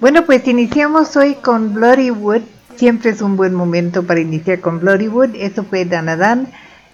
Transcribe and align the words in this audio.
Bueno, 0.00 0.26
pues 0.26 0.46
iniciamos 0.46 1.16
hoy 1.16 1.34
con 1.36 1.72
Bloodywood. 1.72 2.42
Siempre 2.76 3.10
es 3.10 3.22
un 3.22 3.36
buen 3.36 3.54
momento 3.54 4.02
para 4.02 4.20
iniciar 4.20 4.60
con 4.60 4.80
Bloodywood. 4.80 5.34
Eso 5.34 5.64
fue 5.64 5.86
Danadan. 5.86 6.48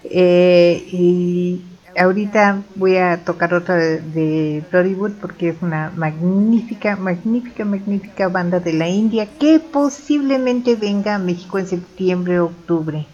Eh, 0.05 0.81
y 0.91 1.61
ahorita 1.97 2.63
voy 2.75 2.97
a 2.97 3.23
tocar 3.23 3.53
otra 3.53 3.75
de, 3.75 4.01
de 4.01 5.11
porque 5.19 5.49
es 5.49 5.55
una 5.61 5.91
magnífica, 5.95 6.95
magnífica, 6.95 7.65
magnífica 7.65 8.27
banda 8.27 8.59
de 8.59 8.73
la 8.73 8.87
India 8.87 9.27
que 9.39 9.59
posiblemente 9.59 10.75
venga 10.75 11.15
a 11.15 11.19
México 11.19 11.59
en 11.59 11.67
septiembre 11.67 12.39
o 12.39 12.45
octubre. 12.45 13.05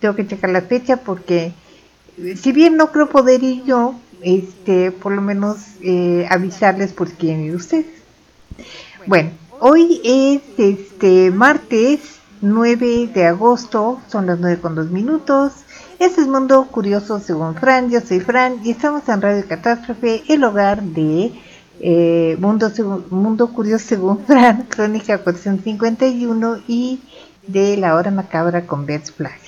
Tengo 0.00 0.14
que 0.14 0.26
checar 0.26 0.50
la 0.50 0.62
fecha 0.62 0.98
porque 0.98 1.52
si 2.36 2.52
bien 2.52 2.76
no 2.76 2.92
creo 2.92 3.08
poder 3.08 3.42
ir 3.42 3.64
yo, 3.64 3.94
este, 4.22 4.90
por 4.90 5.12
lo 5.12 5.22
menos 5.22 5.58
eh, 5.82 6.26
avisarles 6.30 6.92
por 6.92 7.10
quién 7.10 7.44
ir 7.44 7.54
ustedes. 7.54 7.86
Bueno, 9.06 9.30
hoy 9.60 10.00
es 10.04 10.42
este 10.58 11.30
martes 11.30 12.18
9 12.40 13.10
de 13.12 13.26
agosto, 13.26 14.00
son 14.08 14.26
las 14.26 14.38
9 14.38 14.60
con 14.60 14.74
2 14.74 14.90
minutos. 14.90 15.52
Este 15.98 16.20
es 16.20 16.28
Mundo 16.28 16.68
Curioso 16.70 17.18
según 17.18 17.56
Fran, 17.56 17.90
yo 17.90 18.00
soy 18.00 18.20
Fran 18.20 18.60
y 18.62 18.70
estamos 18.70 19.08
en 19.08 19.20
Radio 19.20 19.44
Catástrofe, 19.48 20.22
el 20.28 20.44
hogar 20.44 20.80
de 20.80 21.32
eh, 21.80 22.36
Mundo, 22.38 22.70
Mundo 23.10 23.52
Curioso 23.52 23.84
según 23.88 24.18
Fran, 24.26 24.62
Crónica 24.68 25.18
451 25.18 26.58
y 26.68 27.00
de 27.48 27.76
La 27.76 27.96
Hora 27.96 28.12
Macabra 28.12 28.64
con 28.64 28.86
Beth 28.86 29.10
Flag. 29.10 29.40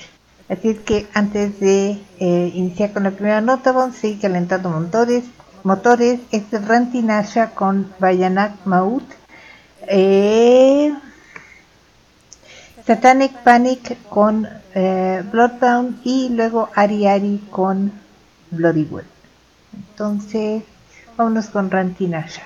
Así 0.49 0.71
es 0.71 0.79
que 0.79 1.07
antes 1.13 1.57
de 1.61 1.97
eh, 2.19 2.51
iniciar 2.53 2.91
con 2.91 3.03
la 3.03 3.11
primera 3.11 3.39
nota, 3.39 3.71
vamos 3.71 3.95
a 3.95 3.99
seguir 4.01 4.19
calentando 4.19 4.69
motores. 4.69 5.23
Motores, 5.63 6.19
este 6.31 6.57
es 6.57 6.67
Rantinasha 6.67 7.51
con 7.51 7.93
Bayanak 7.97 8.65
Maut 8.65 9.03
eh, 9.87 10.93
Satanic 12.85 13.31
Panic 13.43 13.97
con 14.09 14.47
eh, 14.73 15.23
Bloodbound 15.31 16.01
y 16.03 16.29
luego 16.29 16.69
Ari 16.75 17.07
Ari 17.07 17.47
con 17.49 17.91
Bloodywood. 18.49 19.03
Entonces, 19.73 20.63
vámonos 21.17 21.47
con 21.47 21.69
Rantinasha. 21.69 22.43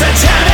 satanic 0.00 0.49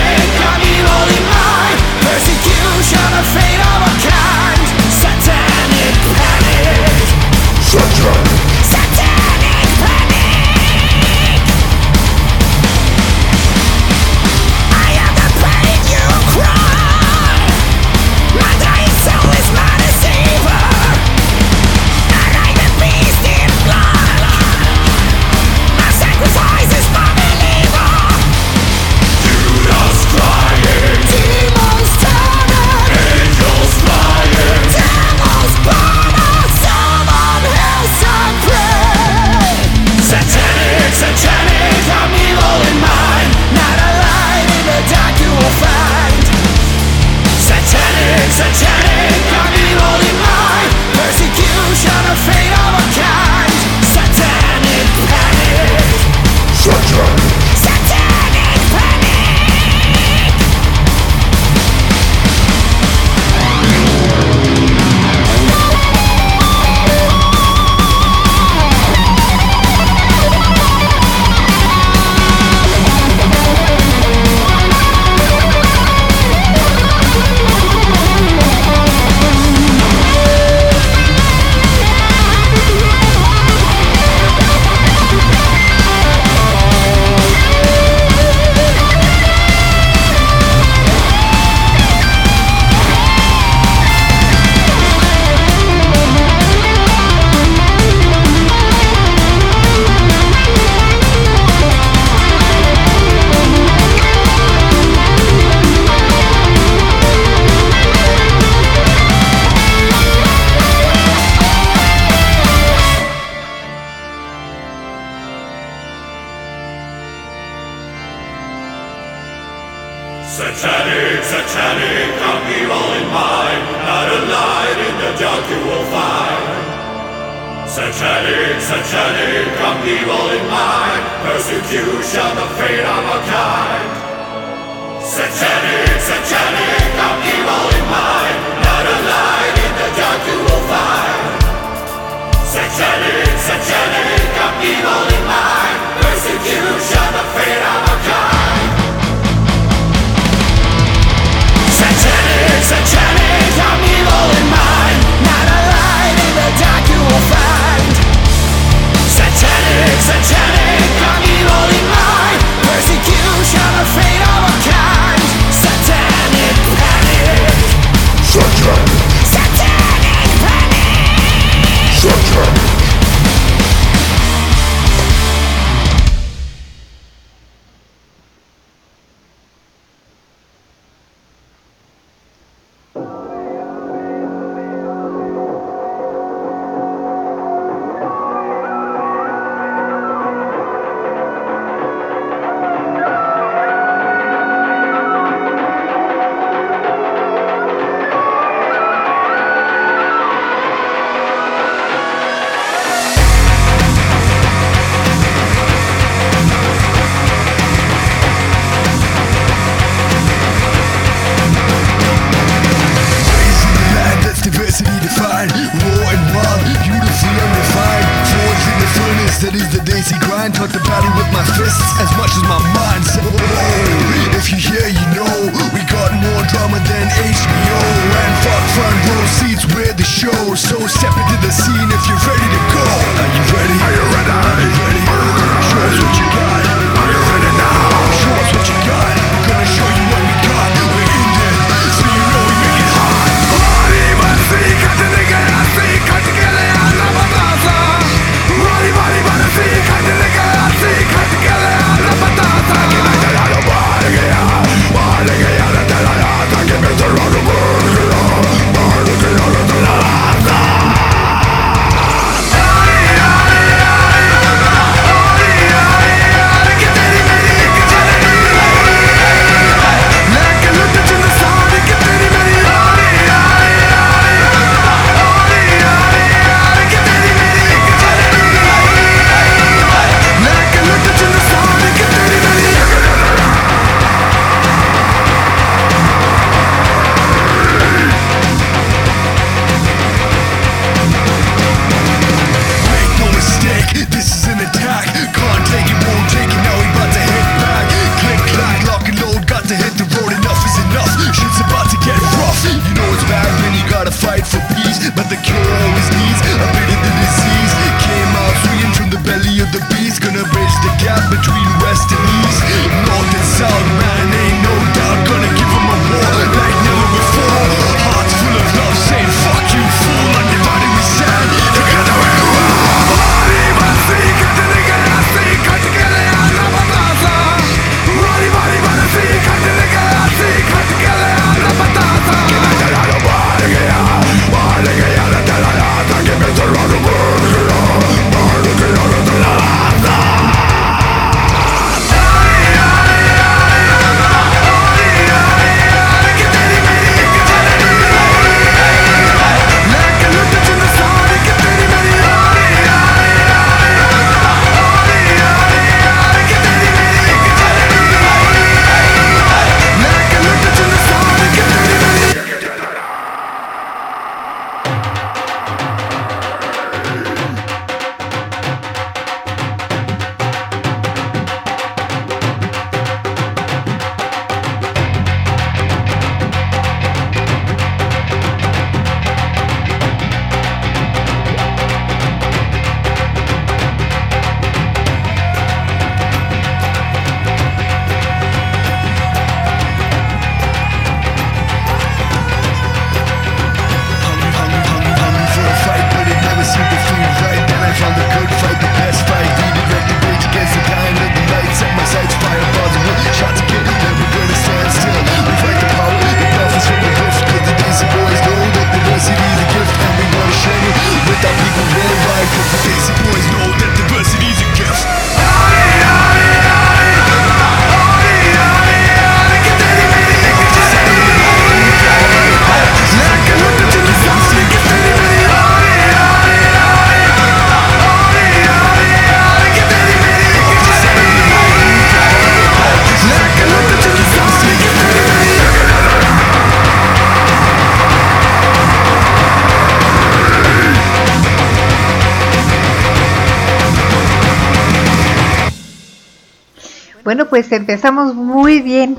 Bueno, 447.27 447.49
pues 447.49 447.73
empezamos 447.73 448.37
muy 448.37 448.81
bien, 448.83 449.19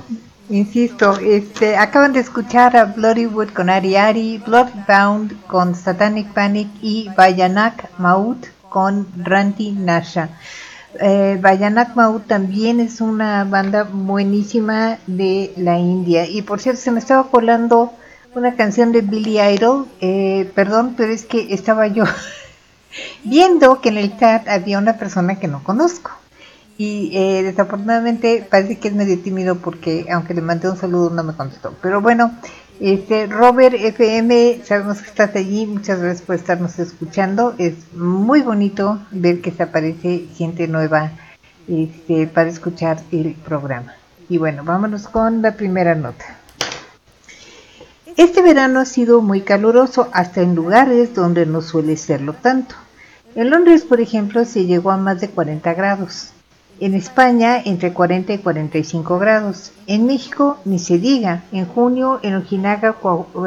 insisto. 0.50 1.20
Este, 1.20 1.76
acaban 1.76 2.14
de 2.14 2.22
escuchar 2.22 2.78
a 2.78 2.86
Bloodywood 2.86 3.50
con 3.50 3.70
Ari 3.70 3.98
Ari, 3.98 4.38
Bloodbound 4.48 5.46
con 5.48 5.76
Satanic 5.76 6.32
Panic 6.32 6.70
y 6.82 7.10
Bayanak 7.18 7.90
Maut 7.98 8.46
con 8.70 9.06
Ranti 9.18 9.72
Nasha. 9.72 10.30
Eh, 11.02 11.38
Bayanak 11.42 11.98
Maut 11.98 12.26
también 12.28 12.80
es 12.80 13.02
una 13.02 13.44
banda 13.44 13.84
buenísima 13.84 15.00
de 15.06 15.52
la 15.58 15.78
India. 15.78 16.26
Y 16.28 16.44
por 16.44 16.62
cierto, 16.62 16.80
se 16.80 16.92
me 16.92 17.00
estaba 17.00 17.30
colando 17.30 17.92
una 18.36 18.56
canción 18.56 18.94
de 18.94 19.02
Billy 19.02 19.42
Idol. 19.42 19.86
Eh, 20.00 20.50
perdón, 20.56 20.94
pero 20.96 21.12
es 21.12 21.26
que 21.26 21.54
estaba 21.54 21.88
yo 21.88 22.06
viendo 23.26 23.82
que 23.82 23.90
en 23.90 23.98
el 23.98 24.18
chat 24.18 24.48
había 24.48 24.78
una 24.78 24.94
persona 24.94 25.42
que 25.42 25.50
no 25.50 25.62
conozco. 25.62 26.12
Y 26.78 27.12
eh, 27.18 27.42
desafortunadamente 27.44 28.46
parece 28.50 28.78
que 28.78 28.90
es 28.90 28.94
medio 28.94 29.20
tímido 29.20 29.56
porque 29.56 30.06
aunque 30.12 30.36
le 30.36 30.42
mandé 30.42 30.70
un 30.70 30.78
saludo 30.78 31.10
no 31.10 31.24
me 31.24 31.34
contestó. 31.34 31.74
Pero 31.82 32.02
bueno, 32.02 32.32
este 32.80 33.26
Robert 33.26 33.76
FM, 33.76 34.62
sabemos 34.64 35.02
que 35.02 35.08
estás 35.08 35.36
allí, 35.36 35.66
muchas 35.66 36.00
gracias 36.00 36.22
por 36.22 36.36
estarnos 36.36 36.78
escuchando. 36.78 37.56
Es 37.58 37.74
muy 37.94 38.42
bonito 38.42 39.00
ver 39.10 39.42
que 39.42 39.52
se 39.52 39.64
aparece 39.64 40.28
gente 40.36 40.68
nueva 40.68 41.12
este, 41.68 42.28
para 42.28 42.50
escuchar 42.50 43.00
el 43.12 43.34
programa. 43.34 43.96
Y 44.30 44.38
bueno, 44.38 44.64
vámonos 44.64 45.08
con 45.08 45.42
la 45.42 45.54
primera 45.54 45.96
nota. 45.96 46.26
Este 48.16 48.42
verano 48.42 48.80
ha 48.80 48.86
sido 48.86 49.22
muy 49.22 49.42
caluroso 49.42 50.10
hasta 50.12 50.42
en 50.42 50.54
lugares 50.54 51.16
donde 51.16 51.46
no 51.48 51.62
suele 51.62 51.98
serlo 51.98 52.34
tanto. 52.34 52.76
En 53.36 53.50
Londres, 53.50 53.84
por 53.84 54.02
ejemplo, 54.02 54.46
se 54.46 54.66
llegó 54.66 54.92
a 54.92 54.98
más 54.98 55.22
de 55.22 55.30
40 55.30 55.74
grados. 55.74 56.32
En 56.80 56.94
España, 56.94 57.60
entre 57.64 57.92
40 57.92 58.34
y 58.34 58.38
45 58.38 59.18
grados. 59.18 59.72
En 59.88 60.06
México, 60.06 60.58
ni 60.64 60.78
se 60.78 61.00
diga. 61.00 61.44
En 61.52 61.66
junio, 61.66 62.20
en 62.22 62.36
Ojinaga, 62.36 62.96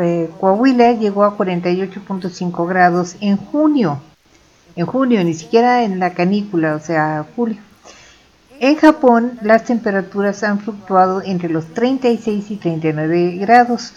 eh, 0.01 0.31
Coahuila, 0.41 0.93
llegó 0.93 1.25
a 1.25 1.37
48.5 1.37 2.67
grados. 2.67 3.17
En 3.21 3.37
junio. 3.37 4.01
En 4.75 4.87
junio, 4.87 5.23
ni 5.23 5.35
siquiera 5.35 5.85
en 5.85 6.01
la 6.01 6.11
canícula, 6.11 6.75
o 6.75 6.81
sea, 6.81 7.25
julio. 7.37 7.59
En 8.59 8.77
Japón, 8.77 9.39
las 9.43 9.65
temperaturas 9.65 10.43
han 10.43 10.59
fluctuado 10.59 11.23
entre 11.23 11.49
los 11.49 11.67
36 11.73 12.51
y 12.51 12.57
39 12.57 13.37
grados. 13.39 13.95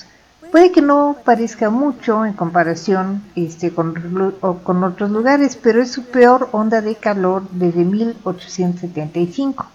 Puede 0.53 0.71
que 0.71 0.83
no 0.83 1.17
parezca 1.25 1.71
mucho 1.71 2.27
en 2.27 2.33
comparación 2.33 3.23
este, 3.35 3.71
con, 3.73 4.35
con 4.63 4.83
otros 4.83 5.09
lugares, 5.09 5.55
pero 5.55 5.81
es 5.81 5.91
su 5.91 6.03
peor 6.03 6.49
onda 6.51 6.79
de 6.79 6.93
calor 6.93 7.49
desde 7.49 7.83
1875. 7.83 9.65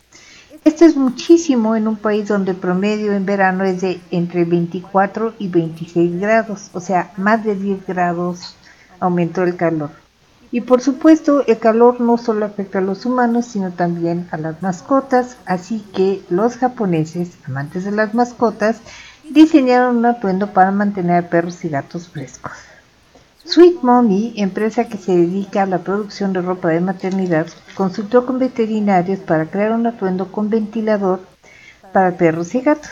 Esto 0.64 0.84
es 0.84 0.94
muchísimo 0.94 1.74
en 1.74 1.88
un 1.88 1.96
país 1.96 2.28
donde 2.28 2.52
el 2.52 2.58
promedio 2.58 3.12
en 3.12 3.26
verano 3.26 3.64
es 3.64 3.80
de 3.80 4.00
entre 4.12 4.44
24 4.44 5.34
y 5.40 5.48
26 5.48 6.20
grados, 6.20 6.70
o 6.72 6.80
sea, 6.80 7.10
más 7.16 7.42
de 7.42 7.56
10 7.56 7.84
grados 7.84 8.54
aumentó 9.00 9.42
el 9.42 9.56
calor. 9.56 9.90
Y 10.52 10.60
por 10.60 10.80
supuesto, 10.80 11.44
el 11.48 11.58
calor 11.58 12.00
no 12.00 12.18
solo 12.18 12.46
afecta 12.46 12.78
a 12.78 12.82
los 12.82 13.04
humanos, 13.04 13.46
sino 13.46 13.72
también 13.72 14.28
a 14.30 14.36
las 14.36 14.62
mascotas, 14.62 15.38
así 15.44 15.84
que 15.92 16.22
los 16.30 16.56
japoneses, 16.56 17.32
amantes 17.46 17.84
de 17.84 17.90
las 17.90 18.14
mascotas, 18.14 18.80
diseñaron 19.30 19.96
un 19.96 20.06
atuendo 20.06 20.48
para 20.48 20.70
mantener 20.70 21.24
a 21.24 21.28
perros 21.28 21.64
y 21.64 21.68
gatos 21.68 22.08
frescos. 22.08 22.52
Sweet 23.44 23.82
Mommy, 23.82 24.34
empresa 24.36 24.88
que 24.88 24.98
se 24.98 25.16
dedica 25.16 25.62
a 25.62 25.66
la 25.66 25.78
producción 25.78 26.32
de 26.32 26.42
ropa 26.42 26.68
de 26.68 26.80
maternidad, 26.80 27.46
consultó 27.74 28.26
con 28.26 28.38
veterinarios 28.38 29.20
para 29.20 29.46
crear 29.46 29.72
un 29.72 29.86
atuendo 29.86 30.30
con 30.30 30.50
ventilador 30.50 31.20
para 31.92 32.16
perros 32.16 32.54
y 32.54 32.60
gatos. 32.60 32.90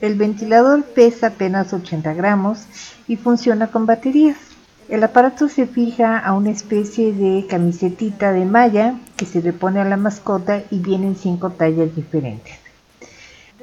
El 0.00 0.16
ventilador 0.16 0.84
pesa 0.84 1.28
apenas 1.28 1.72
80 1.72 2.12
gramos 2.12 2.66
y 3.08 3.16
funciona 3.16 3.68
con 3.68 3.86
baterías. 3.86 4.36
El 4.90 5.02
aparato 5.02 5.48
se 5.48 5.66
fija 5.66 6.18
a 6.18 6.34
una 6.34 6.50
especie 6.50 7.14
de 7.14 7.46
camisetita 7.48 8.32
de 8.32 8.44
malla 8.44 9.00
que 9.16 9.24
se 9.24 9.40
le 9.40 9.54
pone 9.54 9.80
a 9.80 9.84
la 9.84 9.96
mascota 9.96 10.62
y 10.70 10.80
viene 10.80 11.06
en 11.06 11.16
cinco 11.16 11.48
tallas 11.50 11.96
diferentes. 11.96 12.63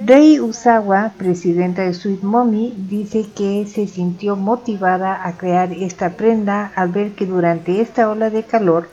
Rei 0.03 0.39
Usawa, 0.39 1.13
presidenta 1.15 1.83
de 1.83 1.93
Sweet 1.93 2.23
Mommy, 2.23 2.73
dice 2.75 3.27
que 3.35 3.67
se 3.67 3.85
sintió 3.85 4.35
motivada 4.35 5.27
a 5.27 5.37
crear 5.37 5.71
esta 5.73 6.11
prenda 6.11 6.71
al 6.75 6.89
ver 6.89 7.11
que 7.11 7.27
durante 7.27 7.81
esta 7.81 8.09
ola 8.09 8.31
de 8.31 8.43
calor 8.43 8.89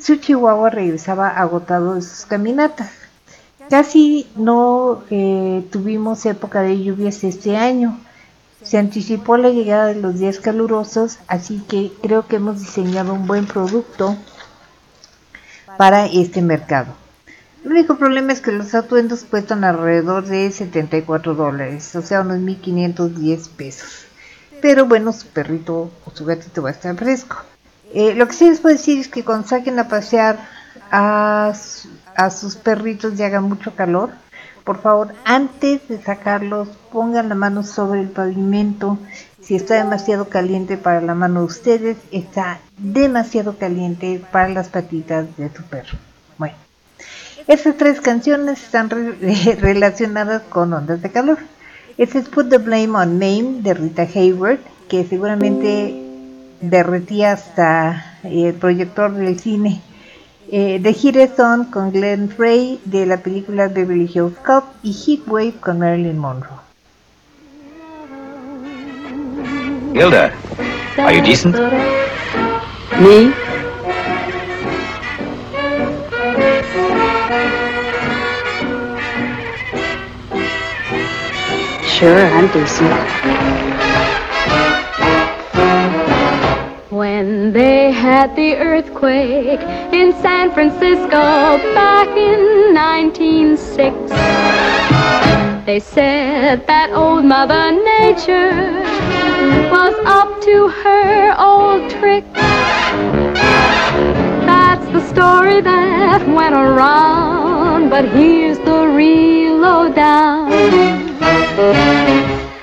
su 0.00 0.16
chihuahua 0.16 0.70
regresaba 0.70 1.28
agotado 1.28 1.94
de 1.94 2.02
sus 2.02 2.26
caminatas. 2.26 2.90
Casi 3.70 4.26
no 4.34 5.04
eh, 5.10 5.64
tuvimos 5.70 6.26
época 6.26 6.62
de 6.62 6.82
lluvias 6.82 7.22
este 7.22 7.56
año. 7.56 7.96
Se 8.62 8.78
anticipó 8.78 9.36
la 9.36 9.50
llegada 9.50 9.86
de 9.86 10.00
los 10.00 10.18
días 10.18 10.40
calurosos, 10.40 11.18
así 11.28 11.62
que 11.68 11.92
creo 12.02 12.26
que 12.26 12.36
hemos 12.36 12.58
diseñado 12.58 13.14
un 13.14 13.28
buen 13.28 13.46
producto 13.46 14.16
para 15.76 16.06
este 16.06 16.42
mercado. 16.42 16.94
El 17.64 17.72
único 17.72 17.96
problema 17.96 18.32
es 18.32 18.40
que 18.40 18.52
los 18.52 18.74
atuendos 18.74 19.24
cuestan 19.24 19.64
alrededor 19.64 20.24
de 20.26 20.50
74 20.50 21.34
dólares, 21.34 21.94
o 21.96 22.02
sea, 22.02 22.20
unos 22.20 22.38
1510 22.38 23.48
pesos. 23.48 24.06
Pero 24.62 24.86
bueno, 24.86 25.12
su 25.12 25.26
perrito 25.26 25.90
o 26.04 26.10
su 26.12 26.24
gatito 26.24 26.62
va 26.62 26.70
a 26.70 26.72
estar 26.72 26.96
fresco. 26.96 27.36
Eh, 27.92 28.14
lo 28.14 28.26
que 28.26 28.34
sí 28.34 28.48
les 28.48 28.60
puedo 28.60 28.76
decir 28.76 28.98
es 28.98 29.08
que 29.08 29.24
cuando 29.24 29.48
saquen 29.48 29.78
a 29.78 29.88
pasear 29.88 30.38
a, 30.90 31.52
a 32.16 32.30
sus 32.30 32.56
perritos 32.56 33.18
y 33.18 33.22
haga 33.22 33.40
mucho 33.40 33.74
calor, 33.74 34.10
por 34.64 34.80
favor, 34.80 35.14
antes 35.24 35.88
de 35.88 36.00
sacarlos, 36.00 36.68
pongan 36.92 37.28
la 37.28 37.34
mano 37.34 37.64
sobre 37.64 38.02
el 38.02 38.10
pavimento. 38.10 38.98
Si 39.40 39.56
está 39.56 39.76
demasiado 39.76 40.28
caliente 40.28 40.76
para 40.76 41.00
la 41.00 41.14
mano 41.14 41.40
de 41.40 41.46
ustedes, 41.46 41.96
está 42.12 42.60
demasiado 42.76 43.56
caliente 43.56 44.22
para 44.30 44.50
las 44.50 44.68
patitas 44.68 45.36
de 45.36 45.48
tu 45.48 45.62
perro. 45.62 45.96
Estas 47.48 47.78
tres 47.78 48.02
canciones 48.02 48.62
están 48.62 48.90
relacionadas 49.60 50.42
con 50.50 50.74
ondas 50.74 51.00
de 51.00 51.10
calor. 51.10 51.38
Este 51.96 52.18
es 52.18 52.28
Put 52.28 52.50
the 52.50 52.58
Blame 52.58 52.90
on 52.90 53.18
Name 53.18 53.62
de 53.62 53.72
Rita 53.72 54.02
Hayward, 54.02 54.58
que 54.88 55.04
seguramente 55.04 55.94
derretía 56.60 57.32
hasta 57.32 58.18
el 58.22 58.52
proyector 58.52 59.12
del 59.12 59.40
cine. 59.40 59.80
Eh, 60.50 60.78
The 60.82 60.92
Hit 60.92 61.40
On 61.40 61.64
con 61.64 61.90
Glenn 61.90 62.28
Frey 62.28 62.80
de 62.84 63.06
la 63.06 63.16
película 63.16 63.68
Beverly 63.68 64.10
Hills 64.14 64.36
Cop 64.44 64.64
y 64.82 64.92
Heatwave 64.92 65.54
con 65.60 65.78
Marilyn 65.78 66.18
Monroe. 66.18 66.58
Gilda, 69.94 70.32
are 70.98 71.16
you 71.16 71.22
decent? 71.22 71.56
Me? 73.00 73.32
Sure, 81.98 82.26
I'm 82.26 82.46
decent. 82.52 82.92
When 86.92 87.52
they 87.52 87.90
had 87.90 88.36
the 88.36 88.54
earthquake 88.54 89.58
in 89.92 90.12
San 90.22 90.52
Francisco 90.52 91.58
back 91.74 92.06
in 92.16 92.72
1906, 92.72 94.12
they 95.66 95.80
said 95.80 96.68
that 96.68 96.92
old 96.92 97.24
Mother 97.24 97.72
Nature 97.72 98.84
was 99.72 99.94
up 100.06 100.40
to 100.42 100.68
her 100.68 101.34
old 101.36 101.90
trick. 101.90 102.24
That's 104.46 104.86
the 104.92 105.00
story 105.08 105.60
that 105.62 106.24
went 106.28 106.54
around, 106.54 107.90
but 107.90 108.04
here's 108.10 108.58
the 108.58 108.86
real 108.86 109.56
lowdown. 109.56 111.07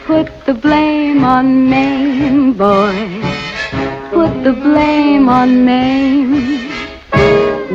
Put 0.05 0.45
the 0.45 0.53
blame 0.53 1.23
on 1.23 1.69
Maine, 1.69 2.53
boy. 2.53 2.95
Put 4.11 4.43
the 4.43 4.53
blame 4.53 5.27
on 5.27 5.65
Maine. 5.65 6.71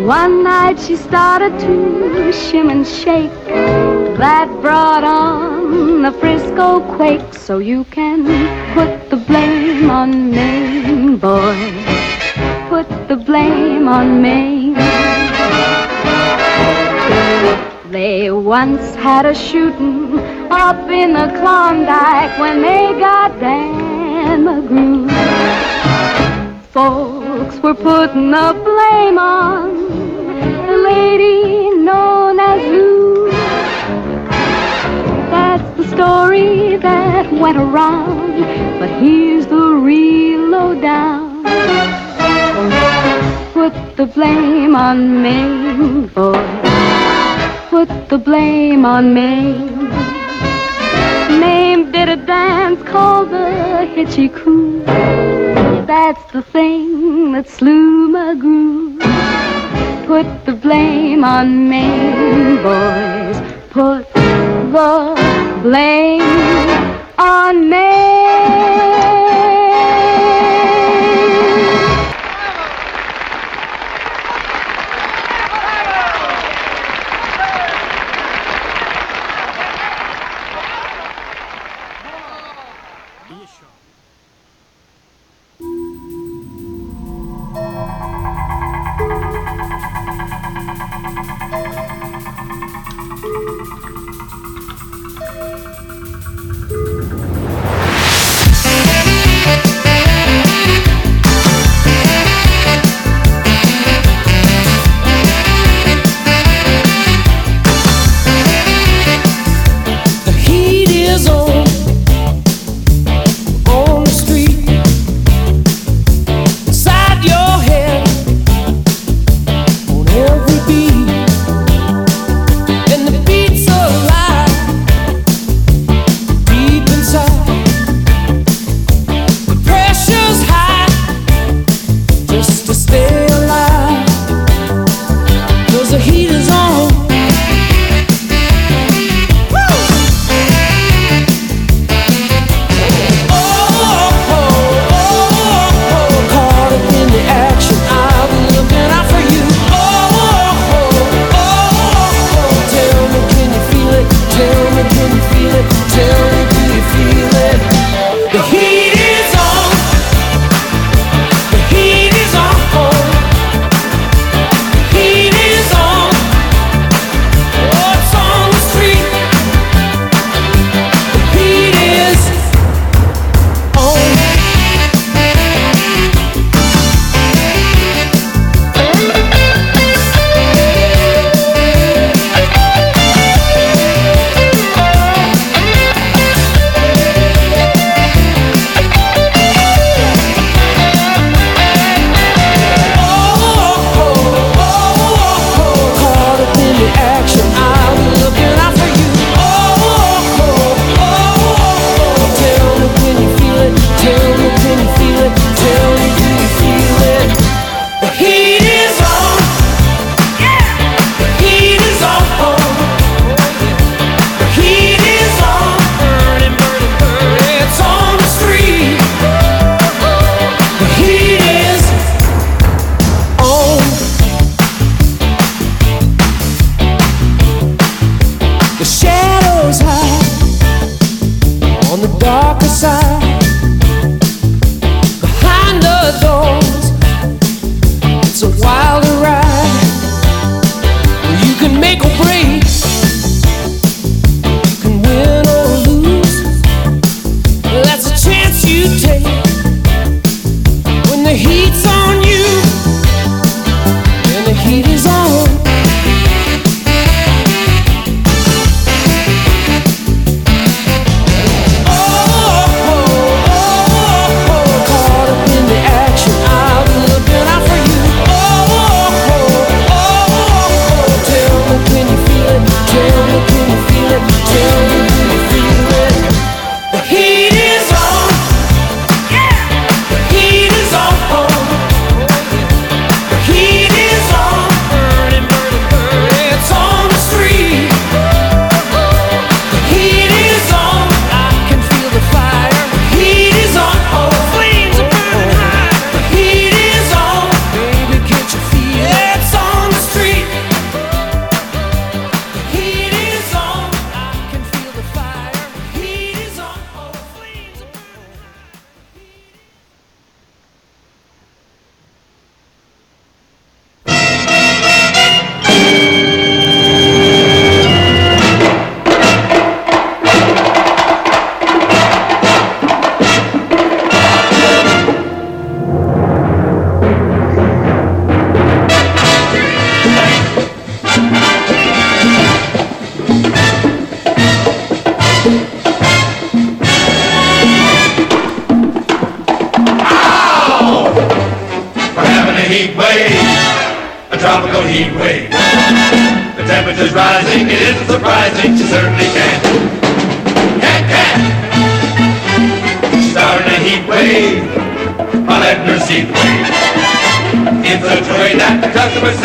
One 0.07 0.43
night 0.43 0.79
she 0.81 0.97
started 0.97 1.59
to 1.61 2.33
shim 2.33 2.71
and 2.71 2.87
shake. 2.87 3.31
That 4.17 4.49
brought 4.63 5.05
on 5.05 6.03
the 6.03 6.13
Frisco 6.13 6.81
quake. 6.97 7.35
So 7.35 7.59
you 7.59 7.85
can 7.85 8.25
put 8.75 9.11
the 9.11 9.17
blame 9.17 9.91
on 9.91 10.31
Maine, 10.31 11.17
boy. 11.19 11.57
Put 12.69 12.89
the 13.09 13.17
blame 13.17 13.89
on 13.89 14.23
Maine. 14.23 14.77
They 17.91 18.31
once 18.31 18.95
had 18.95 19.27
a 19.27 19.35
shooting 19.35 20.17
up 20.49 20.89
in 20.89 21.13
the 21.13 21.27
Klondike 21.41 22.39
when 22.39 22.63
they 22.63 22.97
got 23.01 23.37
Dan 23.41 24.45
McGrew. 24.45 25.11
Folks 26.71 27.59
were 27.59 27.75
putting 27.75 28.31
the 28.31 28.53
blame 28.63 29.19
on 29.19 29.75
the 30.69 30.77
lady 30.77 31.71
known 31.79 32.39
as 32.39 32.63
Lou. 32.63 33.29
That's 35.33 35.77
the 35.77 35.89
story 35.89 36.77
that 36.77 37.33
went 37.33 37.59
around, 37.59 38.41
but 38.79 38.89
here's 39.03 39.49
the 39.49 39.73
real 39.73 40.49
lowdown. 40.49 41.43
Put 43.53 43.97
the 43.97 44.07
blame 44.07 44.77
on 44.77 45.23
me, 45.25 46.07
boy 46.07 47.00
put 47.71 47.89
the 48.09 48.19
blame 48.19 48.85
on 48.85 49.15
Mame. 49.15 49.89
Mame 51.39 51.93
did 51.93 52.09
a 52.09 52.17
dance 52.17 52.83
called 52.83 53.31
the 53.31 53.87
Hitchy 53.95 54.29
Coo. 54.29 54.83
That's 55.93 56.25
the 56.33 56.43
thing 56.43 57.31
that 57.31 57.49
slew 57.49 58.09
my 58.09 58.35
groove. 58.35 58.99
Put 60.09 60.27
the 60.47 60.53
blame 60.53 61.23
on 61.23 61.69
Mame, 61.71 62.57
boys. 62.57 63.39
Put 63.71 64.13
the 64.15 65.61
blame 65.63 66.23
on 67.19 67.71
Mame. 67.71 68.90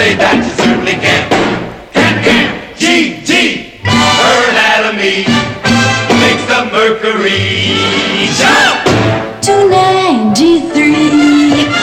Say 0.05 0.13
that 0.21 0.37
she 0.37 0.53
certainly 0.61 0.93
can. 1.01 1.25
Can, 1.89 2.21
can. 2.21 2.45
G, 2.77 3.17
G, 3.25 3.81
her 3.81 4.37
anatomy 4.53 5.25
makes 6.21 6.45
the 6.45 6.69
mercury 6.69 7.81
jump. 8.37 8.85
293. 9.41 11.73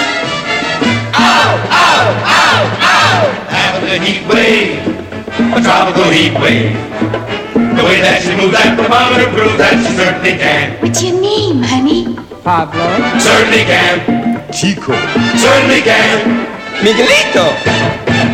Ow, 1.18 1.50
ow, 1.66 2.06
ow, 2.22 2.62
ow! 2.94 3.26
Having 3.50 3.90
a 3.90 3.98
heat 3.98 4.22
wave, 4.30 4.78
a 5.58 5.60
tropical 5.60 6.06
heat 6.14 6.38
wave. 6.38 6.78
The 7.74 7.82
way 7.82 7.98
that 8.06 8.22
she 8.22 8.38
moves 8.38 8.54
that 8.54 8.78
thermometer 8.78 9.34
proves 9.34 9.58
that 9.58 9.82
she 9.82 9.98
certainly 9.98 10.38
can. 10.38 10.78
What's 10.78 11.02
your 11.02 11.18
name, 11.18 11.58
honey? 11.58 12.14
Pablo. 12.46 12.86
Certainly 13.18 13.66
can. 13.66 13.98
Chico. 14.54 14.94
Certainly 15.42 15.82
can. 15.82 16.51
Miguelito. 16.82 18.31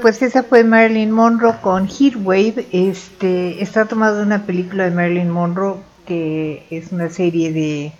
Pues 0.00 0.20
esa 0.22 0.42
fue 0.42 0.64
Marilyn 0.64 1.10
Monroe 1.10 1.54
con 1.60 1.88
Heatwave. 1.88 2.66
Este 2.72 3.62
está 3.62 3.86
tomado 3.86 4.18
de 4.18 4.22
una 4.24 4.44
película 4.44 4.84
de 4.84 4.90
Marilyn 4.90 5.30
Monroe 5.30 5.76
que 6.06 6.66
es 6.70 6.92
una 6.92 7.08
serie 7.10 7.52
de 7.52 7.92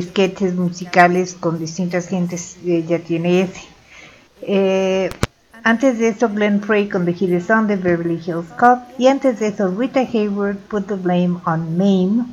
sketches 0.00 0.54
musicales 0.54 1.34
con 1.34 1.58
distintas 1.58 2.08
gentes. 2.08 2.56
Ella 2.66 2.98
tiene 2.98 3.42
ese. 3.42 3.62
Eh, 4.42 5.10
antes 5.64 5.98
de 5.98 6.08
eso, 6.08 6.28
Glenn 6.28 6.60
Frey 6.60 6.88
con 6.88 7.04
The 7.04 7.12
is 7.12 7.50
On 7.50 7.66
de 7.66 7.76
Beverly 7.76 8.20
Hills 8.24 8.48
Cop. 8.58 8.80
Y 8.98 9.06
antes 9.06 9.40
de 9.40 9.48
eso, 9.48 9.68
Rita 9.68 10.00
Hayward 10.00 10.56
Put 10.56 10.86
the 10.86 10.94
Blame 10.94 11.38
on 11.44 11.76
Mame, 11.76 12.26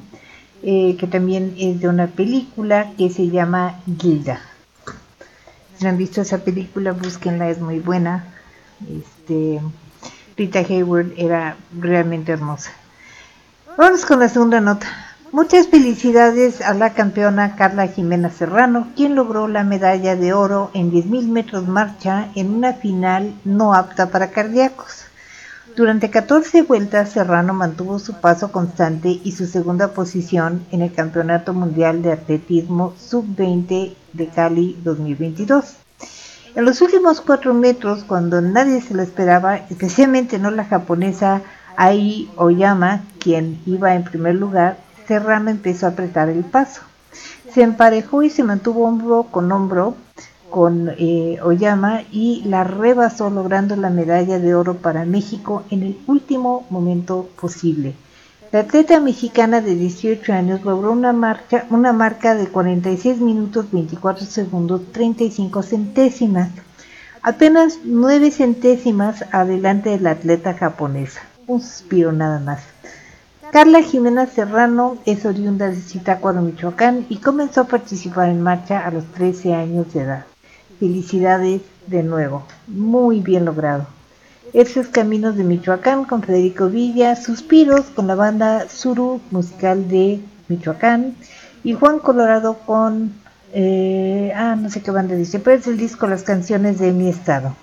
eh, 0.63 0.95
que 0.99 1.07
también 1.07 1.55
es 1.57 1.79
de 1.79 1.87
una 1.87 2.07
película 2.07 2.91
que 2.97 3.09
se 3.09 3.29
llama 3.29 3.79
Gilda. 3.99 4.39
Si 5.77 5.83
no 5.83 5.89
han 5.89 5.97
visto 5.97 6.21
esa 6.21 6.39
película, 6.39 6.91
búsquenla, 6.93 7.49
es 7.49 7.59
muy 7.59 7.79
buena. 7.79 8.25
Este, 8.89 9.61
Rita 10.37 10.59
Hayward 10.59 11.13
era 11.17 11.57
realmente 11.77 12.31
hermosa. 12.31 12.71
Vamos 13.77 14.05
con 14.05 14.19
la 14.19 14.29
segunda 14.29 14.61
nota. 14.61 14.87
Muchas 15.31 15.67
felicidades 15.67 16.61
a 16.61 16.73
la 16.73 16.93
campeona 16.93 17.55
Carla 17.57 17.87
Jimena 17.87 18.29
Serrano, 18.29 18.87
quien 18.95 19.15
logró 19.15 19.49
la 19.49 19.65
medalla 19.65 20.15
de 20.15 20.31
oro 20.31 20.71
en 20.73 20.91
10.000 20.91 21.27
metros 21.27 21.67
marcha 21.67 22.29
en 22.35 22.53
una 22.55 22.73
final 22.73 23.33
no 23.43 23.73
apta 23.73 24.09
para 24.11 24.31
cardíacos. 24.31 25.04
Durante 25.75 26.09
14 26.09 26.61
vueltas, 26.61 27.11
Serrano 27.11 27.53
mantuvo 27.53 27.99
su 27.99 28.13
paso 28.13 28.49
constante 28.49 29.19
y 29.21 29.33
su 29.33 29.45
segunda 29.45 29.89
posición 29.89 30.65
en 30.71 30.81
el 30.81 30.93
Campeonato 30.93 31.53
Mundial 31.53 32.01
de 32.01 32.13
Atletismo 32.13 32.93
Sub-20 32.97 33.93
de 34.13 34.27
Cali 34.29 34.79
2022. 34.85 35.75
En 36.55 36.63
los 36.63 36.79
últimos 36.79 37.19
4 37.19 37.53
metros, 37.53 38.05
cuando 38.05 38.39
nadie 38.39 38.79
se 38.79 38.93
lo 38.93 39.01
esperaba, 39.01 39.57
especialmente 39.69 40.39
no 40.39 40.49
la 40.49 40.63
japonesa 40.63 41.41
Ai 41.75 42.29
Oyama, 42.37 43.03
quien 43.19 43.59
iba 43.65 43.95
en 43.95 44.05
primer 44.05 44.35
lugar, 44.35 44.77
Serrano 45.09 45.49
empezó 45.49 45.87
a 45.87 45.89
apretar 45.89 46.29
el 46.29 46.45
paso. 46.45 46.83
Se 47.53 47.63
emparejó 47.63 48.23
y 48.23 48.29
se 48.29 48.43
mantuvo 48.43 48.87
hombro 48.87 49.23
con 49.23 49.51
hombro 49.51 49.97
con 50.55 50.89
eh, 50.97 51.37
Oyama 51.43 52.03
y 52.13 52.41
la 52.45 52.63
rebasó 52.63 53.29
logrando 53.29 53.75
la 53.75 53.89
medalla 53.89 54.39
de 54.39 54.55
oro 54.55 54.75
para 54.75 55.03
México 55.03 55.63
en 55.69 55.83
el 55.83 55.97
último 56.07 56.65
momento 56.69 57.27
posible. 57.37 57.93
La 58.53 58.61
atleta 58.61 59.01
mexicana 59.01 59.59
de 59.59 59.75
18 59.75 60.31
años 60.31 60.63
logró 60.63 60.93
una, 60.93 61.11
marca, 61.11 61.65
una 61.71 61.91
marca 61.91 62.35
de 62.35 62.47
46 62.47 63.17
minutos 63.17 63.69
24 63.69 64.25
segundos 64.25 64.93
35 64.93 65.61
centésimas, 65.61 66.51
apenas 67.21 67.79
9 67.83 68.31
centésimas 68.31 69.25
adelante 69.33 69.89
de 69.89 69.99
la 69.99 70.11
atleta 70.11 70.53
japonesa. 70.53 71.19
Un 71.47 71.61
suspiro 71.61 72.13
nada 72.13 72.39
más. 72.39 72.61
Carla 73.51 73.81
Jimena 73.81 74.25
Serrano 74.25 74.99
es 75.05 75.25
oriunda 75.25 75.69
de 75.69 75.75
Zitácuaro, 75.75 76.41
Michoacán 76.41 77.05
y 77.09 77.17
comenzó 77.17 77.59
a 77.59 77.67
participar 77.67 78.29
en 78.29 78.41
marcha 78.41 78.87
a 78.87 78.91
los 78.91 79.03
13 79.11 79.53
años 79.53 79.93
de 79.93 79.99
edad. 79.99 80.25
Felicidades 80.79 81.61
de 81.87 82.03
nuevo, 82.03 82.45
muy 82.67 83.21
bien 83.21 83.45
logrado. 83.45 83.87
Esos 84.53 84.87
Caminos 84.87 85.35
de 85.35 85.43
Michoacán 85.43 86.05
con 86.05 86.21
Federico 86.21 86.67
Villa, 86.67 87.15
Suspiros 87.15 87.85
con 87.87 88.07
la 88.07 88.15
banda 88.15 88.67
Suru 88.69 89.21
musical 89.31 89.87
de 89.87 90.19
Michoacán 90.47 91.15
y 91.63 91.73
Juan 91.73 91.99
Colorado 91.99 92.59
con, 92.65 93.13
eh, 93.53 94.31
ah, 94.35 94.55
no 94.55 94.69
sé 94.69 94.81
qué 94.81 94.91
banda 94.91 95.15
dice, 95.15 95.39
pero 95.39 95.57
es 95.57 95.67
el 95.67 95.77
disco 95.77 96.07
Las 96.07 96.23
canciones 96.23 96.79
de 96.79 96.91
mi 96.91 97.09
estado. 97.09 97.55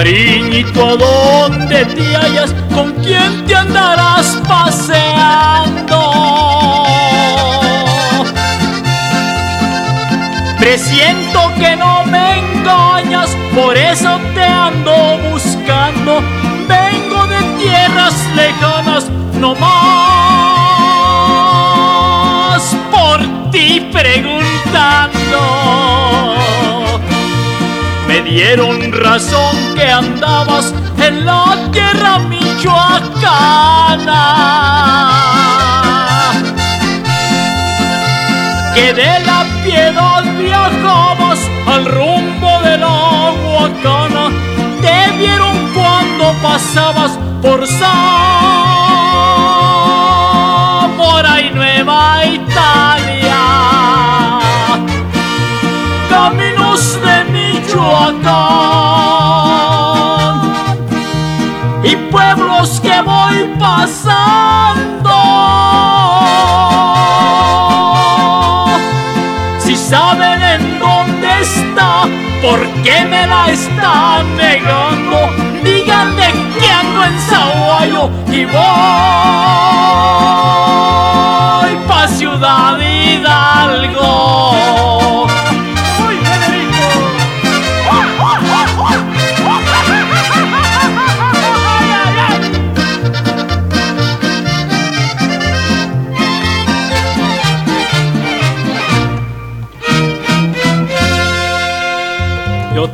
Cariñito, 0.00 0.80
¿a 0.88 0.96
dónde 0.96 1.84
te 1.84 2.16
hallas? 2.16 2.54
¿Con 2.74 2.90
quién 3.02 3.44
te 3.46 3.54
andarás 3.54 4.38
paseando? 4.48 6.00
Presiento 10.58 11.52
que 11.58 11.76
no 11.76 12.02
me 12.06 12.38
engañas, 12.38 13.36
por 13.54 13.76
eso 13.76 14.18
te 14.34 14.42
ando 14.42 15.18
buscando. 15.30 16.22
Vengo 16.66 17.26
de 17.26 17.42
tierras 17.62 18.14
lejanas, 18.34 19.10
no 19.38 19.54
más 19.54 19.74
por 22.90 23.20
ti 23.50 23.86
preguntando 23.92 25.99
dieron 28.30 28.92
razón 28.92 29.74
que 29.74 29.90
andabas 29.90 30.72
en 30.98 31.26
la 31.26 31.56
tierra 31.72 32.20
michoacana. 32.20 34.22
Que 38.74 38.94
de 38.94 39.20
la 39.26 39.44
piedad 39.64 40.22
viajabas 40.38 41.40
al 41.66 41.86
rumbo 41.86 42.60
de 42.62 42.78
la 42.78 43.32
Huacana. 43.42 44.30
Te 44.80 45.10
vieron 45.18 45.56
cuando 45.74 46.32
pasabas 46.40 47.18
por 47.42 47.66
Zamora 47.66 47.90
y 51.40 51.50
Nueva 51.50 52.24
Italia. 52.26 53.40
Caminos 56.08 56.96
de 57.02 57.19
Michoacán 57.80 58.40
y 61.82 61.96
pueblos 62.10 62.80
que 62.80 63.00
voy 63.02 63.54
pasando. 63.58 65.10
Si 69.58 69.74
saben 69.76 70.42
en 70.42 70.78
dónde 70.78 71.40
está, 71.40 72.02
¿por 72.42 72.60
qué 72.82 73.06
me 73.06 73.26
la 73.26 73.50
están 73.50 74.36
negando? 74.36 75.30
Díganle 75.64 76.32
que 76.60 76.70
ando 76.70 77.04
en 77.04 77.18
Zaguayo 77.20 78.10
y 78.28 78.44
voy 78.44 78.60
pa' 81.88 82.08
Ciudad 82.08 82.78
Hidalgo. 82.78 84.59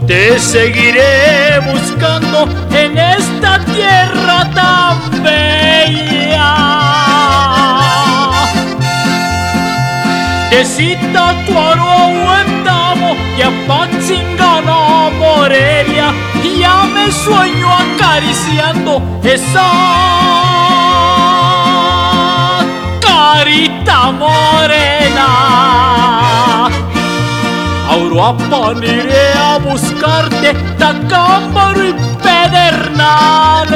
Te 0.06 0.38
seguiré 0.38 1.58
buscando 1.66 2.48
en 2.70 2.96
esta 2.96 3.58
tierra 3.64 4.48
tan 4.54 5.22
bella. 5.22 6.54
De 10.50 10.64
Zitácuaro 10.64 11.82
a 11.82 12.06
Huetamo 12.06 13.16
y 13.36 13.42
a 13.42 13.50
Patzingana, 13.66 15.10
Morelia, 15.18 16.14
ya 16.60 16.84
me 16.84 17.10
sueño 17.10 17.68
acariciando 17.72 19.02
esa 19.24 19.68
carita 23.00 24.12
morena. 24.12 26.15
A 27.96 27.98
Uruapan 27.98 28.82
iré 28.84 29.32
a 29.38 29.56
buscarte, 29.56 30.52
Tacámbaro 30.78 31.82
y 31.82 31.94
Pedernales. 32.22 33.72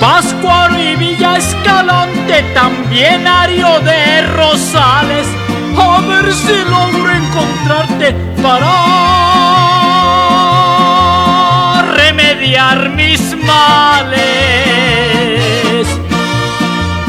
Páscuaro 0.00 0.76
y 0.76 0.96
Villa 0.96 1.36
Escalante, 1.36 2.42
también 2.54 3.28
Ario 3.28 3.78
de 3.80 4.22
Rosales. 4.34 5.28
A 5.78 6.00
ver 6.00 6.32
si 6.34 6.64
logro 6.68 7.12
encontrarte 7.12 8.16
para 8.42 8.72
remediar 11.94 12.90
mis 12.90 13.36
males. 13.46 14.24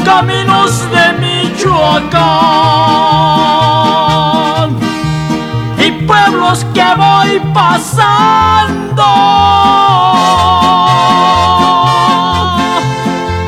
Caminos 0.04 0.55
de 0.55 0.55
Y 5.78 5.90
pueblos 6.06 6.66
que 6.74 6.84
voy 6.96 7.40
pasando. 7.54 9.06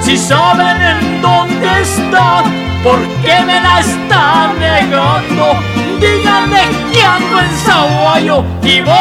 Si 0.03 0.17
saben 0.17 0.81
en 0.83 1.21
dónde 1.21 1.83
está, 1.83 2.43
¿por 2.83 2.99
qué 3.23 3.45
me 3.45 3.61
la 3.61 3.81
están 3.81 4.59
negando? 4.59 5.55
Díganle 6.01 6.63
que 6.93 7.05
ando 7.05 7.41
en 7.41 7.51
Zaguayo 7.65 8.45
y 8.63 8.81
voy 8.81 8.93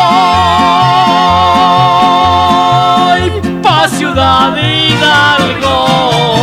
pa' 3.64 3.88
Ciudad 3.88 4.58
Hidalgo. 4.58 6.37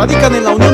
Radican 0.00 0.34
en 0.34 0.44
la 0.44 0.50
Unión 0.52 0.69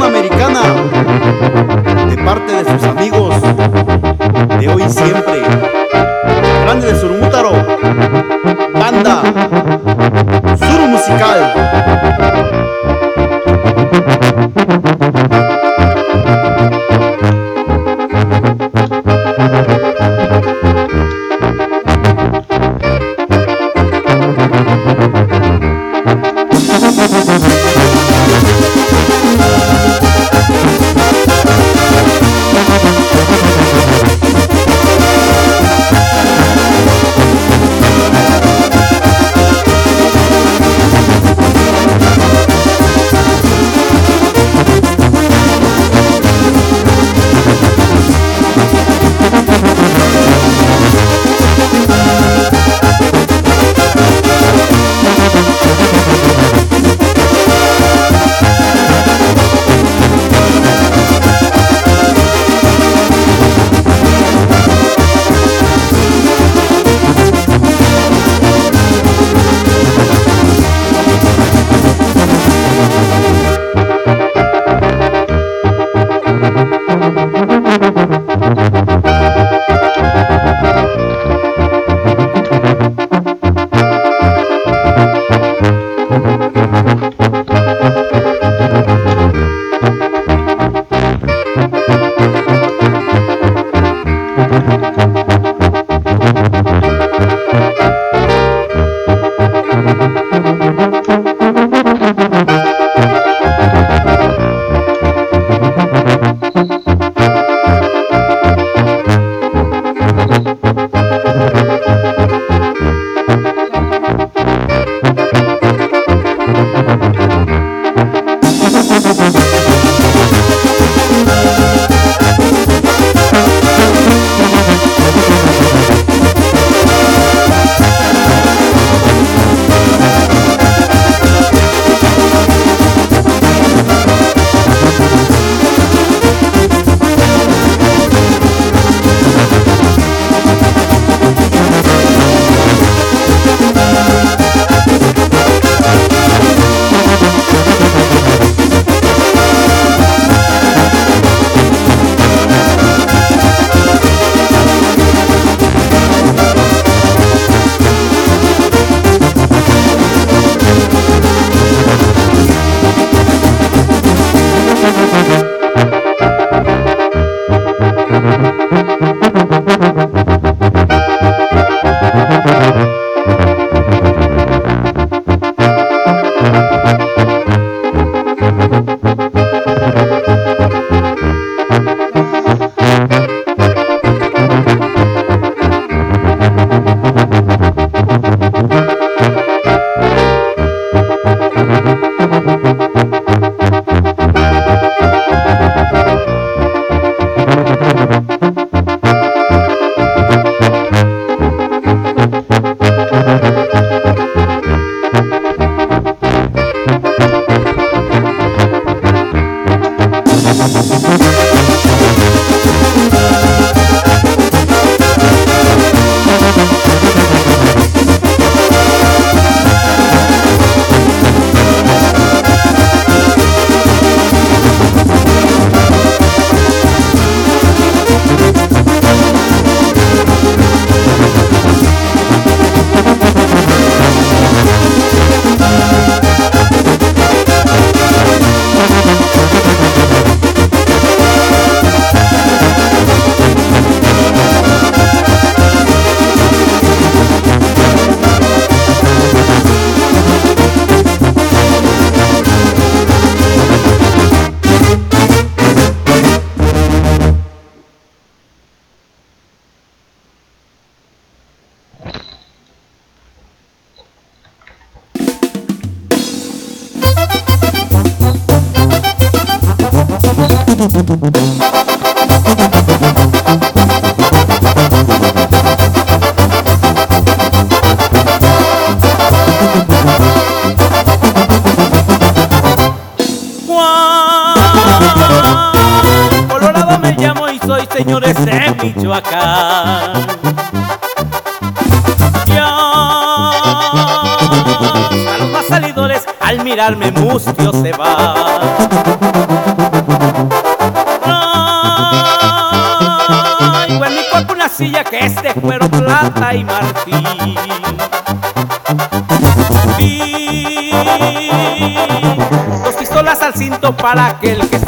al 313.43 313.55
cinto 313.55 313.97
para 313.97 314.27
aquel 314.27 314.61
que 314.69 314.79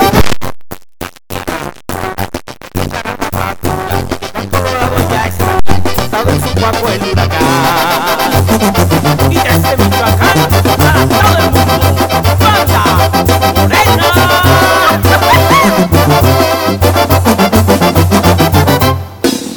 el 9.73 9.81
huracán. 9.81 10.49
Todo 10.63 11.39
el 11.39 11.51
mundo. 11.51 11.75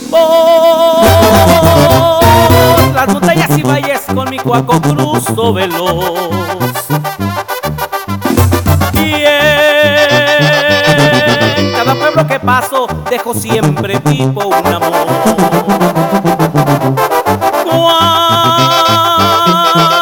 Por 0.10 0.26
las 2.96 3.08
montañas 3.08 3.58
y 3.58 3.62
con 4.14 4.30
mi 4.30 4.38
cuaco 4.40 4.82
cruzo 4.82 5.54
veloz. 5.54 6.01
Dejo 13.10 13.34
siempre 13.34 13.98
vivo 14.06 14.48
un 14.48 14.68
amor. 14.68 15.08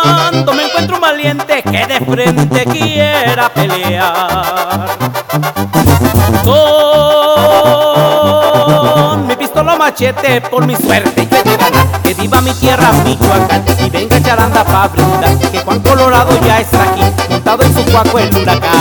Cuando 0.04 0.54
me 0.54 0.66
encuentro 0.66 0.96
un 0.96 1.02
valiente 1.02 1.62
que 1.62 1.86
de 1.86 2.00
frente 2.00 2.66
quiera 2.66 3.50
pelear. 3.50 4.90
Con 6.44 6.58
mi 9.28 9.36
pistola 9.36 9.76
machete 9.76 10.42
por 10.42 10.66
mi 10.66 10.76
suerte 10.76 11.28
yo 11.30 11.44
ganar. 11.56 11.86
Que 12.02 12.16
viva 12.16 12.42
mi 12.42 12.52
tierra, 12.54 12.92
Michoacán, 13.06 13.64
y 13.86 13.92
venga 13.92 14.20
charanda 14.24 14.64
pa' 14.64 14.88
brindar. 14.88 15.38
Que 15.52 15.60
Juan 15.60 15.82
Colorado 15.82 16.32
ya 16.44 16.62
está 16.62 16.82
aquí, 16.82 17.04
montado 17.30 17.62
en 17.62 17.76
su 17.76 17.86
cuaco 17.92 18.18
el 18.18 18.36
huracán. 18.36 18.80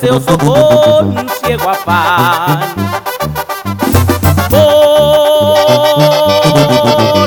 Voy 0.00 0.08
deseoso 0.10 0.38
con 0.38 1.18
un 1.18 1.28
ciego 1.42 1.70
afán. 1.70 2.60
Por 4.50 4.60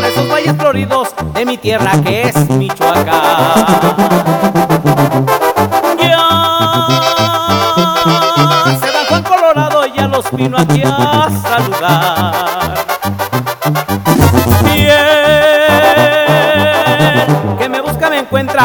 esos 0.06 0.30
valles 0.30 0.56
floridos 0.58 1.10
de 1.34 1.46
mi 1.46 1.58
tierra 1.58 1.92
que 2.04 2.24
es 2.24 2.50
Michoacán. 2.50 3.06
Ya 6.00 6.28
se 8.80 8.88
va 8.92 9.06
Juan 9.08 9.24
Colorado 9.24 9.86
y 9.86 9.92
ya 9.98 10.08
los 10.08 10.32
vino 10.32 10.58
aquí 10.58 10.84
a 10.86 11.30
saludar. 11.42 12.29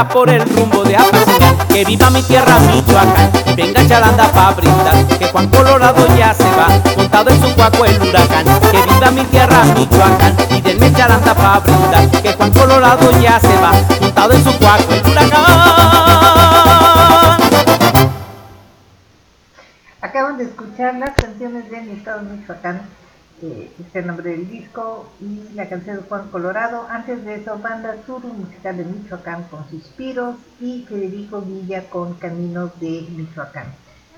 Por 0.03 0.29
el 0.29 0.43
rumbo 0.49 0.83
de 0.83 0.97
Apatzingán. 0.97 1.57
Que 1.69 1.85
viva 1.85 2.11
mi 2.11 2.23
tierra 2.23 2.59
Michoacán, 2.61 3.31
venga 3.57 3.87
charanda 3.87 4.27
pa' 4.33 4.53
brindar. 4.53 5.07
Que 5.19 5.27
Juan 5.29 5.49
Colorado 5.49 6.07
ya 6.17 6.35
se 6.35 6.51
va, 6.57 6.67
montado 6.97 7.31
en 7.31 7.41
su 7.41 7.55
cuaco 7.55 7.85
el 7.85 8.03
huracán. 8.03 8.45
Que 8.71 8.83
viva 8.83 9.11
mi 9.13 9.25
tierra 9.25 9.65
Michoacán, 9.65 10.37
y 10.51 10.61
denme 10.61 10.93
charanda 10.93 11.35
pa' 11.35 11.61
brindar. 11.61 12.11
Que 12.23 12.33
Juan 12.33 12.51
Colorado 12.51 13.11
ya 13.21 13.39
se 13.39 13.57
va, 13.61 13.73
montado 14.01 14.33
en 14.33 14.45
su 14.45 14.59
cuaco 14.59 14.93
el 14.93 15.07
huracán. 15.07 15.45
Acaban 20.01 20.39
de 20.39 20.45
escuchar 20.45 20.95
las 20.95 21.11
canciones 21.11 21.71
de 21.71 21.81
mi 21.83 21.93
estado 21.93 22.23
Michoacán, 22.23 22.83
eh, 23.43 23.73
es 23.81 23.97
el 23.97 24.07
nombre 24.07 24.31
del 24.31 24.49
disco, 24.49 25.11
y 25.21 25.55
la 25.55 25.69
canción 25.69 25.97
de 25.97 26.03
Juan 26.03 26.29
Colorado. 26.29 26.87
Antes 26.89 27.25
de 27.25 27.37
eso, 27.37 27.59
banda 27.59 27.97
Suru 28.07 28.33
De 28.73 28.83
Michoacán 28.83 29.45
con 29.45 29.69
Suspiros 29.69 30.37
y 30.59 30.87
Federico 30.89 31.43
Villa 31.43 31.85
con 31.91 32.15
Caminos 32.15 32.71
de 32.81 33.07
Michoacán. 33.11 33.67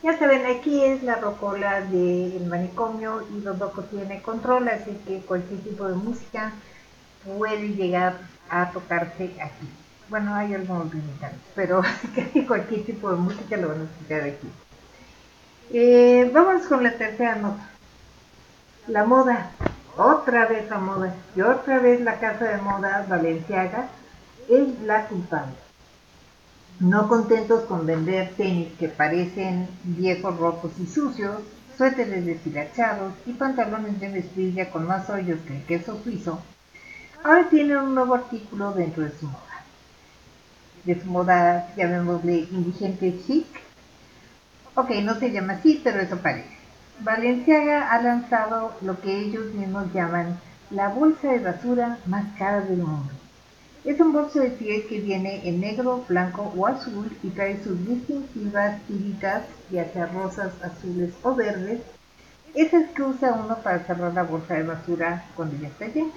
Ya 0.04 0.16
saben, 0.16 0.46
aquí 0.46 0.84
es 0.84 1.02
la 1.02 1.16
rocola 1.16 1.80
del 1.80 2.46
manicomio 2.46 3.26
y 3.36 3.40
los 3.40 3.58
locos 3.58 3.90
tienen 3.90 4.20
control, 4.20 4.68
así 4.68 4.92
que 5.04 5.18
cualquier 5.22 5.60
tipo 5.62 5.88
de 5.88 5.96
música 5.96 6.52
puede 7.24 7.70
llegar 7.70 8.18
a 8.48 8.70
tocarse 8.70 9.34
aquí. 9.42 9.68
Bueno, 10.08 10.32
hay 10.32 10.54
algunos 10.54 10.94
limitantes, 10.94 11.40
pero 11.56 11.82
casi 12.14 12.46
cualquier 12.46 12.86
tipo 12.86 13.10
de 13.10 13.16
música 13.16 13.56
lo 13.56 13.68
van 13.70 13.80
a 13.80 13.84
escuchar 13.84 14.20
aquí. 14.22 14.48
Eh, 15.72 16.30
vamos 16.32 16.66
con 16.68 16.84
la 16.84 16.92
tercera 16.92 17.34
nota. 17.34 17.68
La 18.86 19.04
moda. 19.04 19.50
Otra 19.96 20.46
vez 20.46 20.70
la 20.70 20.78
moda. 20.78 21.12
Y 21.34 21.40
otra 21.40 21.80
vez 21.80 22.00
la 22.00 22.20
casa 22.20 22.44
de 22.44 22.62
moda 22.62 23.04
Valenciaga 23.08 23.88
es 24.48 24.80
la 24.82 25.06
culpable. 25.06 25.54
No 26.80 27.08
contentos 27.08 27.62
con 27.64 27.86
vender 27.86 28.34
tenis 28.36 28.68
que 28.78 28.88
parecen 28.88 29.68
viejos, 29.82 30.36
rotos 30.38 30.72
y 30.78 30.86
sucios, 30.86 31.40
suéteres 31.76 32.24
deshilachados 32.24 33.14
y 33.26 33.32
pantalones 33.32 33.98
de 34.00 34.08
mezclilla 34.08 34.70
con 34.70 34.86
más 34.86 35.08
hoyos 35.10 35.40
que 35.46 35.56
el 35.56 35.64
queso 35.64 36.00
suizo, 36.02 36.40
ahora 37.22 37.48
tienen 37.48 37.78
un 37.78 37.94
nuevo 37.94 38.14
artículo 38.14 38.72
dentro 38.72 39.04
de 39.04 39.12
su 39.18 39.26
moda. 39.26 39.64
De 40.84 41.00
su 41.00 41.06
moda, 41.06 41.74
llamémosle 41.76 42.46
indigente 42.50 43.20
chic, 43.26 43.46
Ok, 44.78 44.90
no 45.02 45.18
se 45.18 45.32
llama 45.32 45.54
así, 45.54 45.80
pero 45.82 46.00
eso 46.00 46.18
parece. 46.18 46.54
Valenciaga 47.00 47.90
ha 47.90 48.02
lanzado 48.02 48.74
lo 48.82 49.00
que 49.00 49.20
ellos 49.20 49.54
mismos 49.54 49.90
llaman 49.94 50.38
la 50.70 50.88
bolsa 50.88 51.28
de 51.32 51.38
basura 51.38 51.98
más 52.04 52.26
cara 52.38 52.60
del 52.60 52.78
mundo. 52.78 53.10
Es 53.86 54.00
un 54.00 54.12
bolso 54.12 54.40
de 54.40 54.50
piel 54.50 54.84
que 54.88 54.98
viene 54.98 55.48
en 55.48 55.60
negro, 55.60 56.04
blanco 56.08 56.52
o 56.56 56.66
azul 56.66 57.08
y 57.22 57.28
trae 57.28 57.62
sus 57.62 57.86
distintivas 57.86 58.82
tiritas, 58.88 59.44
ya 59.70 59.84
sea 59.92 60.06
rosas, 60.06 60.52
azules 60.60 61.14
o 61.22 61.36
verdes. 61.36 61.82
Esas 62.52 62.90
que 62.90 63.04
usa 63.04 63.34
uno 63.34 63.56
para 63.58 63.78
cerrar 63.84 64.12
la 64.12 64.24
bolsa 64.24 64.54
de 64.54 64.64
basura 64.64 65.24
cuando 65.36 65.56
ya 65.58 65.68
está 65.68 65.86
llena. 65.86 66.10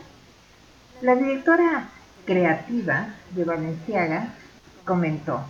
La 1.01 1.13
directora 1.13 1.89
creativa 2.25 3.13
de 3.35 3.43
Valenciaga 3.43 4.33
comentó, 4.83 5.41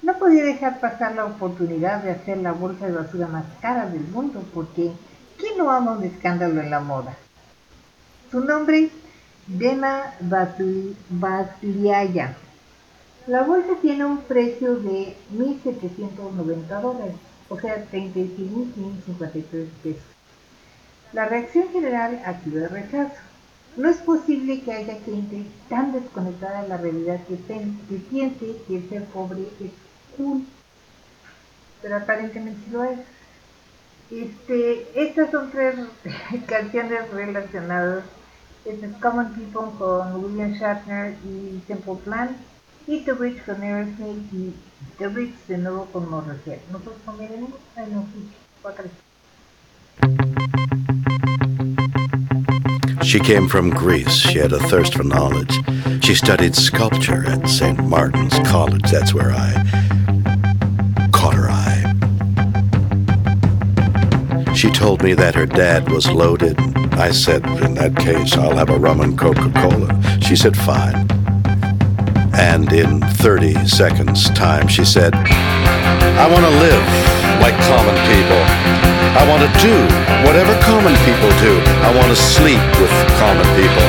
no 0.00 0.18
podía 0.18 0.44
dejar 0.44 0.80
pasar 0.80 1.14
la 1.14 1.26
oportunidad 1.26 2.02
de 2.02 2.12
hacer 2.12 2.38
la 2.38 2.52
bolsa 2.52 2.86
de 2.86 2.92
basura 2.92 3.26
más 3.26 3.44
cara 3.60 3.90
del 3.90 4.04
mundo, 4.08 4.42
porque 4.54 4.90
¿quién 5.36 5.58
no 5.58 5.70
ama 5.70 5.98
un 5.98 6.04
escándalo 6.04 6.62
en 6.62 6.70
la 6.70 6.80
moda? 6.80 7.14
Su 8.30 8.40
nombre, 8.40 8.88
Dema 9.46 10.14
Basliaya. 11.10 12.36
La 13.26 13.42
bolsa 13.42 13.74
tiene 13.80 14.04
un 14.04 14.18
precio 14.18 14.76
de 14.76 15.16
1.790 15.34 16.80
dólares, 16.80 17.14
o 17.48 17.58
sea, 17.58 17.84
36.553 17.90 19.66
pesos. 19.82 20.02
La 21.12 21.26
reacción 21.26 21.68
general 21.70 22.20
ha 22.24 22.40
sido 22.42 22.68
rechazo. 22.68 23.14
No 23.76 23.88
es 23.88 23.98
posible 23.98 24.60
que 24.62 24.72
haya 24.72 24.98
gente 25.00 25.44
tan 25.68 25.92
desconectada 25.92 26.62
de 26.62 26.68
la 26.68 26.76
realidad 26.76 27.20
que, 27.26 27.36
que 27.36 27.96
piense 28.10 28.56
que 28.66 28.76
el 28.76 28.88
ser 28.88 29.04
pobre 29.06 29.42
es 29.60 29.72
cool, 30.16 30.44
pero 31.80 31.96
aparentemente 31.96 32.70
lo 32.70 32.84
es. 32.84 32.98
Este, 34.10 34.86
estas 34.94 35.30
son 35.30 35.50
tres 35.50 35.76
canciones 36.46 37.10
relacionadas. 37.10 38.04
Common 39.00 39.34
People 39.34 39.72
William 40.14 40.54
Shatner 40.54 41.16
Plan. 42.04 42.38
The 42.86 43.12
The. 45.08 45.24
Ay, 47.76 47.86
no. 47.90 48.06
She 53.02 53.18
came 53.18 53.48
from 53.48 53.70
Greece. 53.70 54.12
She 54.12 54.38
had 54.38 54.52
a 54.52 54.60
thirst 54.60 54.94
for 54.94 55.02
knowledge. 55.02 55.58
She 56.04 56.14
studied 56.14 56.54
sculpture 56.54 57.26
at 57.26 57.48
St. 57.48 57.82
Martin's 57.84 58.38
College. 58.48 58.88
That's 58.90 59.12
where 59.12 59.32
I 59.32 59.54
caught 61.12 61.34
her 61.34 61.50
eye. 61.50 61.80
She 64.54 64.70
told 64.70 65.02
me 65.02 65.14
that 65.14 65.34
her 65.34 65.46
dad 65.46 65.90
was 65.90 66.08
loaded. 66.08 66.56
I 66.98 67.10
said, 67.10 67.44
In 67.62 67.74
that 67.74 67.96
case, 67.96 68.36
I'll 68.36 68.56
have 68.56 68.70
a 68.70 68.78
rum 68.78 69.00
and 69.00 69.18
Coca 69.18 69.50
Cola. 69.56 69.88
She 70.20 70.36
said, 70.36 70.56
Fine. 70.56 71.08
And 72.34 72.72
in 72.72 73.00
30 73.00 73.66
seconds' 73.66 74.30
time, 74.30 74.68
she 74.68 74.84
said, 74.84 75.14
I 75.14 76.26
want 76.28 76.44
to 76.44 76.54
live 76.60 76.84
like 77.40 77.56
common 77.68 77.96
people. 78.08 78.42
I 79.18 79.26
want 79.28 79.42
to 79.44 79.50
do 79.60 79.74
whatever 80.24 80.54
common 80.62 80.94
people 81.04 81.30
do. 81.42 81.60
I 81.84 81.92
want 81.96 82.08
to 82.08 82.16
sleep 82.16 82.62
with 82.80 82.92
common 83.18 83.46
people. 83.56 83.88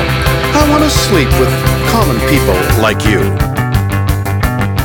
I 0.55 0.67
want 0.69 0.83
to 0.83 0.89
sleep 0.89 1.29
with 1.39 1.51
common 1.91 2.19
people 2.27 2.57
like 2.81 3.05
you. 3.05 3.21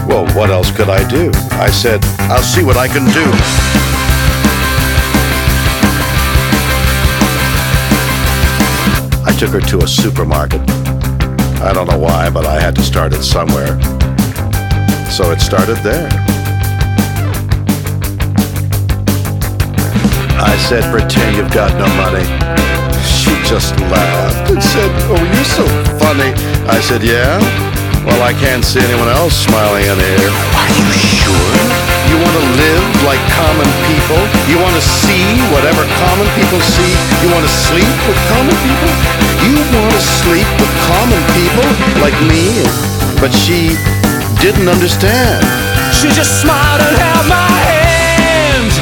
Well, 0.06 0.26
what 0.36 0.50
else 0.50 0.70
could 0.70 0.88
I 0.88 1.06
do? 1.08 1.30
I 1.58 1.70
said, 1.70 2.04
I'll 2.30 2.42
see 2.42 2.62
what 2.62 2.76
I 2.76 2.88
can 2.88 3.04
do. 3.12 3.87
I 9.28 9.32
took 9.38 9.50
her 9.50 9.60
to 9.60 9.78
a 9.84 9.86
supermarket. 9.86 10.62
I 11.60 11.72
don't 11.74 11.86
know 11.86 11.98
why, 11.98 12.30
but 12.30 12.46
I 12.46 12.58
had 12.58 12.74
to 12.76 12.82
start 12.82 13.12
it 13.12 13.22
somewhere. 13.22 13.78
So 15.12 15.30
it 15.32 15.40
started 15.42 15.76
there. 15.84 16.08
I 20.40 20.56
said, 20.66 20.82
pretend 20.90 21.36
you've 21.36 21.52
got 21.52 21.70
no 21.76 21.86
money. 22.00 22.24
She 23.04 23.30
just 23.46 23.78
laughed 23.92 24.50
and 24.50 24.62
said, 24.62 24.90
oh, 25.10 25.22
you're 25.34 25.44
so 25.44 25.66
funny. 25.98 26.32
I 26.66 26.80
said, 26.80 27.02
yeah? 27.02 27.38
Well, 28.06 28.22
I 28.22 28.32
can't 28.34 28.64
see 28.64 28.78
anyone 28.78 29.08
else 29.08 29.34
smiling 29.34 29.82
in 29.82 29.98
here. 29.98 30.30
Are 30.54 30.70
you 30.74 30.86
sure? 30.94 31.54
You 32.08 32.16
want 32.22 32.36
to 32.38 32.46
live 32.56 32.86
like 33.04 33.20
common 33.34 33.68
people? 33.90 34.20
You 34.46 34.56
want 34.62 34.74
to 34.78 34.84
see 34.84 35.24
whatever 35.50 35.82
common 35.98 36.28
people 36.38 36.58
see? 36.62 36.92
You 37.22 37.28
want 37.34 37.44
to 37.44 37.52
sleep 37.52 37.94
with 38.06 38.18
common 38.32 38.56
people? 38.64 38.92
You 39.44 39.54
want 39.76 39.92
to 39.92 40.02
sleep 40.22 40.48
with 40.62 40.72
common 40.88 41.22
people 41.36 41.68
like 42.00 42.16
me? 42.24 42.64
But 43.20 43.34
she 43.34 43.74
didn't 44.38 44.68
understand. 44.70 45.42
She 45.92 46.08
just 46.14 46.40
smiled 46.40 46.80
and 46.80 46.94
held 46.96 47.26
my 47.26 47.50
hand. 47.66 48.72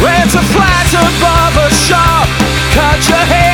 Went 0.00 0.32
to 0.32 0.42
flat 0.54 0.88
above 0.96 1.54
a 1.60 1.70
shop. 1.86 2.26
Cut 2.72 2.98
your 3.08 3.24
hair 3.28 3.47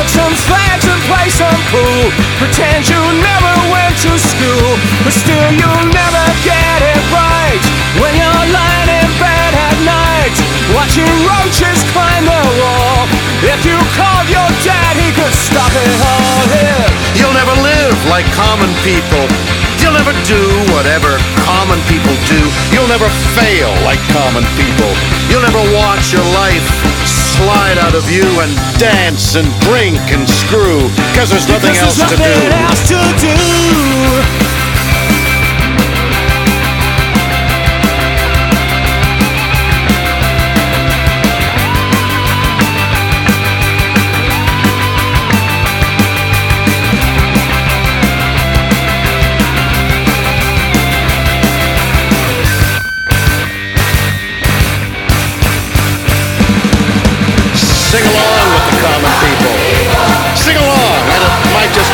Smoke 0.00 0.32
some 0.32 0.36
fags 0.48 0.88
and 0.88 1.02
play 1.12 1.28
some 1.28 1.60
pool. 1.68 2.08
Pretend 2.40 2.88
you 2.88 2.96
never 3.20 3.52
went 3.68 3.92
to 4.00 4.16
school. 4.16 4.80
But 5.04 5.12
still 5.12 5.48
you'll 5.52 5.88
never 5.92 6.24
get 6.40 6.80
it 6.80 7.00
right. 7.12 7.60
When 8.00 8.16
you're 8.16 8.44
lying 8.48 8.88
in 8.96 9.08
bed 9.20 9.52
at 9.52 9.76
night. 9.84 10.32
Watching 10.72 11.04
roaches 11.28 11.84
climb 11.92 12.24
the 12.24 12.44
wall. 12.64 13.12
If 13.44 13.60
you 13.68 13.76
called 13.92 14.24
your 14.32 14.48
dad, 14.64 14.96
he 14.96 15.12
could 15.12 15.36
stop 15.36 15.68
it 15.68 15.92
all 16.00 16.48
here. 16.48 16.88
You'll 17.20 17.36
never 17.36 17.52
live 17.60 17.98
like 18.08 18.24
common 18.32 18.72
people. 18.80 19.28
You'll 19.84 20.00
never 20.00 20.16
do 20.24 20.40
whatever 20.72 21.20
common 21.44 21.76
people 21.92 22.16
do. 22.24 22.40
You'll 22.72 22.88
never 22.88 23.08
fail 23.36 23.68
like 23.84 24.00
common 24.16 24.48
people. 24.56 24.96
You'll 25.28 25.44
never 25.44 25.60
watch 25.76 26.16
your 26.16 26.24
life 26.32 27.19
slide 27.40 27.78
out 27.78 27.94
of 27.94 28.04
you 28.10 28.24
and 28.40 28.52
dance 28.78 29.34
and 29.36 29.48
drink 29.64 29.96
and 30.12 30.28
screw. 30.28 30.80
Cause 31.16 31.30
there's 31.30 31.48
nothing 31.48 31.72
Because 31.72 31.96
else 31.96 31.96
there's 31.96 32.10
to 32.10 32.16
do. 32.16 32.22
nothing 32.22 32.52
else 32.52 32.82
to 32.88 33.00
do. 34.36 34.39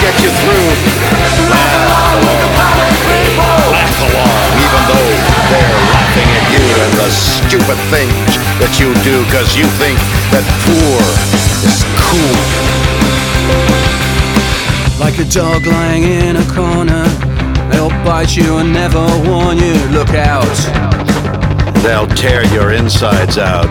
Get 0.06 0.22
you 0.22 0.30
through. 0.30 0.70
Laugh 1.50 1.74
along. 1.82 2.22
Laugh 3.74 3.98
along, 4.06 4.50
even 4.62 4.82
though 4.86 5.10
they're 5.50 5.74
laughing 5.90 6.28
at 6.38 6.46
you 6.54 6.62
and 6.62 6.92
the 6.94 7.10
stupid 7.10 7.78
things 7.90 8.30
that 8.62 8.72
you 8.78 8.94
do 9.02 9.24
because 9.26 9.56
you 9.58 9.66
think 9.82 9.98
that 10.30 10.46
poor 10.62 11.02
is 11.66 11.82
cool. 12.06 12.38
Like 15.02 15.18
a 15.18 15.26
dog 15.26 15.66
lying 15.66 16.04
in 16.04 16.36
a 16.36 16.46
corner, 16.54 17.04
they'll 17.70 17.90
bite 18.06 18.36
you 18.36 18.58
and 18.58 18.72
never 18.72 19.02
warn 19.26 19.58
you. 19.58 19.74
Look 19.90 20.14
out. 20.14 20.46
They'll 21.82 22.06
tear 22.14 22.46
your 22.54 22.72
insides 22.72 23.38
out 23.38 23.68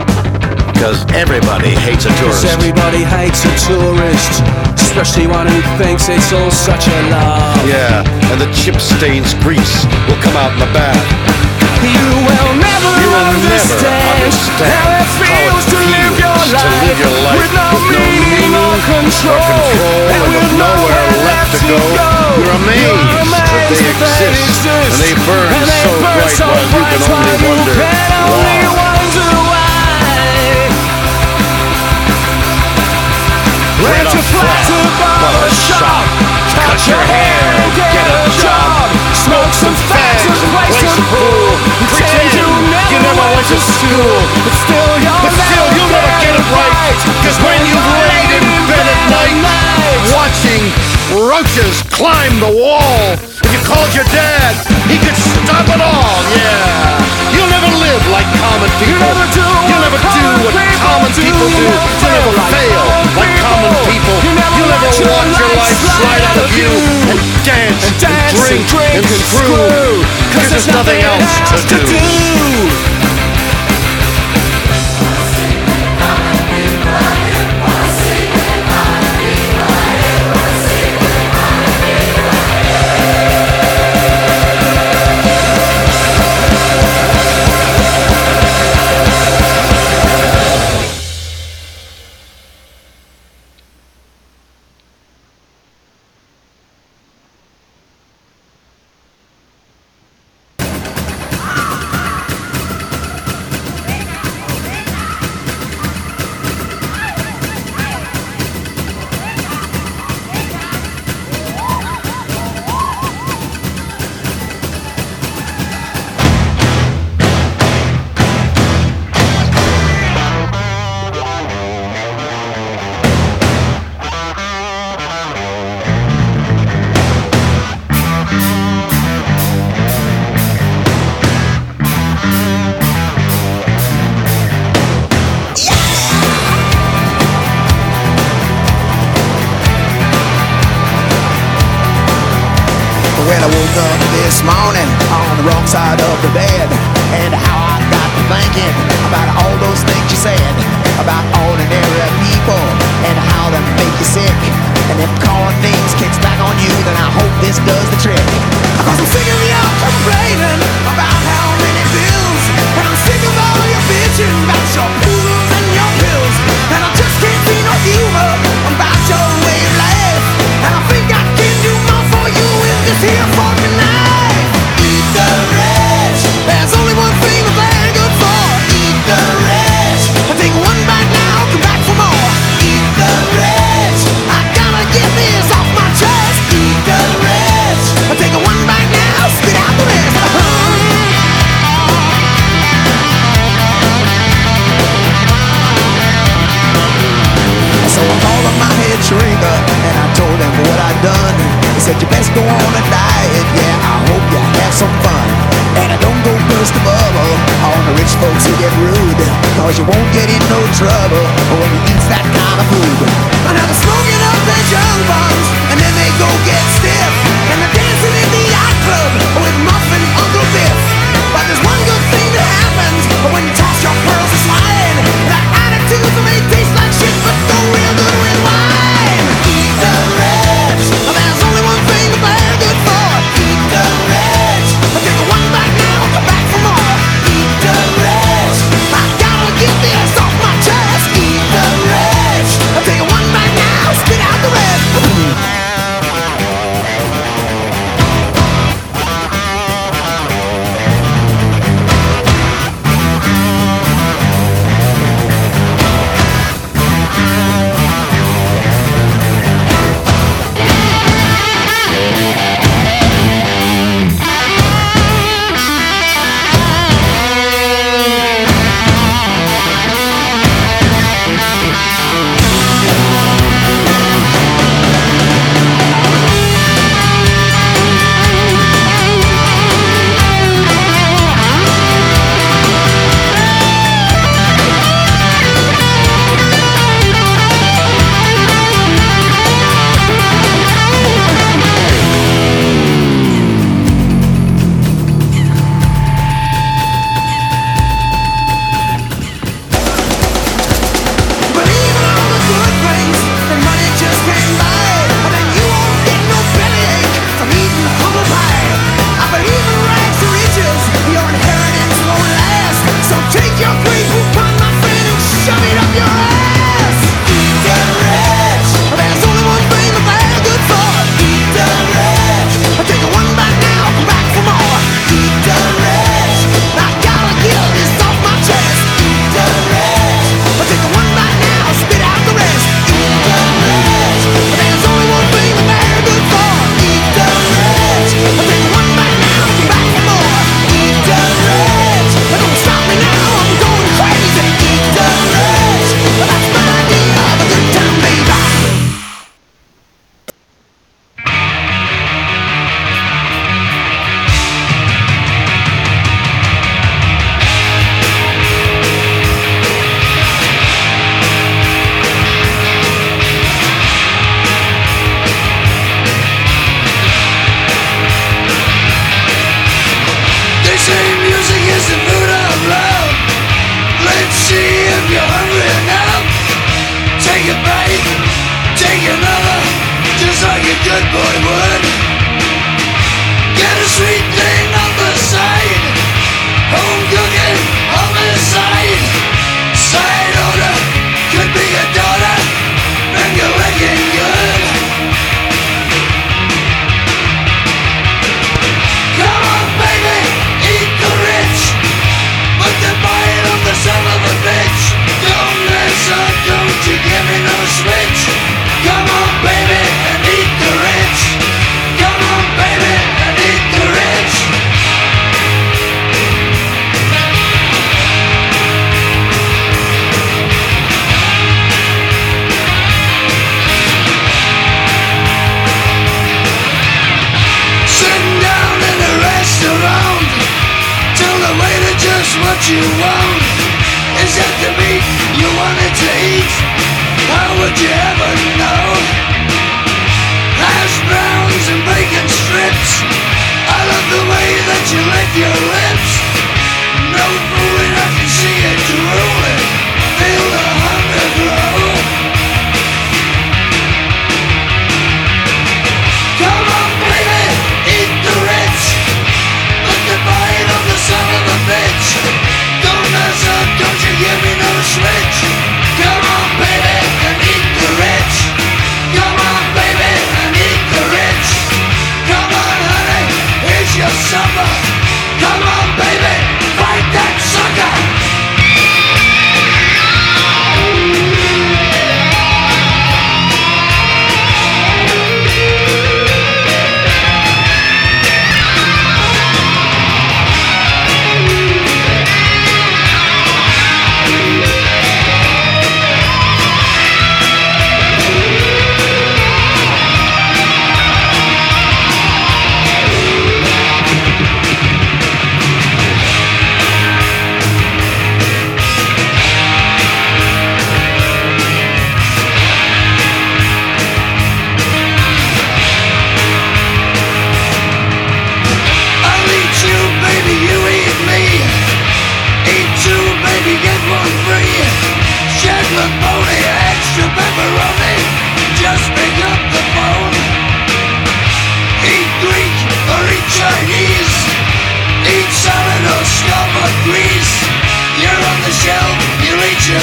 because 0.74 1.06
everybody 1.14 1.70
hates 1.70 2.06
a 2.06 2.10
Cause 2.10 2.44
tourist. 2.44 2.46
everybody 2.46 3.04
hates 3.04 3.44
a 3.46 3.54
tourist, 3.68 4.44
especially 4.86 5.28
one 5.28 5.48
who 5.48 5.60
thinks 5.82 6.08
it's 6.10 6.32
all 6.32 6.52
such 6.52 6.88
a 6.88 6.98
laugh. 7.10 7.58
Yeah, 7.66 8.06
and 8.32 8.38
the 8.40 8.50
chip 8.54 8.78
stains 8.78 9.34
grease 9.42 9.86
will 10.06 10.20
come 10.22 10.38
out 10.38 10.54
in 10.54 10.60
the 10.62 10.72
bath. 10.78 11.02
You 11.82 12.10
will 12.22 12.52
never 12.58 12.92
You 13.02 13.10
will 13.10 13.30
never 13.34 13.46
understand, 13.46 14.22
understand 14.22 14.74
how 14.74 15.02
it 15.02 15.10
feels 15.22 15.64
to 15.70 15.78
live 15.78 16.16
your 16.18 16.34
feels 16.34 16.50
to 16.54 16.66
life, 16.66 16.82
live 16.86 17.00
your 17.02 17.18
life 17.26 17.38
with 17.42 17.54
no 17.54 17.68
with 17.74 17.94
no 17.94 18.04
meaning 18.10 18.54
or 18.54 18.76
control, 18.90 19.38
control 19.38 20.02
and 20.10 20.22
and 20.22 20.26
with 20.34 20.50
nowhere 20.58 21.06
left 21.30 21.62
to 21.62 21.70
go. 21.70 22.10
You're 22.42 22.56
amazed 22.58 23.06
that 23.22 24.14
they 24.18 24.34
exist, 24.34 24.66
and 24.66 24.96
they 25.02 25.14
burn 25.26 25.50
and 25.50 25.66
they 25.66 25.82
so 25.82 25.92
burn 26.02 26.18
bright 26.18 26.38
so 26.38 26.48
bright 26.74 26.94
can 26.94 27.02
while 27.10 27.26
only 27.26 27.54
you 27.54 27.74
can 27.74 28.12
only 28.22 28.58
wonder 28.58 28.74
why. 28.78 28.95
Went 33.86 34.10
to 34.10 34.22
flat 34.34 34.66
above 34.66 35.46
a 35.46 35.52
shop, 35.54 36.06
cut 36.58 36.82
your 36.90 37.04
hair. 37.06 37.46
and 37.62 37.70
get 37.78 38.08
a 38.10 38.22
job, 38.42 38.90
smoke 39.14 39.54
some 39.54 39.78
fags 39.86 40.26
and 40.26 40.38
play 40.50 40.72
some 40.74 41.06
pool, 41.14 41.54
pretend 41.94 42.34
you 42.34 42.46
never 43.06 43.26
went 43.30 43.48
to 43.54 43.60
school, 43.62 44.18
but 44.42 44.54
still 44.66 44.92
you'll 45.06 45.22
But 45.22 45.34
still, 45.38 45.68
you'll 45.78 45.94
never 45.94 46.14
get 46.18 46.34
it 46.34 46.48
right. 46.50 46.98
Cause 47.22 47.38
when 47.46 47.62
you've 47.70 47.90
laid 48.10 48.30
in 48.42 48.46
bed 48.66 48.86
at 48.90 49.02
night, 49.14 49.38
watching 50.18 50.64
roaches 51.14 51.86
climb 51.94 52.40
the 52.42 52.54
wall, 52.58 53.18
you 53.66 53.74
called 53.74 53.94
your 53.98 54.06
dad, 54.14 54.54
he 54.86 54.98
could 55.02 55.18
stop 55.18 55.66
it 55.66 55.82
all, 55.82 56.22
yeah. 56.38 57.02
You'll 57.34 57.50
never 57.50 57.66
live 57.82 58.04
like 58.14 58.30
common 58.38 58.70
people. 58.78 58.94
You'll 58.94 59.10
never 59.10 59.26
do 59.34 59.42
You'll 59.66 59.82
never 59.82 59.98
what 59.98 60.14
do 60.14 60.28
what 60.54 60.70
common 60.86 61.12
people 61.18 61.50
do. 61.50 61.66
You'll 61.66 61.82
never 62.14 62.46
fail 62.54 62.86
like 63.18 63.34
common 63.42 63.74
people. 63.90 64.16
You 64.22 64.32
never 64.38 64.56
You'll 64.62 64.70
never 64.70 64.86
watch 64.86 65.34
your 65.42 65.52
life 65.58 65.82
slide 65.98 66.24
out 66.30 66.40
of 66.46 66.52
you 66.54 66.70
and 67.10 67.20
dance 67.42 67.82
and 67.90 67.98
dance 68.06 68.38
and 68.38 68.46
drink 68.46 68.62
drink 68.70 68.94
and 68.94 69.06
and 69.06 69.22
screw. 69.26 69.50
screw. 69.50 70.06
Cause 70.30 70.48
there's 70.54 70.70
nothing 70.70 71.02
else 71.02 71.34
to 71.66 71.78
do. 71.90 72.95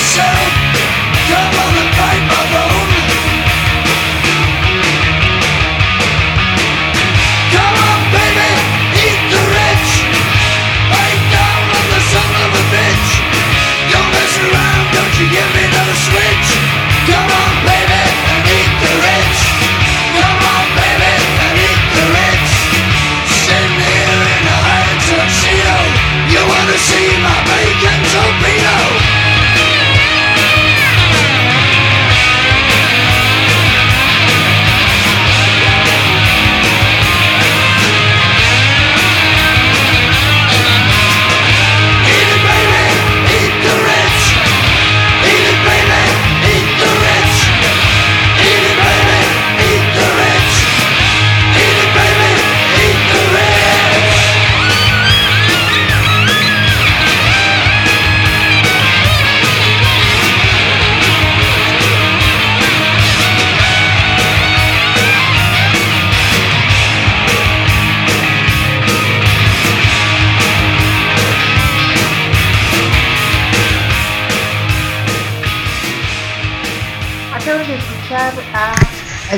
Eat 0.02 0.41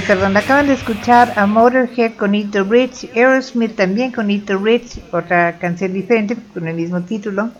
perdón, 0.07 0.37
acaban 0.37 0.67
de 0.67 0.75
escuchar 0.75 1.33
a 1.37 1.47
Motorhead 1.47 2.17
con 2.17 2.35
Eat 2.35 2.51
the 2.51 2.63
Rich, 2.63 3.11
Aerosmith 3.15 3.75
también 3.75 4.13
con 4.13 4.31
Eat 4.31 4.45
the 4.45 4.57
Rich, 4.57 5.01
otra 5.13 5.59
canción 5.59 5.95
diferente 5.95 6.37
con 6.53 6.69
el 6.69 6.77
mismo 6.77 7.01
título, 7.03 7.51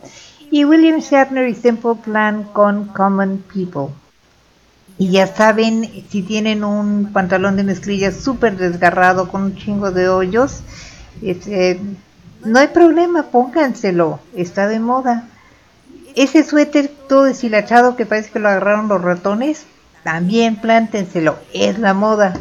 y 0.51 0.65
William 0.65 1.01
Shatner 1.01 1.49
y 1.49 1.55
Simple 1.55 1.95
Plan 2.05 2.45
con 2.53 2.87
Common 2.89 3.43
People. 3.53 3.95
Y 4.99 5.11
ya 5.11 5.27
saben, 5.27 5.89
si 6.11 6.23
tienen 6.23 6.65
un 6.65 7.13
pantalón 7.13 7.57
de 7.57 7.65
mezclilla 7.65 8.13
súper 8.13 8.57
desgarrado 8.57 9.29
con 9.29 9.43
un 9.43 9.57
chingo 9.57 9.91
de 9.91 10.09
hoyos, 10.09 10.61
este, 11.23 11.81
no 12.45 12.59
hay 12.59 12.69
problema, 12.69 13.25
pónganselo, 13.25 14.21
está 14.37 14.69
de 14.69 14.81
moda. 14.81 15.29
Ese 16.15 16.45
suéter 16.45 16.91
todo 17.09 17.25
deshilachado 17.25 17.97
que 17.97 18.07
parece 18.07 18.31
que 18.31 18.39
lo 18.39 18.49
agarraron 18.49 18.89
los 18.89 19.03
ratones, 19.03 19.67
también 20.05 20.57
plántenselo, 20.57 21.39
es 21.53 21.79
la 21.79 21.95
moda. 21.95 22.35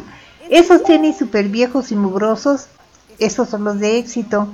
Esos 0.50 0.84
tenis 0.84 1.16
super 1.16 1.48
viejos 1.48 1.90
y 1.90 1.96
mugrosos, 1.96 2.68
esos 3.18 3.48
son 3.48 3.64
los 3.64 3.80
de 3.80 3.98
éxito. 3.98 4.48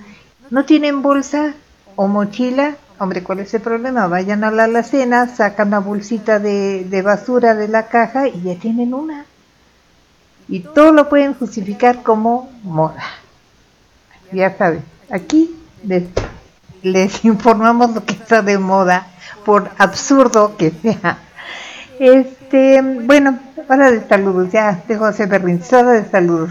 ¿No 0.48 0.64
tienen 0.64 1.02
bolsa 1.02 1.54
o 1.96 2.06
mochila? 2.06 2.76
Hombre, 2.98 3.24
¿cuál 3.24 3.40
es 3.40 3.52
el 3.52 3.62
problema? 3.62 4.06
Vayan 4.06 4.44
a 4.44 4.52
la 4.52 4.64
alacena, 4.64 5.26
sacan 5.26 5.68
una 5.68 5.80
bolsita 5.80 6.38
de, 6.38 7.02
basura 7.04 7.54
de 7.54 7.66
la 7.66 7.88
caja 7.88 8.28
y 8.28 8.42
ya 8.42 8.54
tienen 8.54 8.94
una. 8.94 9.26
Y 10.48 10.60
todo 10.60 10.92
lo 10.92 11.08
pueden 11.08 11.34
justificar 11.34 12.02
como 12.02 12.48
moda. 12.62 13.02
Ya 14.32 14.56
saben, 14.56 14.84
aquí 15.10 15.56
les, 15.84 16.04
les 16.82 17.24
informamos 17.24 17.92
lo 17.92 18.04
que 18.04 18.14
está 18.14 18.42
de 18.42 18.58
moda, 18.58 19.08
por 19.44 19.68
absurdo 19.78 20.56
que 20.56 20.70
sea. 20.70 21.18
Este, 22.00 22.80
bueno, 22.80 23.38
hora 23.68 23.90
de 23.90 24.00
saludos, 24.08 24.50
ya 24.50 24.82
dejo 24.88 25.06
de 25.06 25.12
ser 25.12 25.28
berrinche, 25.28 25.76
hora 25.76 25.90
de 25.90 26.08
saludos. 26.08 26.50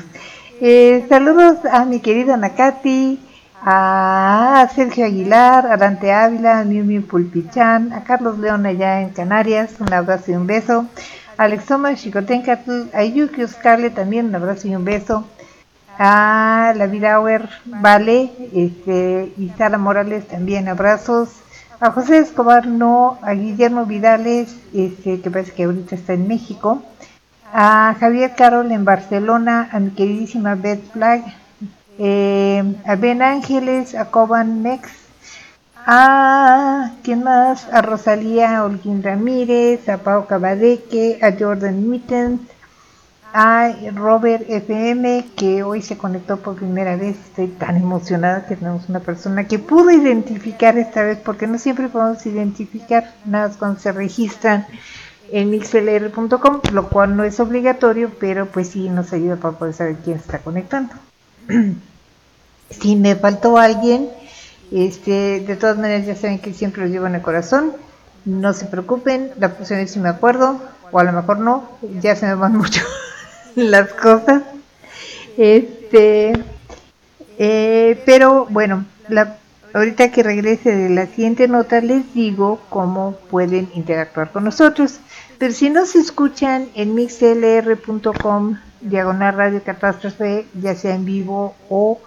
Eh, 0.62 1.08
saludos 1.10 1.58
a 1.72 1.86
mi 1.86 2.02
querida 2.02 2.38
Nakati, 2.38 3.20
a 3.60 4.70
Sergio 4.76 5.06
Aguilar, 5.06 5.66
a 5.66 5.76
Dante 5.76 6.14
Ávila, 6.14 6.60
a 6.60 6.66
Miu 6.66 7.02
Pulpichán, 7.02 7.94
a 7.94 8.04
Carlos 8.04 8.38
León 8.38 8.68
allá 8.68 9.02
en 9.02 9.10
Canarias, 9.10 9.72
un 9.80 9.92
abrazo 9.92 10.30
y 10.30 10.36
un 10.36 10.46
beso. 10.46 10.86
A 11.40 11.46
Alexoma 11.46 11.96
Chicotencatl, 11.96 12.94
a 12.94 13.04
Yuki 13.04 13.42
Oscarle 13.42 13.90
también 13.90 14.28
un 14.28 14.36
abrazo 14.36 14.68
y 14.68 14.76
un 14.76 14.86
beso. 14.86 15.26
A 15.98 16.74
la 16.78 16.86
Vidauer 16.86 17.50
Vale 17.66 18.30
este, 18.54 19.34
y 19.36 19.52
Sara 19.58 19.80
Morales 19.80 20.28
también 20.28 20.68
abrazos. 20.68 21.30
A 21.82 21.92
José 21.92 22.18
Escobar 22.18 22.68
no, 22.68 23.18
a 23.22 23.32
Guillermo 23.32 23.86
Vidales, 23.86 24.54
este, 24.74 25.22
que 25.22 25.32
parece 25.32 25.54
que 25.54 25.64
ahorita 25.64 25.96
está 25.96 26.12
en 26.12 26.28
México. 26.28 26.84
A 27.54 27.96
Javier 27.98 28.36
Carol 28.36 28.70
en 28.74 28.84
Barcelona, 28.84 29.70
a 29.72 29.80
mi 29.80 29.92
queridísima 29.92 30.56
Beth 30.56 30.92
Flag, 30.92 31.24
eh, 31.98 32.76
a 32.86 32.96
Ben 32.98 33.22
Ángeles, 33.22 33.96
a 33.96 34.12
Coban 34.12 34.62
Mex, 34.62 34.90
a 35.86 36.92
¿quién 37.02 37.24
más? 37.24 37.66
A 37.72 37.82
Rosalía 37.82 38.66
Holguín 38.66 39.02
Ramírez, 39.02 39.88
a 39.88 40.00
Pau 40.00 40.28
Cabadeque, 40.28 41.18
a 41.22 41.32
Jordan 41.32 41.90
Mittens, 41.90 42.42
a 43.34 43.74
Robert 43.94 44.50
FM, 44.50 45.26
que 45.36 45.64
hoy 45.64 45.82
se 45.82 45.98
conectó 45.98 46.38
por 46.38 46.56
primera 46.56 46.96
vez. 46.96 47.18
Estoy 47.18 47.48
tan 47.48 47.78
emocionada 47.78 48.46
que 48.46 48.56
tenemos 48.56 48.90
una 48.90 49.00
persona 49.00 49.48
que 49.48 49.60
pudo 49.60 49.92
identificar 49.92 50.78
esta 50.78 51.04
vez, 51.04 51.18
porque 51.18 51.48
no 51.48 51.58
siempre 51.58 51.90
podemos 51.90 52.26
identificar 52.26 53.14
nada 53.26 53.54
cuando 53.58 53.80
se 53.80 53.92
registran 53.92 54.66
en 55.32 55.50
mixlr.com, 55.52 56.62
lo 56.74 56.90
cual 56.90 57.16
no 57.16 57.24
es 57.24 57.40
obligatorio, 57.40 58.12
pero 58.20 58.48
pues 58.48 58.70
sí 58.70 58.90
nos 58.90 59.14
ayuda 59.14 59.36
para 59.36 59.58
poder 59.58 59.74
saber 59.74 59.96
quién 60.04 60.18
está 60.18 60.40
conectando. 60.40 60.94
si 62.70 62.96
me 62.96 63.16
faltó 63.16 63.58
alguien, 63.58 64.10
Este, 64.72 65.40
de 65.40 65.56
todas 65.56 65.78
maneras 65.78 66.06
ya 66.06 66.16
saben 66.16 66.40
que 66.40 66.54
siempre 66.54 66.84
los 66.84 66.92
llevo 66.92 67.08
en 67.08 67.16
el 67.16 67.22
corazón. 67.22 67.74
No 68.26 68.54
se 68.54 68.66
preocupen, 68.66 69.32
la 69.40 69.56
próxima 69.56 69.80
vez 69.80 69.92
si 69.92 70.00
me 70.00 70.10
acuerdo, 70.10 70.62
o 70.92 71.00
a 71.00 71.04
lo 71.04 71.12
mejor 71.12 71.40
no, 71.40 71.70
ya 72.02 72.16
se 72.16 72.28
me 72.28 72.36
van 72.36 72.56
mucho 72.58 72.82
las 73.56 73.94
cosas. 73.94 74.44
Este, 75.38 76.34
eh, 77.38 78.02
pero 78.06 78.46
bueno, 78.50 78.86
la, 79.08 79.38
ahorita 79.74 80.12
que 80.12 80.24
regrese 80.24 80.76
de 80.76 80.90
la 80.90 81.06
siguiente 81.08 81.48
nota 81.48 81.82
les 81.82 82.14
digo 82.14 82.60
cómo 82.70 83.16
pueden 83.30 83.70
interactuar 83.74 84.32
con 84.32 84.44
nosotros. 84.44 85.00
Pero 85.38 85.54
si 85.54 85.70
no 85.70 85.86
se 85.86 86.00
escuchan 86.00 86.68
en 86.76 86.96
mixlr.com 86.96 88.58
diagonal 88.82 89.36
radio 89.36 89.64
catástrofe, 89.64 90.46
ya 90.60 90.76
sea 90.76 90.96
en 90.96 91.06
vivo 91.06 91.56
o 91.70 92.00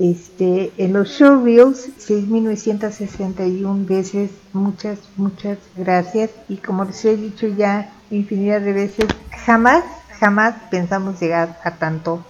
este, 0.00 0.72
en 0.76 0.92
los 0.92 1.08
showreels 1.10 1.88
6961 1.98 3.86
veces, 3.86 4.30
muchas, 4.52 4.98
muchas 5.16 5.58
gracias. 5.76 6.30
Y 6.48 6.56
como 6.56 6.84
les 6.84 7.04
he 7.04 7.16
dicho 7.16 7.46
ya 7.46 7.92
infinidad 8.10 8.60
de 8.60 8.72
veces, 8.72 9.06
jamás, 9.44 9.84
jamás 10.24 10.54
pensamos 10.70 11.20
llegar 11.20 11.60
a 11.64 11.72
tanto 11.72 12.24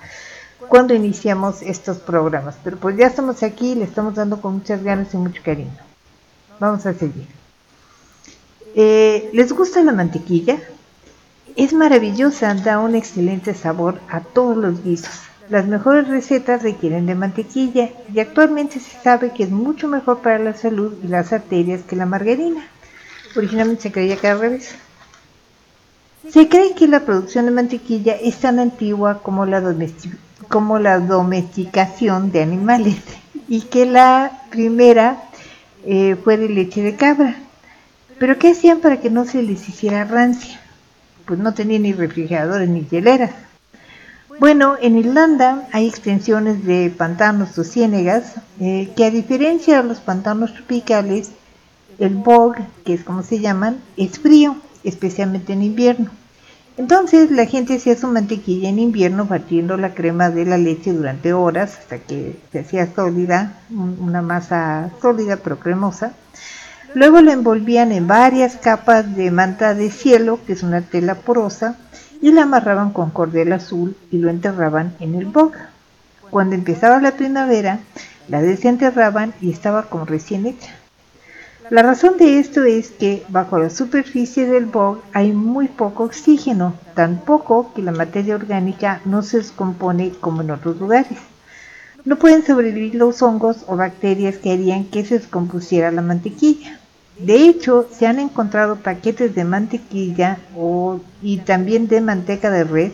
cuando 0.68 0.94
iniciamos 0.94 1.62
estos 1.62 1.98
programas. 1.98 2.56
Pero 2.64 2.76
pues 2.76 2.96
ya 2.96 3.06
estamos 3.06 3.44
aquí, 3.44 3.76
le 3.76 3.84
estamos 3.84 4.16
dando 4.16 4.40
con 4.40 4.54
muchas 4.54 4.82
ganas 4.82 5.14
y 5.14 5.16
mucho 5.16 5.40
cariño. 5.44 5.78
Vamos 6.58 6.84
a 6.86 6.92
seguir. 6.92 7.28
Eh, 8.74 9.30
¿Les 9.32 9.52
gusta 9.52 9.84
la 9.84 9.92
mantequilla? 9.92 10.58
Es 11.54 11.72
maravillosa, 11.72 12.52
da 12.54 12.80
un 12.80 12.96
excelente 12.96 13.54
sabor 13.54 14.00
a 14.08 14.18
todos 14.20 14.56
los 14.56 14.82
guisos. 14.82 15.14
Las 15.48 15.68
mejores 15.68 16.08
recetas 16.08 16.64
requieren 16.64 17.06
de 17.06 17.14
mantequilla 17.14 17.90
y 18.12 18.18
actualmente 18.18 18.80
se 18.80 19.00
sabe 19.02 19.32
que 19.32 19.44
es 19.44 19.50
mucho 19.50 19.86
mejor 19.86 20.18
para 20.18 20.40
la 20.40 20.54
salud 20.54 20.94
y 21.04 21.06
las 21.06 21.32
arterias 21.32 21.82
que 21.82 21.94
la 21.94 22.06
margarina. 22.06 22.66
Originalmente 23.36 23.82
se 23.82 23.92
creía 23.92 24.16
que 24.16 24.26
al 24.26 24.40
revés. 24.40 24.74
Se 26.30 26.48
cree 26.48 26.74
que 26.74 26.88
la 26.88 27.00
producción 27.00 27.44
de 27.44 27.50
mantequilla 27.50 28.14
es 28.14 28.36
tan 28.36 28.58
antigua 28.58 29.20
como 29.22 29.44
la, 29.44 29.62
como 30.48 30.78
la 30.78 30.98
domesticación 30.98 32.32
de 32.32 32.42
animales 32.42 32.96
y 33.46 33.62
que 33.62 33.84
la 33.84 34.42
primera 34.50 35.22
eh, 35.84 36.16
fue 36.22 36.38
de 36.38 36.48
leche 36.48 36.82
de 36.82 36.96
cabra. 36.96 37.36
Pero 38.18 38.38
¿qué 38.38 38.52
hacían 38.52 38.80
para 38.80 39.00
que 39.00 39.10
no 39.10 39.26
se 39.26 39.42
les 39.42 39.68
hiciera 39.68 40.04
rancia? 40.04 40.60
Pues 41.26 41.38
no 41.38 41.52
tenían 41.52 41.82
ni 41.82 41.92
refrigeradores 41.92 42.68
ni 42.68 42.84
hieleras. 42.84 43.32
Bueno, 44.40 44.76
en 44.80 44.98
Irlanda 44.98 45.68
hay 45.72 45.86
extensiones 45.86 46.64
de 46.64 46.92
pantanos 46.96 47.56
o 47.58 47.64
ciénegas 47.64 48.34
eh, 48.60 48.90
que 48.96 49.04
a 49.04 49.10
diferencia 49.10 49.82
de 49.82 49.88
los 49.88 49.98
pantanos 49.98 50.54
tropicales, 50.54 51.30
el 51.98 52.14
bog, 52.14 52.56
que 52.84 52.94
es 52.94 53.04
como 53.04 53.22
se 53.22 53.38
llaman, 53.38 53.78
es 53.96 54.18
frío, 54.18 54.56
especialmente 54.84 55.52
en 55.52 55.62
invierno. 55.62 56.10
Entonces 56.76 57.30
la 57.30 57.46
gente 57.46 57.76
hacía 57.76 57.96
su 57.96 58.08
mantequilla 58.08 58.68
en 58.68 58.80
invierno 58.80 59.26
batiendo 59.26 59.76
la 59.76 59.94
crema 59.94 60.30
de 60.30 60.44
la 60.44 60.58
leche 60.58 60.92
durante 60.92 61.32
horas 61.32 61.78
hasta 61.78 61.98
que 61.98 62.36
se 62.50 62.60
hacía 62.60 62.92
sólida, 62.94 63.58
un- 63.70 63.96
una 64.00 64.22
masa 64.22 64.90
sólida 65.00 65.36
pero 65.36 65.58
cremosa. 65.60 66.12
Luego 66.94 67.20
la 67.20 67.32
envolvían 67.32 67.92
en 67.92 68.06
varias 68.08 68.56
capas 68.56 69.14
de 69.16 69.30
manta 69.30 69.74
de 69.74 69.90
cielo, 69.90 70.38
que 70.46 70.52
es 70.52 70.62
una 70.62 70.80
tela 70.80 71.14
porosa, 71.16 71.76
y 72.20 72.32
la 72.32 72.42
amarraban 72.42 72.92
con 72.92 73.10
cordel 73.10 73.52
azul 73.52 73.96
y 74.10 74.18
lo 74.18 74.30
enterraban 74.30 74.94
en 75.00 75.14
el 75.14 75.26
bog. 75.26 75.52
Cuando 76.30 76.54
empezaba 76.54 77.00
la 77.00 77.12
primavera, 77.12 77.80
la 78.28 78.40
desenterraban 78.42 79.34
y 79.40 79.50
estaba 79.50 79.84
como 79.84 80.06
recién 80.06 80.46
hecha. 80.46 80.74
La 81.70 81.82
razón 81.82 82.18
de 82.18 82.40
esto 82.40 82.64
es 82.64 82.90
que 82.90 83.24
bajo 83.28 83.58
la 83.58 83.70
superficie 83.70 84.46
del 84.46 84.66
bog 84.66 85.00
hay 85.14 85.32
muy 85.32 85.68
poco 85.68 86.04
oxígeno, 86.04 86.74
tan 86.94 87.20
poco 87.20 87.72
que 87.74 87.80
la 87.80 87.92
materia 87.92 88.34
orgánica 88.34 89.00
no 89.06 89.22
se 89.22 89.38
descompone 89.38 90.10
como 90.20 90.42
en 90.42 90.50
otros 90.50 90.78
lugares. 90.78 91.18
No 92.04 92.16
pueden 92.16 92.44
sobrevivir 92.44 92.96
los 92.96 93.22
hongos 93.22 93.64
o 93.66 93.76
bacterias 93.76 94.36
que 94.36 94.52
harían 94.52 94.84
que 94.84 95.06
se 95.06 95.18
descompusiera 95.18 95.90
la 95.90 96.02
mantequilla. 96.02 96.80
De 97.18 97.48
hecho, 97.48 97.88
se 97.90 98.06
han 98.06 98.18
encontrado 98.18 98.76
paquetes 98.76 99.34
de 99.34 99.44
mantequilla 99.44 100.38
y 101.22 101.38
también 101.38 101.88
de 101.88 102.02
manteca 102.02 102.50
de 102.50 102.64
res 102.64 102.92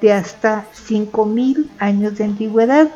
de 0.00 0.12
hasta 0.12 0.66
5.000 0.88 1.66
años 1.80 2.16
de 2.18 2.24
antigüedad. 2.24 2.88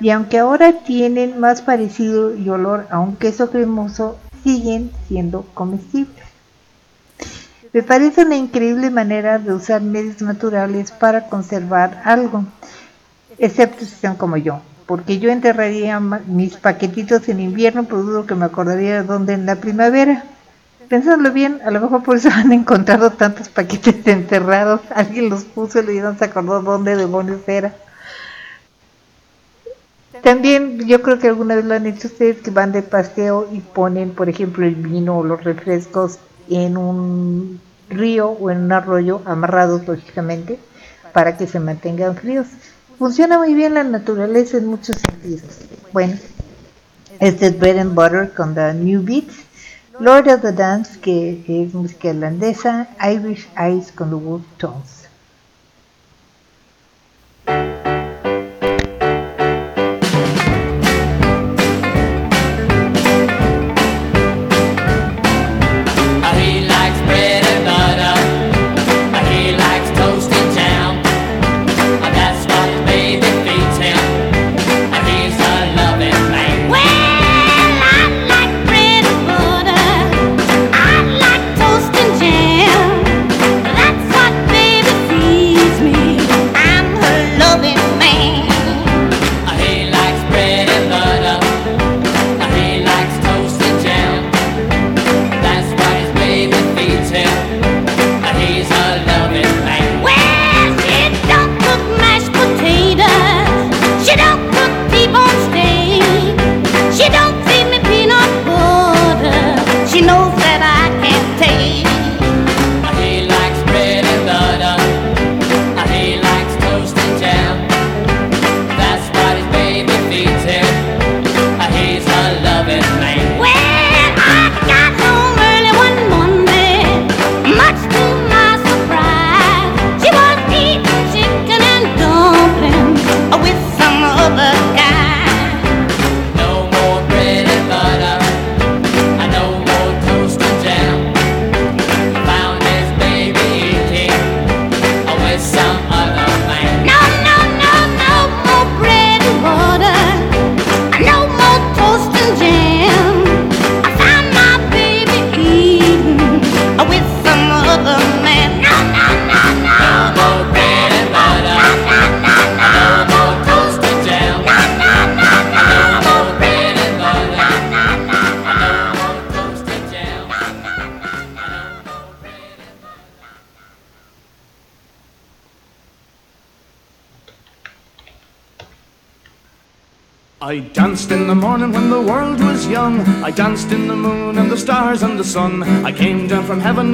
Y 0.00 0.10
aunque 0.10 0.38
ahora 0.38 0.84
tienen 0.84 1.38
más 1.38 1.62
parecido 1.62 2.34
y 2.34 2.48
olor 2.48 2.86
a 2.90 2.98
un 2.98 3.16
queso 3.16 3.50
cremoso, 3.50 4.16
siguen 4.48 4.90
siendo 5.08 5.42
comestibles. 5.52 6.24
Me 7.74 7.82
parece 7.82 8.22
una 8.22 8.36
increíble 8.36 8.88
manera 8.88 9.38
de 9.38 9.52
usar 9.52 9.82
medios 9.82 10.22
naturales 10.22 10.90
para 10.90 11.28
conservar 11.28 12.00
algo, 12.06 12.46
excepto 13.36 13.84
si 13.84 13.94
son 13.94 14.16
como 14.16 14.38
yo, 14.38 14.62
porque 14.86 15.18
yo 15.18 15.28
enterraría 15.28 16.00
mis 16.00 16.56
paquetitos 16.56 17.28
en 17.28 17.40
invierno, 17.40 17.84
pero 17.84 18.02
dudo 18.02 18.24
que 18.24 18.34
me 18.34 18.46
acordaría 18.46 19.02
de 19.02 19.06
dónde 19.06 19.34
en 19.34 19.44
la 19.44 19.56
primavera. 19.56 20.24
Pensándolo 20.88 21.34
bien, 21.34 21.60
a 21.66 21.70
lo 21.70 21.82
mejor 21.82 22.02
por 22.02 22.16
eso 22.16 22.30
han 22.34 22.50
encontrado 22.52 23.10
tantos 23.10 23.50
paquetes 23.50 24.06
enterrados, 24.06 24.80
alguien 24.94 25.28
los 25.28 25.44
puso 25.44 25.80
y 25.80 25.98
no 25.98 26.16
se 26.16 26.24
acordó 26.24 26.62
dónde 26.62 26.96
demonios 26.96 27.46
era. 27.46 27.74
También 30.22 30.86
yo 30.86 31.02
creo 31.02 31.18
que 31.18 31.28
alguna 31.28 31.56
vez 31.56 31.64
lo 31.64 31.74
han 31.74 31.86
hecho 31.86 32.08
ustedes 32.08 32.40
que 32.42 32.50
van 32.50 32.72
de 32.72 32.82
paseo 32.82 33.48
y 33.52 33.60
ponen, 33.60 34.10
por 34.10 34.28
ejemplo, 34.28 34.66
el 34.66 34.74
vino 34.74 35.18
o 35.18 35.24
los 35.24 35.42
refrescos 35.44 36.18
en 36.48 36.76
un 36.76 37.60
río 37.88 38.30
o 38.30 38.50
en 38.50 38.64
un 38.64 38.72
arroyo, 38.72 39.22
amarrados 39.24 39.86
lógicamente, 39.86 40.58
para 41.12 41.36
que 41.36 41.46
se 41.46 41.60
mantengan 41.60 42.16
fríos. 42.16 42.46
Funciona 42.98 43.38
muy 43.38 43.54
bien 43.54 43.74
la 43.74 43.84
naturaleza 43.84 44.56
en 44.56 44.66
muchos 44.66 44.96
sentidos. 44.96 45.58
Bueno, 45.92 46.16
este 47.20 47.46
es 47.46 47.58
Bread 47.58 47.78
and 47.78 47.94
Butter 47.94 48.32
con 48.34 48.54
The 48.54 48.74
New 48.74 49.02
Beats, 49.02 49.34
Lord 50.00 50.28
of 50.28 50.42
the 50.42 50.52
Dance, 50.52 50.98
que 51.00 51.42
es 51.48 51.74
música 51.74 52.08
irlandesa, 52.08 52.88
Irish 53.00 53.48
Eyes 53.58 53.92
con 53.92 54.10
The 54.10 54.16
Wolf 54.16 54.44
Tones. 54.56 55.08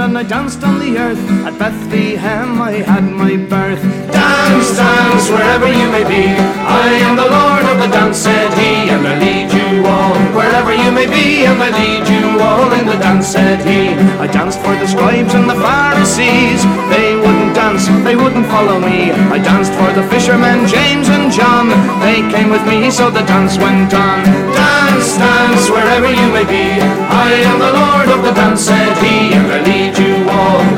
And 0.01 0.19
I 0.19 0.23
danced 0.23 0.63
on 0.65 0.79
the 0.79 0.99
earth. 0.99 1.23
At 1.47 1.59
Bethlehem 1.59 2.61
I 2.61 2.83
had 2.83 3.05
my 3.05 3.37
birth. 3.37 3.83
Dance, 4.11 4.77
dance, 4.77 5.29
wherever 5.31 5.69
you 5.69 5.87
may 5.91 6.05
be. 6.05 6.25
I 6.67 6.89
am 7.07 7.17
the 7.17 7.29
Lord 7.29 7.65
of 7.73 7.77
the 7.83 7.91
dance, 7.91 8.19
said 8.19 8.51
he, 8.59 8.91
and 8.91 9.07
I 9.07 9.19
lead 9.19 9.53
you 9.53 9.87
all. 9.87 10.15
Wherever 10.35 10.73
you 10.75 10.91
may 10.91 11.07
be, 11.07 11.45
and 11.47 11.61
I 11.63 11.71
lead 11.71 12.07
you 12.09 12.41
all 12.41 12.73
in 12.73 12.87
the 12.87 12.99
dance, 12.99 13.29
said 13.29 13.61
he. 13.67 13.95
I 14.19 14.27
danced 14.27 14.61
for 14.61 14.75
the 14.75 14.87
scribes 14.87 15.35
and 15.35 15.49
the 15.49 15.59
Pharisees. 15.59 16.63
They 16.91 17.17
wouldn't 17.17 17.55
dance, 17.55 17.87
they 18.05 18.17
wouldn't 18.17 18.47
follow 18.47 18.81
me. 18.81 19.13
I 19.31 19.39
danced 19.39 19.73
for 19.75 19.91
the 19.93 20.07
fishermen, 20.09 20.67
James 20.67 21.09
and 21.09 21.31
John. 21.31 21.69
They 22.01 22.23
came 22.35 22.51
with 22.51 22.65
me, 22.67 22.91
so 22.91 23.11
the 23.11 23.23
dance 23.23 23.59
went 23.59 23.93
on. 23.95 24.54
Dance, 25.19 25.71
wherever 25.71 26.09
you 26.09 26.29
may 26.33 26.45
be. 26.45 26.81
I 26.81 27.31
am 27.49 27.59
the 27.61 27.73
Lord 27.73 28.09
of 28.19 28.25
the 28.25 28.33
dance, 28.33 28.63
said 28.63 28.97
he, 28.99 29.33
and 29.33 29.47
I 29.47 29.63
lead. 29.63 29.94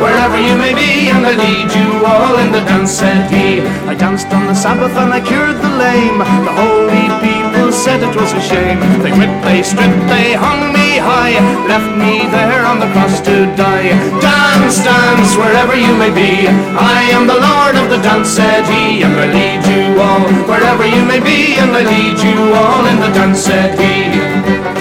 Wherever 0.01 0.39
you 0.39 0.57
may 0.57 0.75
be, 0.75 1.09
and 1.09 1.25
I 1.25 1.33
lead 1.33 1.71
you 1.73 2.05
all 2.05 2.37
in 2.39 2.53
the 2.53 2.61
dance, 2.61 2.93
said 2.93 3.31
he. 3.31 3.61
I 3.89 3.95
danced 3.95 4.29
on 4.29 4.47
the 4.47 4.55
Sabbath 4.55 4.95
and 4.97 5.13
I 5.13 5.21
cured 5.21 5.57
the 5.57 5.73
lame. 5.73 6.19
The 6.19 6.55
holy 6.55 7.07
people 7.25 7.73
said 7.73 8.03
it 8.03 8.15
was 8.15 8.33
a 8.33 8.41
shame. 8.41 8.81
They 9.03 9.13
whipped, 9.17 9.43
they 9.45 9.63
stripped, 9.63 10.05
they 10.13 10.35
hung 10.35 10.73
me 10.73 10.99
high, 11.01 11.41
left 11.67 11.93
me 11.97 12.29
there 12.29 12.65
on 12.67 12.79
the 12.79 12.91
cross 12.93 13.21
to 13.29 13.47
die. 13.57 13.91
Dance, 14.21 14.85
dance, 14.85 15.33
wherever 15.37 15.75
you 15.75 15.93
may 15.97 16.13
be. 16.13 16.47
I 16.47 17.01
am 17.17 17.27
the 17.27 17.41
Lord 17.41 17.75
of 17.81 17.89
the 17.89 18.01
dance, 18.03 18.29
said 18.29 18.65
he, 18.69 19.03
and 19.03 19.17
I 19.17 19.27
lead 19.33 19.63
you 19.65 20.01
all. 20.01 20.25
Wherever 20.45 20.85
you 20.87 21.05
may 21.05 21.21
be, 21.21 21.57
and 21.57 21.73
I 21.73 21.83
lead 21.83 22.19
you 22.21 22.39
all 22.53 22.85
in 22.87 23.01
the 23.01 23.13
dance, 23.17 23.41
said 23.41 23.79
he. 23.81 24.76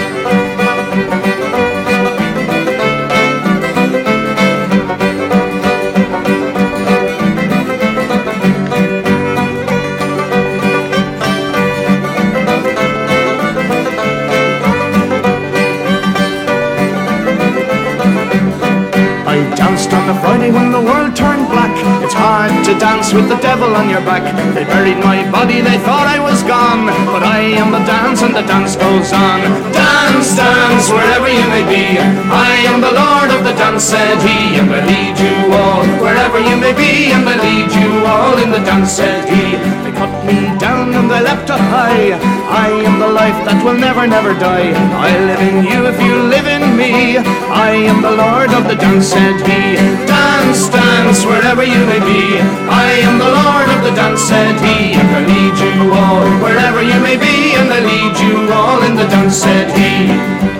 Friday 20.20 20.50
when 20.50 20.72
the 20.72 20.80
world 20.80 21.14
turned 21.16 21.48
black. 21.48 21.72
It's 22.04 22.14
hard 22.14 22.52
to 22.66 22.72
dance 22.78 23.12
with 23.12 23.28
the 23.28 23.36
devil 23.38 23.74
on 23.74 23.88
your 23.88 24.00
back. 24.02 24.24
They 24.54 24.64
buried 24.64 24.98
my 24.98 25.28
body, 25.30 25.60
they 25.60 25.78
thought 25.86 26.06
I 26.06 26.18
was 26.18 26.42
gone. 26.42 26.86
But 27.12 27.22
I 27.22 27.40
am 27.60 27.72
the 27.72 27.84
dance 27.84 28.22
and 28.22 28.34
the 28.34 28.42
dance 28.42 28.76
goes 28.76 29.12
on. 29.12 29.40
Dance, 29.72 30.36
dance, 30.36 30.86
wherever 30.90 31.28
you 31.28 31.46
may 31.48 31.64
be. 31.68 31.98
I 32.30 32.66
am 32.70 32.80
the 32.80 32.92
Lord 32.92 33.30
of 33.36 33.44
the 33.44 33.54
dance, 33.54 33.84
said 33.84 34.18
he, 34.20 34.58
and 34.60 34.68
I 34.70 34.80
lead 34.84 35.16
you 35.18 35.36
all. 35.54 35.84
Wherever 36.02 36.38
you 36.40 36.56
may 36.56 36.74
be, 36.74 37.12
and 37.12 37.28
I 37.28 37.36
lead 37.40 37.70
you 37.72 37.90
all 38.06 38.36
in 38.42 38.50
the 38.50 38.62
dance, 38.64 38.92
said 38.92 39.28
he. 39.28 39.85
Cut 39.96 40.12
me 40.28 40.36
down 40.58 40.92
and 40.92 41.10
they 41.10 41.22
leapt 41.24 41.48
up 41.48 41.60
high. 41.72 42.12
I 42.52 42.68
am 42.84 43.00
the 43.00 43.08
life 43.08 43.38
that 43.48 43.64
will 43.64 43.78
never, 43.80 44.06
never 44.06 44.36
die. 44.36 44.76
I 44.92 45.08
live 45.24 45.40
in 45.40 45.64
you 45.64 45.88
if 45.88 45.96
you 45.96 46.14
live 46.28 46.44
in 46.44 46.76
me. 46.76 47.16
I 47.16 47.72
am 47.88 48.02
the 48.04 48.12
Lord 48.12 48.52
of 48.52 48.68
the 48.68 48.76
dance, 48.76 49.08
said 49.08 49.40
he. 49.40 49.80
Dance, 50.04 50.68
dance, 50.68 51.24
wherever 51.24 51.64
you 51.64 51.80
may 51.88 52.00
be. 52.04 52.36
I 52.68 53.08
am 53.08 53.16
the 53.16 53.32
Lord 53.40 53.68
of 53.72 53.80
the 53.88 53.94
dance, 53.96 54.20
said 54.20 54.60
he. 54.60 54.92
And 55.00 55.08
I 55.16 55.20
lead 55.32 55.56
you 55.64 55.88
all, 55.96 56.28
wherever 56.44 56.84
you 56.84 57.00
may 57.00 57.16
be. 57.16 57.56
And 57.56 57.72
I 57.72 57.80
lead 57.80 58.14
you 58.20 58.52
all 58.52 58.84
in 58.84 59.00
the 59.00 59.08
dance, 59.08 59.36
said 59.40 59.72
he. 59.72 60.55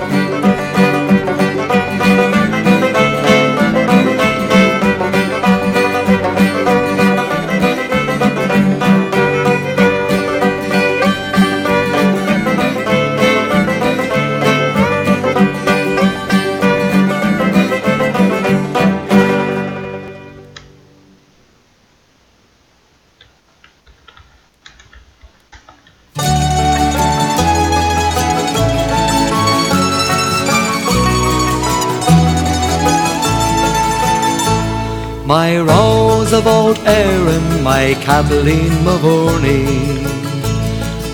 Erin, 36.87 37.63
my 37.65 37.95
Kathleen 38.01 38.73
Mavourney. 38.87 39.67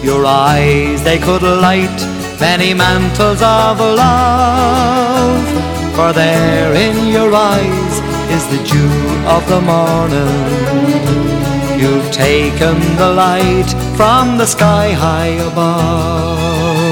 Your 0.04 0.26
eyes, 0.26 1.02
they 1.02 1.18
could 1.18 1.42
light 1.42 1.98
many 2.38 2.74
mantles 2.74 3.40
of 3.40 3.78
love. 3.80 5.46
For 5.96 6.12
there 6.12 6.74
in 6.74 7.08
your 7.08 7.34
eyes 7.34 7.94
is 8.36 8.44
the 8.52 8.62
dew 8.70 8.94
of 9.34 9.42
the 9.48 9.60
morning. 9.60 10.92
You've 11.80 12.10
taken 12.12 12.76
the 12.96 13.10
light 13.24 13.70
from 13.96 14.38
the 14.38 14.46
sky 14.46 14.92
high 14.92 15.34
above. 15.50 16.82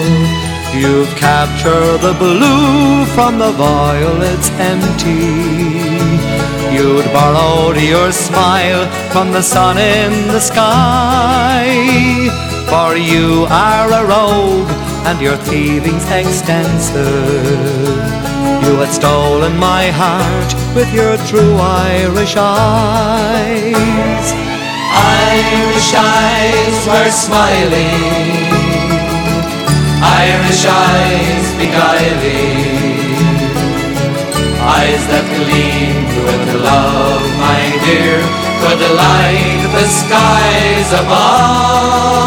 You've 0.75 1.13
captured 1.17 1.99
the 1.99 2.15
blue 2.15 3.05
from 3.15 3.39
the 3.39 3.53
violets 3.53 4.51
empty. 4.73 5.80
You'd 6.73 7.07
borrowed 7.13 7.77
your 7.81 8.13
smile 8.13 8.87
from 9.11 9.33
the 9.33 9.43
sun 9.43 9.77
in 9.79 10.29
the 10.29 10.41
sky. 10.41 11.67
For 12.71 12.97
you 12.97 13.47
are 13.51 13.91
a 13.91 14.07
rogue 14.07 14.71
and 15.09 15.21
your 15.21 15.37
thieving's 15.49 16.09
extensive. 16.11 17.01
You 18.65 18.77
had 18.83 18.93
stolen 18.93 19.57
my 19.59 19.91
heart 19.91 20.55
with 20.77 20.93
your 20.95 21.17
true 21.27 21.57
Irish 21.57 22.37
eyes. 22.37 24.27
Irish 24.93 25.93
eyes 25.95 26.87
were 26.87 27.11
smiling, 27.11 28.47
Irish 30.03 30.65
eyes 30.67 31.47
beguiling. 31.59 32.80
Eyes 34.61 35.07
that 35.09 35.25
gleam 35.33 36.05
with 36.05 36.53
love, 36.61 37.25
my 37.41 37.65
dear, 37.81 38.21
could 38.61 38.77
light 38.93 39.65
the 39.73 39.87
skies 39.89 40.93
above. 41.01 42.21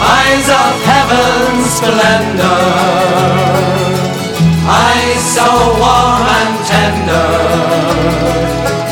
Eyes 0.00 0.48
of 0.48 0.74
heaven's 0.88 1.68
splendor, 1.76 2.64
eyes 4.64 5.22
so 5.36 5.44
warm 5.76 6.24
and 6.24 6.56
tender, 6.64 7.36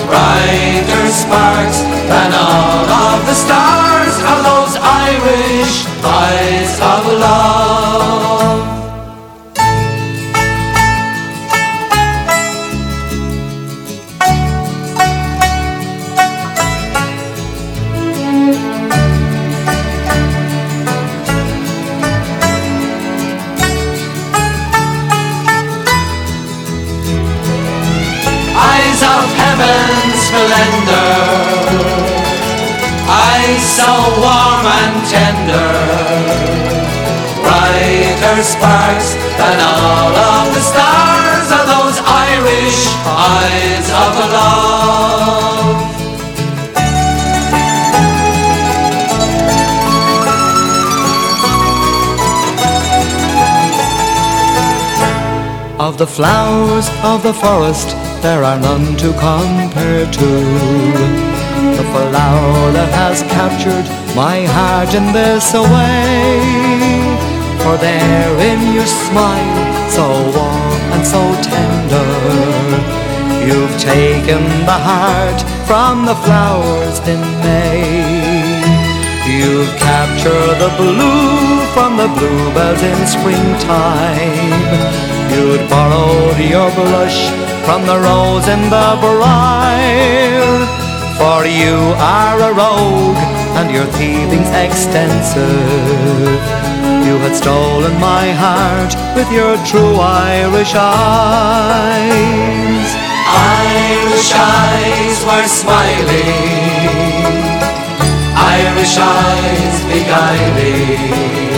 brighter 0.05 1.07
sparks 1.09 1.81
than 1.81 2.31
all 2.37 2.85
of 3.09 3.25
the 3.25 3.33
stars 3.33 4.15
are 4.21 4.41
those 4.45 4.77
Irish 4.77 5.94
splendor, 30.55 31.15
eyes 33.11 33.63
so 33.77 33.91
warm 34.23 34.67
and 34.81 34.97
tender, 35.11 35.73
brighter 37.43 38.43
sparks 38.43 39.15
than 39.39 39.57
all 39.61 40.15
of 40.15 40.55
the 40.55 40.61
stars 40.61 41.49
are 41.57 41.67
those 41.75 41.99
Irish 42.07 42.81
eyes 43.07 43.89
of 44.05 44.13
love. 44.35 44.75
Of 55.81 55.99
the 55.99 56.07
flowers 56.07 56.89
of 57.03 57.23
the 57.23 57.35
forest, 57.35 58.04
there 58.25 58.43
are 58.43 58.59
none 58.59 58.97
to 58.97 59.13
compare 59.21 60.11
to. 60.11 60.31
The 61.77 61.85
flower 61.93 62.73
that 62.73 62.89
has 62.97 63.21
captured 63.37 63.85
my 64.17 64.49
heart 64.57 64.97
in 64.97 65.13
this 65.13 65.53
way. 65.53 66.41
For 67.61 67.77
there 67.77 68.33
in 68.51 68.73
your 68.73 68.89
smile, 68.89 69.61
so 69.93 70.09
warm 70.33 70.89
and 70.97 71.05
so 71.05 71.21
tender, 71.45 72.09
you've 73.45 73.77
taken 73.77 74.41
the 74.65 74.81
heart 74.89 75.45
from 75.69 76.09
the 76.09 76.17
flowers 76.25 77.05
in 77.05 77.21
May. 77.45 77.85
You've 79.29 79.69
captured 79.77 80.57
the 80.65 80.73
blue 80.81 81.61
from 81.77 82.01
the 82.01 82.09
bluebells 82.17 82.81
in 82.81 83.01
springtime. 83.05 85.14
You'd 85.35 85.69
borrowed 85.69 86.39
your 86.39 86.71
blush 86.79 87.29
from 87.67 87.85
the 87.87 87.99
rose 87.99 88.47
in 88.47 88.63
the 88.71 88.91
briar. 89.03 90.53
For 91.19 91.45
you 91.45 91.75
are 91.99 92.39
a 92.39 92.53
rogue 92.55 93.19
and 93.59 93.69
your 93.75 93.87
thieving's 93.99 94.51
extensive. 94.67 96.39
You 97.07 97.19
had 97.25 97.35
stolen 97.35 97.99
my 97.99 98.31
heart 98.31 98.95
with 99.17 99.29
your 99.33 99.57
true 99.67 99.97
Irish 99.99 100.75
eyes. 100.77 102.05
Irish 103.67 104.33
eyes 104.35 105.19
were 105.29 105.49
smiling. 105.61 106.95
Irish 108.55 108.97
eyes 108.99 109.77
beguiling 109.91 111.54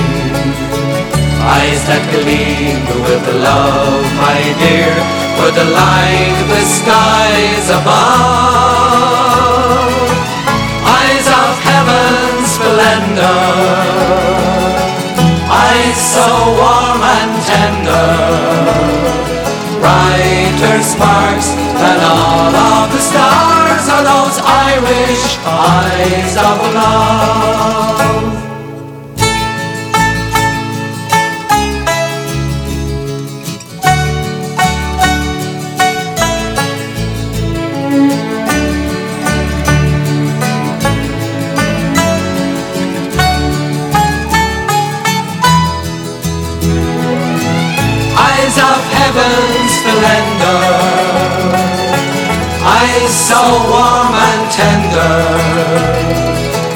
Eyes 1.47 1.86
that 1.86 2.02
gleam 2.10 2.82
with 3.06 3.23
love, 3.39 4.02
my 4.18 4.43
dear 4.59 4.90
Were 5.39 5.55
the 5.55 5.68
light 5.70 6.39
the 6.51 6.62
skies 6.66 7.70
above. 7.70 9.06
Eyes 10.82 11.27
of 11.31 11.55
heaven's 11.62 12.51
splendor. 12.51 13.47
Eyes 15.47 15.98
so 16.02 16.27
warm 16.59 17.02
and 17.14 17.32
tender. 17.47 18.10
Brighter 19.78 20.82
sparks 20.82 21.55
than 21.78 21.98
all 22.02 22.55
of 22.74 22.90
the 22.90 22.98
stars 22.98 23.86
Are 23.86 24.02
those 24.02 24.39
Irish 24.43 25.39
eyes 25.47 26.35
of 26.35 26.59
love 26.74 28.45
Heaven's 49.07 49.70
splendor 49.70 50.66
Eyes 52.74 53.15
so 53.28 53.41
warm 53.70 54.12
and 54.28 54.45
tender 54.59 55.19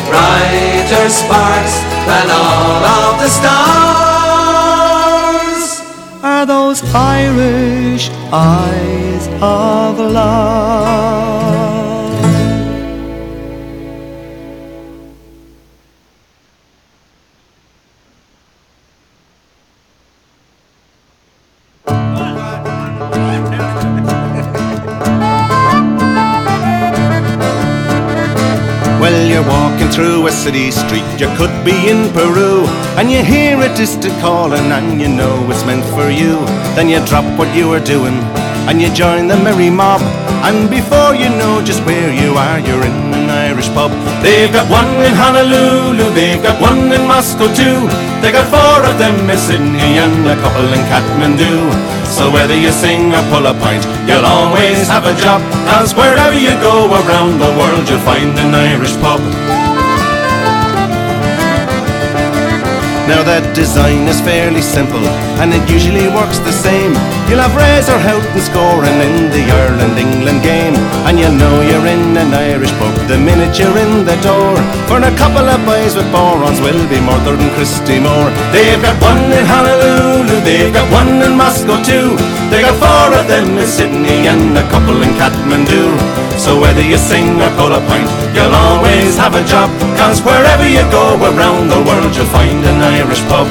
Brighter 0.06 1.08
sparks 1.10 1.74
than 2.06 2.26
all 2.30 2.84
of 2.98 3.18
the 3.18 3.30
stars. 3.38 4.20
Are 6.22 6.46
those 6.46 6.80
Irish 6.94 8.10
eyes 8.32 9.26
of 9.42 9.98
love 9.98 11.19
through 30.00 30.26
a 30.26 30.32
city 30.32 30.70
street, 30.70 31.04
you 31.20 31.28
could 31.36 31.52
be 31.62 31.76
in 31.92 32.08
Peru, 32.16 32.64
and 32.96 33.12
you 33.12 33.22
hear 33.22 33.60
a 33.60 33.68
distant 33.76 34.16
calling, 34.24 34.72
and 34.72 34.98
you 34.98 35.08
know 35.08 35.36
it's 35.52 35.62
meant 35.68 35.84
for 35.92 36.08
you. 36.08 36.40
Then 36.72 36.88
you 36.88 37.04
drop 37.04 37.28
what 37.38 37.54
you 37.54 37.68
were 37.68 37.84
doing, 37.84 38.16
and 38.64 38.80
you 38.80 38.88
join 38.94 39.28
the 39.28 39.36
merry 39.36 39.68
mob, 39.68 40.00
and 40.48 40.70
before 40.70 41.12
you 41.12 41.28
know 41.36 41.60
just 41.60 41.84
where 41.84 42.08
you 42.16 42.32
are, 42.32 42.58
you're 42.64 42.80
in 42.80 43.12
an 43.12 43.28
Irish 43.28 43.68
pub. 43.76 43.92
They've 44.24 44.50
got 44.50 44.72
one 44.72 44.88
in 45.04 45.12
Honolulu, 45.12 46.08
they've 46.16 46.42
got 46.42 46.56
one 46.62 46.88
in 46.96 47.04
Moscow 47.04 47.52
too. 47.52 47.84
They 48.24 48.32
got 48.32 48.48
four 48.48 48.80
of 48.88 48.96
them 48.96 49.28
in 49.28 49.36
Sydney 49.36 50.00
and 50.00 50.24
a 50.24 50.36
couple 50.40 50.64
in 50.64 50.80
Kathmandu. 50.88 51.68
So 52.08 52.32
whether 52.32 52.56
you 52.56 52.72
sing 52.72 53.12
or 53.12 53.24
pull 53.28 53.44
a 53.44 53.52
pint, 53.52 53.84
you'll 54.08 54.24
always 54.24 54.88
have 54.88 55.04
a 55.04 55.12
job. 55.20 55.44
Cause 55.68 55.92
wherever 55.92 56.36
you 56.36 56.56
go 56.64 56.88
around 56.88 57.36
the 57.36 57.52
world, 57.60 57.84
you'll 57.88 58.00
find 58.00 58.32
an 58.40 58.54
Irish 58.54 58.96
pub. 59.04 59.20
Now 63.10 63.26
that 63.26 63.42
design 63.58 64.06
is 64.06 64.22
fairly 64.22 64.62
simple 64.62 65.02
and 65.42 65.50
it 65.50 65.66
usually 65.66 66.06
works 66.06 66.38
the 66.46 66.54
same. 66.54 66.94
You'll 67.26 67.42
have 67.42 67.50
Razor 67.58 67.98
Houghton 67.98 68.38
scoring 68.38 69.02
in 69.02 69.34
the 69.34 69.50
Ireland-England 69.50 70.46
game 70.46 70.78
and 71.10 71.18
you'll 71.18 71.34
know 71.34 71.58
you're 71.58 71.90
in 71.90 72.14
an 72.14 72.30
Irish 72.30 72.70
pub 72.78 72.94
the 73.10 73.18
minute 73.18 73.58
you're 73.58 73.74
in 73.82 74.06
the 74.06 74.14
door. 74.22 74.54
For 74.86 75.02
a 75.02 75.10
couple 75.18 75.42
of 75.42 75.58
boys 75.66 75.98
with 75.98 76.06
borons 76.14 76.62
will 76.62 76.86
be 76.86 77.02
more 77.02 77.18
than 77.26 77.42
Christy 77.58 77.98
Moore. 77.98 78.30
They've 78.54 78.78
got 78.78 78.94
one 79.02 79.26
in 79.34 79.42
Honolulu, 79.42 80.46
they've 80.46 80.70
got 80.70 80.86
one 80.94 81.18
in 81.18 81.34
Moscow 81.34 81.82
too. 81.82 82.14
They 82.46 82.62
got 82.62 82.78
four 82.78 83.10
of 83.18 83.26
them 83.26 83.58
in 83.58 83.66
Sydney 83.66 84.30
and 84.30 84.54
a 84.54 84.62
couple 84.70 85.02
in 85.02 85.18
Kathmandu. 85.18 85.98
So 86.38 86.58
whether 86.58 86.80
you 86.80 86.96
sing 86.96 87.36
or 87.42 87.50
pull 87.58 87.74
a 87.74 87.82
pint, 87.84 88.08
you'll 88.34 88.54
always 88.54 89.18
have 89.18 89.34
a 89.34 89.44
job. 89.44 89.68
Cause 89.98 90.22
wherever 90.22 90.64
you 90.66 90.80
go 90.90 91.20
around 91.20 91.68
the 91.68 91.82
world, 91.84 92.16
you'll 92.16 92.32
find 92.32 92.64
an 92.64 92.80
Irish 92.80 92.99
pub. 93.28 93.46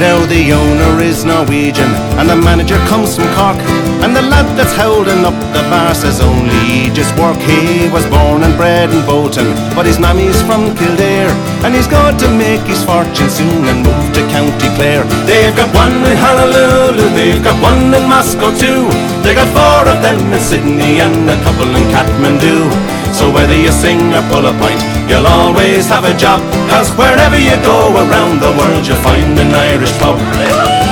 Now 0.00 0.18
the 0.26 0.52
owner 0.52 1.02
is 1.02 1.24
Norwegian 1.24 1.88
and 2.18 2.28
the 2.28 2.36
manager 2.36 2.78
comes 2.90 3.16
from 3.16 3.28
Cork. 3.36 3.60
And 4.02 4.16
the 4.16 4.22
lad 4.22 4.48
that's 4.56 4.74
holding 4.74 5.24
up 5.24 5.36
the 5.52 5.62
bar 5.68 5.94
says 5.94 6.20
only 6.20 6.90
just 6.92 7.12
work. 7.20 7.36
He 7.44 7.88
was 7.92 8.04
born 8.08 8.42
and 8.42 8.56
bred 8.56 8.90
in 8.90 9.04
Bolton, 9.06 9.48
but 9.76 9.86
his 9.86 10.00
mammy's 10.00 10.40
from 10.48 10.74
Kildare. 10.76 11.30
And 11.64 11.74
he's 11.74 11.86
got 11.86 12.18
to 12.20 12.28
make 12.36 12.64
his 12.64 12.82
fortune 12.84 13.30
soon 13.30 13.64
and 13.68 13.84
move 13.84 14.06
to 14.16 14.22
County 14.32 14.68
Clare. 14.76 15.04
They've 15.28 15.54
got 15.56 15.70
one 15.76 15.96
in 16.04 16.16
Honolulu, 16.16 17.04
they've 17.14 17.42
got 17.44 17.56
one 17.60 17.92
in 17.92 18.04
Moscow 18.08 18.50
too. 18.56 18.88
They 19.22 19.32
got 19.36 19.48
four 19.52 19.88
of 19.92 20.00
them 20.00 20.20
in 20.32 20.40
Sydney 20.40 21.00
and 21.04 21.28
a 21.28 21.36
couple 21.44 21.68
in 21.68 21.84
Kathmandu. 21.92 22.68
So 23.14 23.30
whether 23.30 23.54
you 23.54 23.70
sing 23.70 24.12
or 24.12 24.26
pull 24.28 24.44
a 24.44 24.52
pint, 24.58 24.93
you'll 25.08 25.26
always 25.26 25.86
have 25.88 26.04
a 26.04 26.14
job. 26.16 26.40
Cause 26.70 26.90
wherever 26.96 27.38
you 27.38 27.56
go 27.62 27.94
around 27.94 28.40
the 28.40 28.52
world, 28.58 28.86
you'll 28.86 28.96
find 29.02 29.38
an 29.38 29.54
Irish 29.54 29.92
pub. 29.98 30.83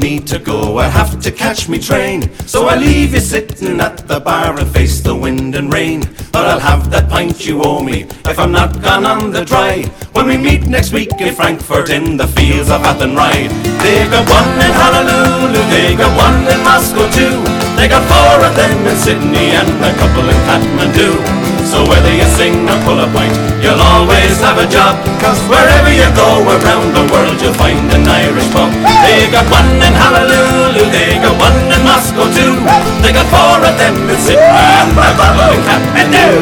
Me 0.00 0.20
to 0.20 0.38
go. 0.38 0.78
I 0.78 0.88
have 0.88 1.20
to 1.20 1.30
catch 1.32 1.68
me 1.68 1.78
train. 1.78 2.30
So 2.46 2.66
I 2.68 2.76
leave 2.76 3.14
you 3.14 3.20
sitting 3.20 3.80
at 3.80 3.96
the 4.08 4.20
bar 4.20 4.58
and 4.58 4.68
face 4.68 5.00
the 5.00 5.14
wind 5.14 5.54
and 5.54 5.72
rain. 5.72 6.00
But 6.32 6.46
I'll 6.46 6.60
have 6.60 6.90
that 6.90 7.08
pint 7.08 7.46
you 7.46 7.62
owe 7.62 7.82
me 7.82 8.06
if 8.24 8.38
I'm 8.38 8.52
not 8.52 8.82
gone 8.82 9.06
on 9.06 9.30
the 9.30 9.44
dry. 9.44 9.84
When 10.12 10.26
we 10.26 10.36
meet 10.36 10.66
next 10.66 10.92
week 10.92 11.12
in 11.20 11.34
Frankfurt 11.34 11.90
in 11.90 12.16
the 12.16 12.26
fields 12.26 12.70
of 12.70 12.82
Athenride. 12.82 13.52
They've 13.82 14.10
got 14.10 14.28
one 14.28 14.52
in 14.66 14.72
Honolulu, 14.80 15.62
they've 15.70 15.98
got 15.98 16.12
one 16.16 16.40
in 16.52 16.60
Moscow 16.64 17.08
too. 17.10 17.36
They 17.76 17.88
got 17.88 18.04
four 18.08 18.46
of 18.46 18.54
them 18.56 18.86
in 18.86 18.96
Sydney 18.96 19.50
and 19.56 19.68
a 19.84 19.92
couple 19.98 20.28
in 20.28 20.38
Kathmandu. 20.48 21.55
So 21.66 21.82
whether 21.82 22.14
you 22.14 22.22
sing 22.38 22.62
or 22.70 22.78
pull 22.86 23.02
a 23.02 23.10
pint, 23.10 23.34
you'll 23.58 23.82
always 23.98 24.38
have 24.38 24.54
a 24.62 24.70
job. 24.70 24.94
Cause 25.18 25.42
wherever 25.50 25.90
you 25.90 26.06
go 26.14 26.46
around 26.46 26.94
the 26.94 27.02
world, 27.10 27.42
you'll 27.42 27.58
find 27.58 27.90
an 27.90 28.06
Irish 28.06 28.46
pub. 28.54 28.70
They 29.02 29.26
got 29.34 29.50
one 29.50 29.74
in 29.82 29.90
Honolulu, 29.90 30.86
they 30.94 31.18
got 31.18 31.34
one 31.42 31.58
in 31.66 31.82
Moscow 31.82 32.30
too. 32.30 32.54
They 33.02 33.10
got 33.10 33.26
four 33.34 33.58
of 33.66 33.74
them 33.82 33.98
in 34.06 34.18
Sydney 34.22 34.46
and 34.46 34.94
a 34.94 35.10
couple 35.18 35.50
in 35.58 35.60
Kathmandu. 35.66 36.38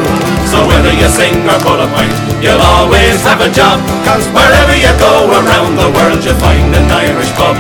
So 0.52 0.60
whether 0.68 0.92
you 0.92 1.08
sing 1.08 1.40
or 1.48 1.56
pull 1.64 1.80
a 1.80 1.88
pint, 1.88 2.12
you'll 2.44 2.60
always 2.60 3.16
have 3.24 3.40
a 3.40 3.48
job. 3.48 3.80
Cause 4.04 4.28
wherever 4.28 4.76
you 4.76 4.92
go 5.00 5.32
around 5.40 5.80
the 5.80 5.88
world, 5.88 6.20
you'll 6.20 6.36
find 6.36 6.68
an 6.76 6.86
Irish 6.92 7.32
pub. 7.40 7.56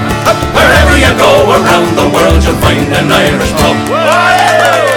Wherever 0.52 0.94
you 1.00 1.10
go 1.16 1.32
around 1.48 1.96
the 1.96 2.12
world, 2.12 2.44
you'll 2.44 2.60
find 2.60 2.92
an 2.92 3.08
Irish 3.08 3.56
pub. 3.56 4.93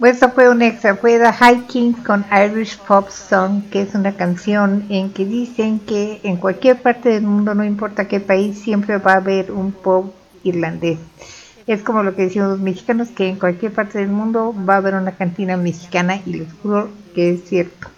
Pues 0.00 0.16
eso 0.16 0.30
fue 0.30 0.48
un 0.48 0.62
extra, 0.62 0.96
fue 0.96 1.18
The 1.18 1.30
High 1.30 1.66
Kings 1.66 2.06
con 2.06 2.24
Irish 2.32 2.78
Pop 2.78 3.10
Song, 3.10 3.64
que 3.70 3.82
es 3.82 3.94
una 3.94 4.12
canción 4.12 4.86
en 4.88 5.12
que 5.12 5.26
dicen 5.26 5.78
que 5.78 6.20
en 6.22 6.38
cualquier 6.38 6.80
parte 6.80 7.10
del 7.10 7.24
mundo, 7.24 7.54
no 7.54 7.64
importa 7.64 8.08
qué 8.08 8.18
país, 8.18 8.58
siempre 8.58 8.96
va 8.96 9.12
a 9.12 9.16
haber 9.16 9.52
un 9.52 9.72
pop 9.72 10.14
irlandés. 10.42 10.98
Es 11.66 11.82
como 11.82 12.02
lo 12.02 12.16
que 12.16 12.22
decimos 12.22 12.48
los 12.48 12.60
mexicanos, 12.60 13.08
que 13.08 13.28
en 13.28 13.38
cualquier 13.38 13.74
parte 13.74 13.98
del 13.98 14.08
mundo 14.08 14.54
va 14.66 14.74
a 14.74 14.78
haber 14.78 14.94
una 14.94 15.12
cantina 15.12 15.58
mexicana 15.58 16.18
y 16.24 16.32
les 16.32 16.52
juro 16.62 16.88
que 17.14 17.34
es 17.34 17.44
cierto. 17.44 17.88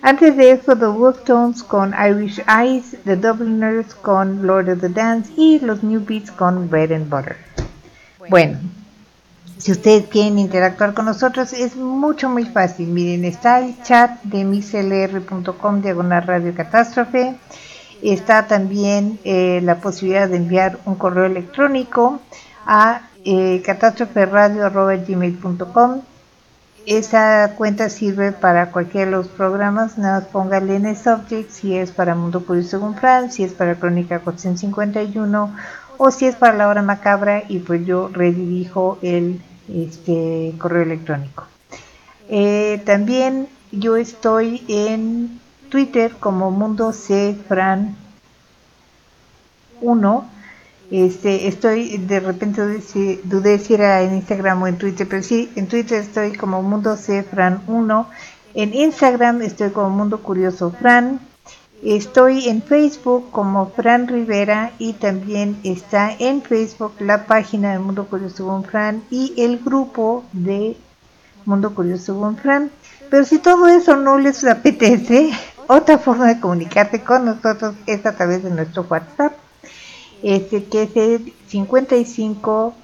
Antes 0.00 0.34
de 0.34 0.52
eso, 0.52 0.78
The 0.78 0.86
Wolftones 0.86 1.62
con 1.62 1.92
Irish 1.92 2.42
Eyes, 2.48 2.96
The 3.04 3.16
Dubliners 3.16 3.94
con 3.96 4.46
Lord 4.46 4.70
of 4.70 4.80
the 4.80 4.88
Dance 4.88 5.30
y 5.36 5.58
los 5.60 5.82
New 5.82 6.02
Beats 6.08 6.30
con 6.30 6.70
Bread 6.70 6.90
and 6.92 7.10
Butter. 7.10 7.36
Bueno, 8.30 8.58
si 9.58 9.72
ustedes 9.72 10.06
quieren 10.06 10.38
interactuar 10.38 10.94
con 10.94 11.06
nosotros 11.06 11.52
es 11.52 11.74
mucho 11.76 12.28
muy 12.28 12.44
fácil. 12.44 12.86
Miren, 12.88 13.24
está 13.24 13.58
el 13.60 13.82
chat 13.82 14.22
de 14.22 14.44
mislr.com 14.44 15.82
diagonal 15.82 16.24
radio 16.26 16.54
catástrofe. 16.54 17.34
Está 18.00 18.46
también 18.46 19.18
eh, 19.24 19.58
la 19.62 19.80
posibilidad 19.80 20.28
de 20.28 20.36
enviar 20.36 20.78
un 20.84 20.94
correo 20.94 21.24
electrónico 21.24 22.20
a 22.64 23.08
eh, 23.24 23.60
catástroferradio.gmail.com 23.64 26.02
esa 26.88 27.52
cuenta 27.56 27.90
sirve 27.90 28.32
para 28.32 28.70
cualquiera 28.70 29.04
de 29.04 29.12
los 29.12 29.28
programas, 29.28 29.98
nada 29.98 30.20
más 30.20 30.28
póngale 30.30 30.76
en 30.76 30.86
el 30.86 30.96
subject 30.96 31.50
si 31.50 31.76
es 31.76 31.90
para 31.90 32.14
Mundo 32.14 32.46
Curioso 32.46 32.70
según 32.70 32.94
Fran, 32.94 33.30
si 33.30 33.44
es 33.44 33.52
para 33.52 33.74
Crónica 33.74 34.20
451 34.20 35.54
o 35.98 36.10
si 36.10 36.26
es 36.26 36.36
para 36.36 36.54
la 36.54 36.68
hora 36.68 36.82
macabra 36.82 37.42
y 37.48 37.58
pues 37.58 37.84
yo 37.84 38.08
redirijo 38.08 38.98
el 39.02 39.40
este, 39.72 40.54
correo 40.58 40.82
electrónico. 40.82 41.44
Eh, 42.28 42.80
también 42.86 43.48
yo 43.72 43.96
estoy 43.96 44.64
en 44.68 45.40
Twitter 45.68 46.12
como 46.18 46.50
Mundo 46.50 46.92
C 46.92 47.36
Fran 47.46 47.96
1 49.80 50.38
este, 50.90 51.48
estoy, 51.48 51.98
de 51.98 52.20
repente 52.20 52.62
dudé 52.62 52.80
si, 52.80 53.20
dudé 53.24 53.58
si 53.58 53.74
era 53.74 54.00
en 54.00 54.14
Instagram 54.14 54.62
o 54.62 54.66
en 54.66 54.78
Twitter, 54.78 55.06
pero 55.08 55.22
sí, 55.22 55.50
en 55.54 55.68
Twitter 55.68 56.00
estoy 56.00 56.32
como 56.32 56.62
Mundo 56.62 56.96
C 56.96 57.22
Fran 57.22 57.62
1. 57.66 58.08
En 58.54 58.74
Instagram 58.74 59.42
estoy 59.42 59.70
como 59.70 59.90
Mundo 59.90 60.22
Curioso 60.22 60.70
Fran. 60.70 61.20
Estoy 61.82 62.48
en 62.48 62.62
Facebook 62.62 63.30
como 63.30 63.70
Fran 63.70 64.08
Rivera 64.08 64.72
y 64.78 64.94
también 64.94 65.58
está 65.62 66.12
en 66.18 66.42
Facebook 66.42 66.94
la 66.98 67.26
página 67.26 67.72
de 67.72 67.78
Mundo 67.78 68.06
Curioso 68.06 68.46
con 68.46 68.64
Fran 68.64 69.02
y 69.10 69.34
el 69.36 69.58
grupo 69.58 70.24
de 70.32 70.76
Mundo 71.44 71.74
Curioso 71.74 72.18
con 72.18 72.36
Fran. 72.36 72.70
Pero 73.10 73.24
si 73.24 73.38
todo 73.38 73.68
eso 73.68 73.96
no 73.96 74.18
les 74.18 74.44
apetece, 74.44 75.30
otra 75.68 75.98
forma 75.98 76.26
de 76.26 76.40
comunicarte 76.40 77.02
con 77.02 77.24
nosotros 77.24 77.74
es 77.86 78.04
a 78.06 78.16
través 78.16 78.42
de 78.42 78.50
nuestro 78.50 78.84
WhatsApp 78.88 79.32
este 80.22 80.64
que 80.64 80.82
es 80.82 80.96
el 80.96 81.32
55 81.48 82.74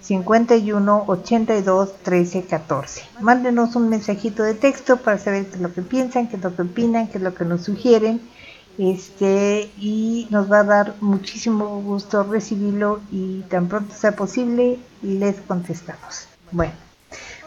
51 0.00 1.04
82 1.06 2.02
13 2.02 2.42
14. 2.44 3.02
Mándenos 3.20 3.76
un 3.76 3.88
mensajito 3.88 4.42
de 4.42 4.54
texto 4.54 4.96
para 4.96 5.18
saber 5.18 5.46
qué 5.46 5.56
es 5.56 5.60
lo 5.60 5.72
que 5.72 5.82
piensan, 5.82 6.28
qué 6.28 6.36
es 6.36 6.42
lo 6.42 6.56
que 6.56 6.62
opinan, 6.62 7.08
qué 7.08 7.18
es 7.18 7.24
lo 7.24 7.34
que 7.34 7.44
nos 7.44 7.62
sugieren. 7.62 8.20
Este, 8.78 9.70
y 9.78 10.26
nos 10.30 10.50
va 10.50 10.60
a 10.60 10.64
dar 10.64 10.94
muchísimo 11.00 11.82
gusto 11.82 12.22
recibirlo 12.22 13.00
y 13.10 13.40
tan 13.42 13.68
pronto 13.68 13.94
sea 13.94 14.12
posible 14.12 14.78
les 15.02 15.36
contestamos. 15.40 16.26
Bueno, 16.50 16.72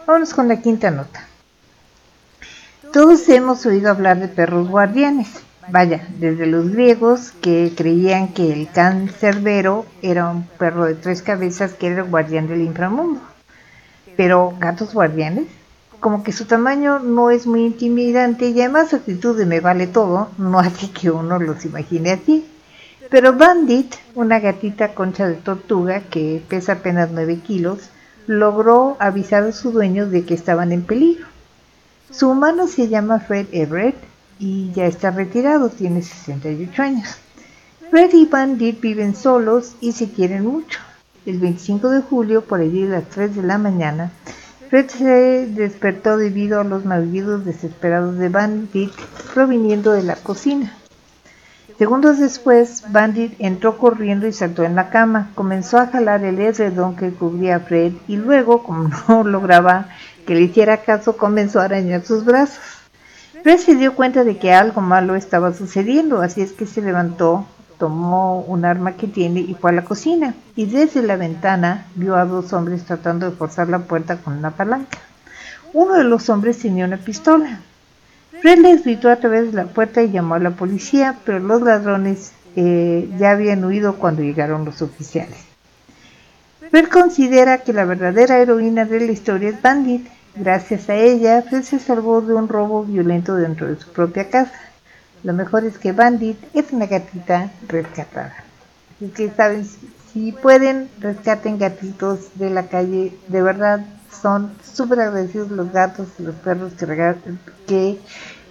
vamos 0.06 0.32
con 0.32 0.48
la 0.48 0.60
quinta 0.60 0.90
nota. 0.90 1.26
Todos 2.92 3.28
hemos 3.28 3.66
oído 3.66 3.90
hablar 3.90 4.20
de 4.20 4.28
perros 4.28 4.68
guardianes 4.68 5.42
vaya, 5.68 6.06
desde 6.18 6.46
los 6.46 6.70
griegos 6.70 7.32
que 7.40 7.72
creían 7.76 8.28
que 8.28 8.52
el 8.52 8.68
cancerbero 8.70 9.86
era 10.02 10.30
un 10.30 10.44
perro 10.44 10.84
de 10.84 10.94
tres 10.94 11.22
cabezas 11.22 11.74
que 11.74 11.88
era 11.88 12.02
el 12.02 12.10
guardián 12.10 12.46
del 12.46 12.62
inframundo. 12.62 13.20
Pero 14.16 14.54
gatos 14.58 14.94
guardianes, 14.94 15.46
como 16.04 16.22
que 16.22 16.32
su 16.32 16.44
tamaño 16.44 16.98
no 16.98 17.30
es 17.30 17.46
muy 17.46 17.64
intimidante 17.64 18.50
y 18.50 18.60
además 18.60 18.90
su 18.90 18.96
actitud 18.96 19.38
de 19.38 19.46
me 19.46 19.60
vale 19.60 19.86
todo 19.86 20.28
no 20.36 20.58
hace 20.58 20.90
que 20.90 21.10
uno 21.10 21.38
los 21.38 21.64
imagine 21.64 22.12
así. 22.12 22.46
Pero 23.08 23.32
Bandit, 23.32 23.94
una 24.14 24.38
gatita 24.38 24.92
concha 24.94 25.26
de 25.26 25.36
tortuga 25.36 26.00
que 26.00 26.42
pesa 26.46 26.74
apenas 26.74 27.08
9 27.10 27.38
kilos, 27.38 27.88
logró 28.26 28.98
avisar 29.00 29.44
a 29.44 29.52
su 29.52 29.72
dueño 29.72 30.06
de 30.06 30.26
que 30.26 30.34
estaban 30.34 30.72
en 30.72 30.82
peligro. 30.82 31.26
Su 32.10 32.28
humano 32.28 32.68
se 32.68 32.88
llama 32.88 33.20
Fred 33.20 33.46
Everett 33.52 33.96
y 34.38 34.72
ya 34.72 34.84
está 34.84 35.10
retirado, 35.10 35.70
tiene 35.70 36.02
68 36.02 36.82
años. 36.82 37.16
Fred 37.88 38.12
y 38.12 38.26
Bandit 38.26 38.78
viven 38.78 39.16
solos 39.16 39.74
y 39.80 39.92
se 39.92 40.10
quieren 40.10 40.44
mucho. 40.44 40.80
El 41.24 41.38
25 41.38 41.88
de 41.88 42.02
julio, 42.02 42.44
por 42.44 42.60
allí 42.60 42.82
a 42.84 42.90
las 42.90 43.08
3 43.08 43.36
de 43.36 43.42
la 43.42 43.56
mañana, 43.56 44.12
Fred 44.74 44.90
se 44.90 45.46
despertó 45.46 46.16
debido 46.16 46.60
a 46.60 46.64
los 46.64 46.84
maullidos 46.84 47.44
desesperados 47.44 48.18
de 48.18 48.28
Bandit 48.28 48.90
proviniendo 49.32 49.92
de 49.92 50.02
la 50.02 50.16
cocina. 50.16 50.72
Segundos 51.78 52.18
después, 52.18 52.82
Bandit 52.88 53.34
entró 53.38 53.78
corriendo 53.78 54.26
y 54.26 54.32
saltó 54.32 54.64
en 54.64 54.74
la 54.74 54.90
cama. 54.90 55.30
Comenzó 55.36 55.78
a 55.78 55.86
jalar 55.86 56.24
el 56.24 56.40
edredón 56.40 56.96
que 56.96 57.12
cubría 57.12 57.54
a 57.54 57.60
Fred 57.60 57.92
y 58.08 58.16
luego, 58.16 58.64
como 58.64 58.90
no 59.08 59.22
lograba 59.22 59.90
que 60.26 60.34
le 60.34 60.40
hiciera 60.40 60.78
caso, 60.78 61.16
comenzó 61.16 61.60
a 61.60 61.66
arañar 61.66 62.02
sus 62.02 62.24
brazos. 62.24 62.58
Fred 63.44 63.58
se 63.58 63.76
dio 63.76 63.94
cuenta 63.94 64.24
de 64.24 64.38
que 64.38 64.52
algo 64.52 64.80
malo 64.80 65.14
estaba 65.14 65.54
sucediendo, 65.54 66.20
así 66.20 66.40
es 66.40 66.50
que 66.50 66.66
se 66.66 66.82
levantó, 66.82 67.46
tomó 67.84 68.40
un 68.40 68.64
arma 68.64 68.92
que 68.92 69.06
tiene 69.06 69.40
y 69.40 69.54
fue 69.60 69.70
a 69.70 69.74
la 69.74 69.84
cocina. 69.84 70.34
Y 70.56 70.64
desde 70.64 71.02
la 71.02 71.16
ventana 71.16 71.84
vio 71.96 72.16
a 72.16 72.24
dos 72.24 72.54
hombres 72.54 72.82
tratando 72.86 73.28
de 73.28 73.36
forzar 73.36 73.68
la 73.68 73.80
puerta 73.80 74.16
con 74.16 74.38
una 74.38 74.52
palanca. 74.52 74.96
Uno 75.74 75.92
de 75.92 76.04
los 76.04 76.30
hombres 76.30 76.60
tenía 76.60 76.86
una 76.86 76.96
pistola. 76.96 77.60
Fred 78.40 78.60
les 78.60 78.84
gritó 78.84 79.10
a 79.10 79.16
través 79.16 79.52
de 79.52 79.52
la 79.52 79.66
puerta 79.66 80.00
y 80.02 80.10
llamó 80.10 80.34
a 80.34 80.38
la 80.38 80.52
policía, 80.52 81.18
pero 81.26 81.40
los 81.40 81.60
ladrones 81.60 82.32
eh, 82.56 83.10
ya 83.18 83.32
habían 83.32 83.62
huido 83.62 83.96
cuando 83.96 84.22
llegaron 84.22 84.64
los 84.64 84.80
oficiales. 84.80 85.44
Fred 86.70 86.88
considera 86.88 87.58
que 87.58 87.74
la 87.74 87.84
verdadera 87.84 88.38
heroína 88.38 88.86
de 88.86 89.00
la 89.00 89.12
historia 89.12 89.50
es 89.50 89.60
Bandit, 89.60 90.08
Gracias 90.36 90.88
a 90.88 90.96
ella, 90.96 91.42
Fred 91.42 91.62
se 91.62 91.78
salvó 91.78 92.20
de 92.20 92.34
un 92.34 92.48
robo 92.48 92.82
violento 92.82 93.36
dentro 93.36 93.68
de 93.68 93.76
su 93.76 93.92
propia 93.92 94.30
casa. 94.30 94.52
Lo 95.24 95.32
mejor 95.32 95.64
es 95.64 95.78
que 95.78 95.92
Bandit 95.92 96.36
es 96.52 96.70
una 96.70 96.84
gatita 96.84 97.50
rescatada. 97.66 98.44
Así 98.94 99.08
que 99.08 99.30
saben, 99.30 99.66
si 100.12 100.32
pueden, 100.32 100.90
rescaten 101.00 101.58
gatitos 101.58 102.28
de 102.34 102.50
la 102.50 102.68
calle. 102.68 103.16
De 103.28 103.40
verdad, 103.40 103.86
son 104.20 104.52
súper 104.62 105.00
agradecidos 105.00 105.50
los 105.50 105.72
gatos 105.72 106.08
y 106.18 106.24
los 106.24 106.34
perros 106.34 106.74
que, 106.74 107.16
que 107.66 107.98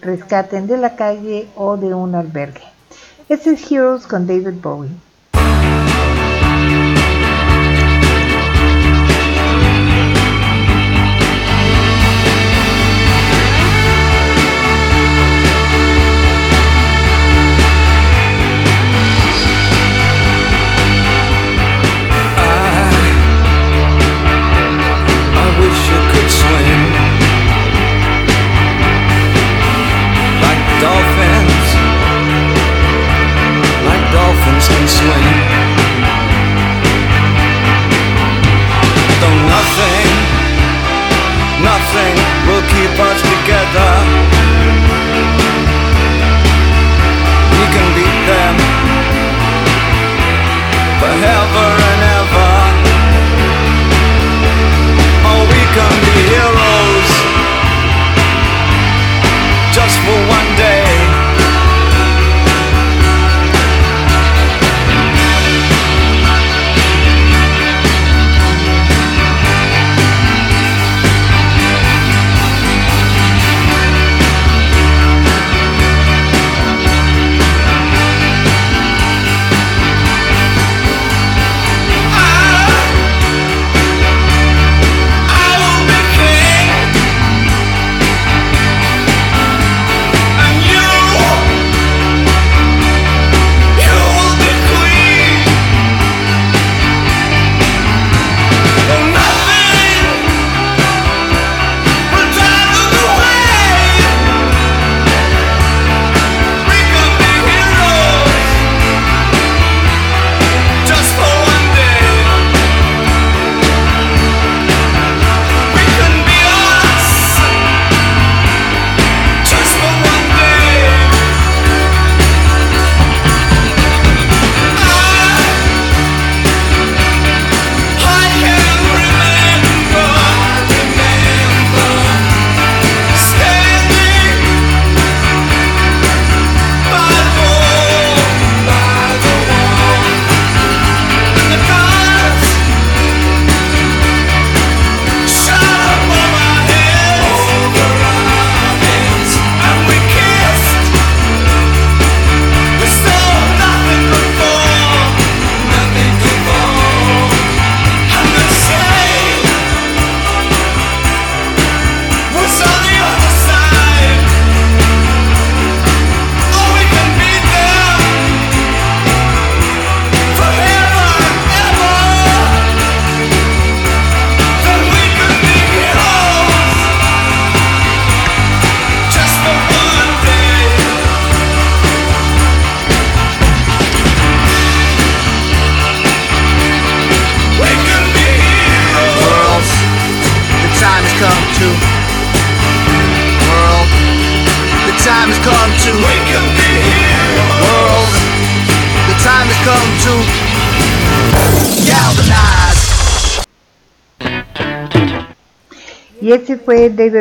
rescaten 0.02 0.66
de 0.66 0.78
la 0.78 0.95
calle 0.95 1.48
o 1.56 1.78
de 1.78 1.94
un 1.94 2.16
albergue. 2.16 2.64
Este 3.30 3.52
es 3.52 3.72
Heroes 3.72 4.08
con 4.08 4.26
David 4.26 4.60
Bowie. 4.60 4.90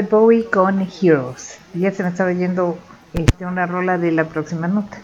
David 0.02 0.10
Bowie 0.10 0.44
con 0.50 0.80
Heroes. 0.80 1.58
Ya 1.74 1.92
se 1.92 2.02
me 2.02 2.08
estaba 2.08 2.32
yendo 2.32 2.76
este, 3.12 3.46
una 3.46 3.66
rola 3.66 3.98
de 3.98 4.10
la 4.10 4.24
próxima 4.24 4.66
nota. 4.66 4.98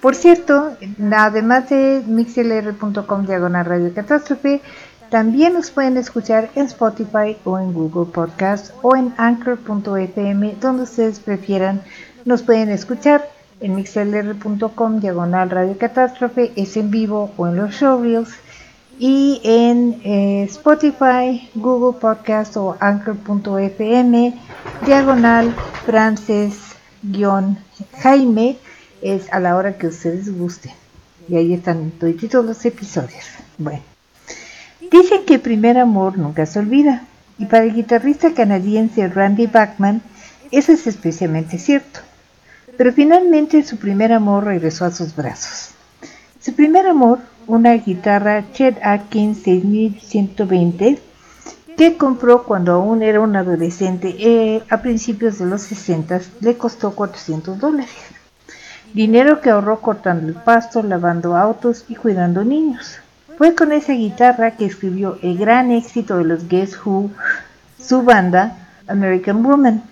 Por 0.00 0.16
cierto, 0.16 0.76
además 1.12 1.70
de 1.70 2.02
mixlr.com 2.06 3.26
diagonal 3.26 3.64
radio 3.64 3.94
catástrofe, 3.94 4.60
también 5.10 5.52
nos 5.52 5.70
pueden 5.70 5.96
escuchar 5.96 6.50
en 6.56 6.66
Spotify 6.66 7.36
o 7.44 7.58
en 7.58 7.72
Google 7.72 8.10
Podcast 8.12 8.72
o 8.82 8.96
en 8.96 9.14
anchor.fm, 9.16 10.56
donde 10.60 10.82
ustedes 10.82 11.20
prefieran. 11.20 11.82
Nos 12.24 12.42
pueden 12.42 12.68
escuchar 12.70 13.28
en 13.60 13.76
mixlr.com 13.76 15.00
diagonal 15.00 15.50
radio 15.50 15.78
catástrofe, 15.78 16.52
es 16.56 16.76
en 16.76 16.90
vivo 16.90 17.30
o 17.36 17.46
en 17.46 17.56
los 17.56 17.70
showreels. 17.74 18.30
Y 18.98 19.40
en 19.42 20.00
eh, 20.04 20.44
Spotify, 20.44 21.50
Google 21.54 21.98
Podcast 21.98 22.56
o 22.56 22.76
anchor.fm 22.78 24.38
diagonal 24.86 25.52
frances-jaime 25.86 28.56
es 29.00 29.32
a 29.32 29.40
la 29.40 29.56
hora 29.56 29.76
que 29.76 29.88
ustedes 29.88 30.32
gusten. 30.36 30.72
Y 31.28 31.36
ahí 31.36 31.54
están 31.54 31.92
todos 31.92 32.44
los 32.44 32.64
episodios. 32.64 33.24
Bueno, 33.58 33.82
dicen 34.90 35.24
que 35.26 35.34
el 35.34 35.40
primer 35.40 35.78
amor 35.78 36.18
nunca 36.18 36.46
se 36.46 36.58
olvida. 36.58 37.04
Y 37.38 37.46
para 37.46 37.62
el 37.64 37.74
guitarrista 37.74 38.34
canadiense 38.34 39.06
Randy 39.08 39.46
Bachman, 39.46 40.02
eso 40.50 40.72
es 40.72 40.86
especialmente 40.86 41.58
cierto. 41.58 42.00
Pero 42.76 42.92
finalmente 42.92 43.62
su 43.62 43.78
primer 43.78 44.12
amor 44.12 44.44
regresó 44.44 44.84
a 44.84 44.90
sus 44.90 45.16
brazos. 45.16 45.70
Su 46.42 46.54
primer 46.54 46.88
amor, 46.88 47.20
una 47.46 47.72
guitarra 47.74 48.50
Chet 48.52 48.76
Atkins 48.82 49.44
6120, 49.44 50.98
que 51.76 51.96
compró 51.96 52.42
cuando 52.42 52.72
aún 52.72 53.04
era 53.04 53.20
un 53.20 53.36
adolescente 53.36 54.16
eh, 54.18 54.60
a 54.68 54.82
principios 54.82 55.38
de 55.38 55.46
los 55.46 55.62
60, 55.62 56.20
le 56.40 56.56
costó 56.56 56.96
400 56.96 57.60
dólares. 57.60 57.94
Dinero 58.92 59.40
que 59.40 59.50
ahorró 59.50 59.80
cortando 59.80 60.26
el 60.26 60.34
pasto, 60.34 60.82
lavando 60.82 61.36
autos 61.36 61.84
y 61.88 61.94
cuidando 61.94 62.42
niños. 62.42 62.98
Fue 63.38 63.54
con 63.54 63.70
esa 63.70 63.92
guitarra 63.92 64.56
que 64.56 64.66
escribió 64.66 65.18
el 65.22 65.38
gran 65.38 65.70
éxito 65.70 66.18
de 66.18 66.24
los 66.24 66.48
Guess 66.48 66.76
Who, 66.84 67.12
su 67.78 68.02
banda, 68.02 68.68
American 68.88 69.44
Woman. 69.44 69.84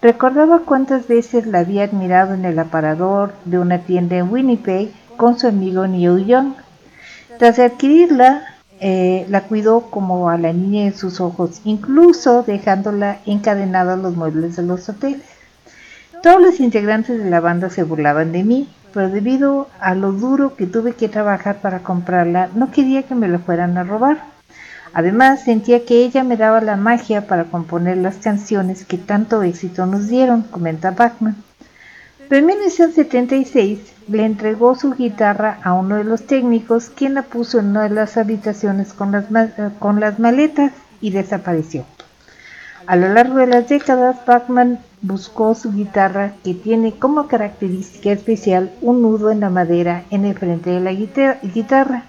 Recordaba 0.00 0.60
cuántas 0.60 1.08
veces 1.08 1.48
la 1.48 1.58
había 1.58 1.82
admirado 1.82 2.34
en 2.34 2.44
el 2.44 2.56
aparador 2.60 3.32
de 3.44 3.58
una 3.58 3.80
tienda 3.80 4.16
en 4.16 4.30
Winnipeg 4.30 4.92
con 5.18 5.38
su 5.38 5.46
amigo 5.46 5.86
Neil 5.86 6.24
Young. 6.24 6.54
Tras 7.38 7.58
adquirirla, 7.58 8.54
eh, 8.80 9.26
la 9.28 9.42
cuidó 9.42 9.90
como 9.90 10.30
a 10.30 10.38
la 10.38 10.54
niña 10.54 10.84
de 10.84 10.96
sus 10.96 11.20
ojos, 11.20 11.60
incluso 11.64 12.42
dejándola 12.44 13.18
encadenada 13.26 13.94
a 13.94 13.96
los 13.96 14.16
muebles 14.16 14.56
de 14.56 14.62
los 14.62 14.88
hoteles. 14.88 15.26
Todos 16.22 16.40
los 16.40 16.60
integrantes 16.60 17.22
de 17.22 17.28
la 17.28 17.40
banda 17.40 17.68
se 17.68 17.82
burlaban 17.82 18.32
de 18.32 18.44
mí, 18.44 18.68
pero 18.94 19.10
debido 19.10 19.68
a 19.80 19.94
lo 19.94 20.12
duro 20.12 20.56
que 20.56 20.66
tuve 20.66 20.94
que 20.94 21.08
trabajar 21.08 21.60
para 21.60 21.80
comprarla, 21.80 22.48
no 22.54 22.70
quería 22.70 23.02
que 23.02 23.14
me 23.14 23.28
la 23.28 23.38
fueran 23.40 23.76
a 23.76 23.84
robar. 23.84 24.22
Además, 24.94 25.44
sentía 25.44 25.84
que 25.84 26.04
ella 26.04 26.24
me 26.24 26.36
daba 26.36 26.60
la 26.60 26.76
magia 26.76 27.26
para 27.26 27.44
componer 27.44 27.98
las 27.98 28.16
canciones 28.16 28.84
que 28.84 28.96
tanto 28.96 29.42
éxito 29.42 29.84
nos 29.84 30.08
dieron, 30.08 30.42
comenta 30.42 30.92
Bachman. 30.92 31.36
Pero 32.28 32.40
en 32.40 32.46
1976 32.46 33.78
le 34.08 34.24
entregó 34.24 34.74
su 34.74 34.92
guitarra 34.92 35.60
a 35.62 35.72
uno 35.72 35.96
de 35.96 36.04
los 36.04 36.26
técnicos, 36.26 36.90
quien 36.90 37.14
la 37.14 37.22
puso 37.22 37.58
en 37.58 37.68
una 37.68 37.84
de 37.84 37.90
las 37.90 38.16
habitaciones 38.18 38.92
con 38.92 39.12
las, 39.12 39.26
con 39.78 40.00
las 40.00 40.18
maletas 40.18 40.72
y 41.00 41.10
desapareció. 41.10 41.86
A 42.86 42.96
lo 42.96 43.12
largo 43.12 43.36
de 43.36 43.46
las 43.46 43.68
décadas, 43.68 44.16
Bachman 44.26 44.78
buscó 45.00 45.54
su 45.54 45.72
guitarra 45.72 46.34
que 46.44 46.54
tiene 46.54 46.98
como 46.98 47.28
característica 47.28 48.12
especial 48.12 48.72
un 48.82 49.02
nudo 49.02 49.30
en 49.30 49.40
la 49.40 49.50
madera 49.50 50.04
en 50.10 50.24
el 50.24 50.36
frente 50.36 50.70
de 50.70 50.80
la 50.80 50.92
guitarra, 50.92 52.04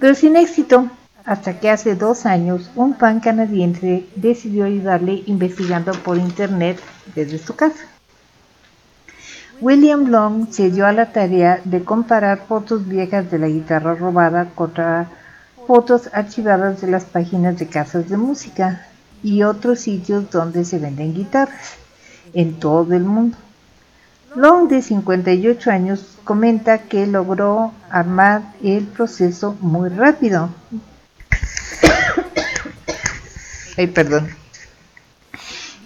pero 0.00 0.14
sin 0.14 0.36
éxito, 0.36 0.90
hasta 1.24 1.58
que 1.58 1.70
hace 1.70 1.96
dos 1.96 2.24
años 2.24 2.70
un 2.76 2.94
fan 2.94 3.20
canadiense 3.20 4.06
decidió 4.16 4.64
ayudarle 4.64 5.22
investigando 5.26 5.92
por 5.92 6.18
internet 6.18 6.78
desde 7.14 7.38
su 7.38 7.56
casa. 7.56 7.95
William 9.60 10.10
Long 10.10 10.48
se 10.50 10.70
dio 10.70 10.86
a 10.86 10.92
la 10.92 11.12
tarea 11.12 11.60
de 11.64 11.82
comparar 11.82 12.46
fotos 12.46 12.86
viejas 12.86 13.30
de 13.30 13.38
la 13.38 13.48
guitarra 13.48 13.94
robada 13.94 14.50
contra 14.54 15.08
fotos 15.66 16.10
archivadas 16.12 16.80
de 16.80 16.88
las 16.88 17.04
páginas 17.04 17.58
de 17.58 17.66
casas 17.66 18.08
de 18.08 18.16
música 18.16 18.86
y 19.22 19.42
otros 19.42 19.80
sitios 19.80 20.30
donde 20.30 20.64
se 20.64 20.78
venden 20.78 21.14
guitarras 21.14 21.74
en 22.34 22.60
todo 22.60 22.94
el 22.94 23.04
mundo. 23.04 23.36
Long, 24.34 24.68
de 24.68 24.82
58 24.82 25.70
años, 25.70 26.18
comenta 26.24 26.78
que 26.78 27.06
logró 27.06 27.72
armar 27.88 28.42
el 28.62 28.84
proceso 28.84 29.56
muy 29.60 29.88
rápido. 29.88 30.50
Ay, 33.78 33.86
perdón. 33.86 34.28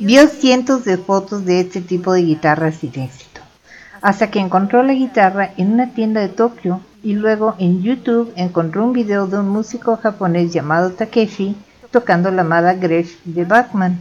Vio 0.01 0.27
cientos 0.27 0.85
de 0.85 0.97
fotos 0.97 1.45
de 1.45 1.61
este 1.61 1.83
tipo 1.83 2.15
de 2.15 2.23
guitarras 2.23 2.77
sin 2.77 2.99
éxito, 2.99 3.30
hasta 4.03 4.31
que 4.31 4.39
encontró 4.39 4.83
la 4.83 4.95
guitarra 4.95 5.51
en 5.57 5.73
una 5.73 5.93
tienda 5.93 6.21
de 6.21 6.29
Tokio 6.29 6.81
y 7.03 7.15
luego 7.15 7.55
en 7.59 7.83
YouTube 7.83 8.33
encontró 8.37 8.85
un 8.85 8.93
video 8.93 9.27
de 9.27 9.39
un 9.39 9.49
músico 9.49 9.97
japonés 9.97 10.53
llamado 10.53 10.93
Takeshi 10.93 11.57
tocando 11.91 12.31
la 12.31 12.43
amada 12.43 12.75
Gretsch 12.75 13.17
de 13.25 13.45
Bachman. 13.45 13.99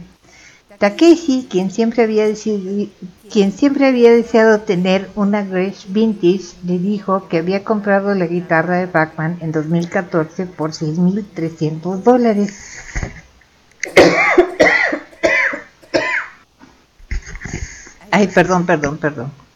Takeshi, 0.78 1.48
quien 1.50 1.70
siempre 1.70 2.04
había, 2.04 2.26
decidido, 2.26 2.90
quien 3.30 3.52
siempre 3.52 3.86
había 3.86 4.12
deseado 4.12 4.60
tener 4.60 5.10
una 5.14 5.42
Gretsch 5.42 5.86
vintage, 5.88 6.54
le 6.64 6.78
dijo 6.78 7.28
que 7.28 7.38
había 7.38 7.64
comprado 7.64 8.14
la 8.14 8.26
guitarra 8.26 8.78
de 8.78 8.86
Bachman 8.86 9.36
en 9.40 9.52
2014 9.52 10.46
por 10.46 10.70
6.300 10.70 12.02
dólares. 12.02 12.54
Ay, 18.10 18.26
perdón, 18.28 18.64
perdón, 18.66 18.98
perdón. 18.98 19.49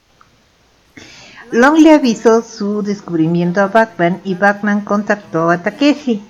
Long 1.54 1.78
le 1.78 1.92
avisó 1.92 2.42
su 2.42 2.82
descubrimiento 2.82 3.60
a 3.60 3.68
Bachman 3.68 4.20
y 4.24 4.34
Bachman 4.34 4.80
contactó 4.80 5.50
a 5.50 5.62
Takeshi. 5.62 6.20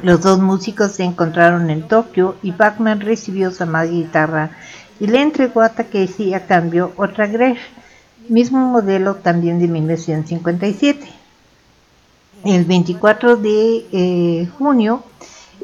Los 0.00 0.20
dos 0.20 0.38
músicos 0.38 0.92
se 0.92 1.02
encontraron 1.02 1.70
en 1.70 1.88
Tokio 1.88 2.36
y 2.40 2.52
Bachman 2.52 3.00
recibió 3.00 3.50
su 3.50 3.64
amada 3.64 3.86
guitarra 3.86 4.50
y 5.00 5.08
le 5.08 5.20
entregó 5.20 5.60
a 5.60 5.70
Takeshi 5.70 6.34
a 6.34 6.46
cambio 6.46 6.92
otra 6.96 7.26
Gretsch, 7.26 7.58
mismo 8.28 8.64
modelo 8.64 9.16
también 9.16 9.58
de 9.58 9.66
1957. 9.66 11.04
El 12.44 12.64
24 12.64 13.36
de 13.38 13.86
eh, 13.90 14.48
junio, 14.56 15.02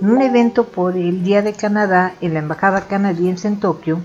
en 0.02 0.10
un 0.10 0.20
evento 0.20 0.64
por 0.64 0.96
el 0.96 1.22
Día 1.22 1.42
de 1.42 1.52
Canadá 1.52 2.14
en 2.20 2.34
la 2.34 2.40
Embajada 2.40 2.88
canadiense 2.88 3.46
en 3.46 3.60
Tokio, 3.60 4.00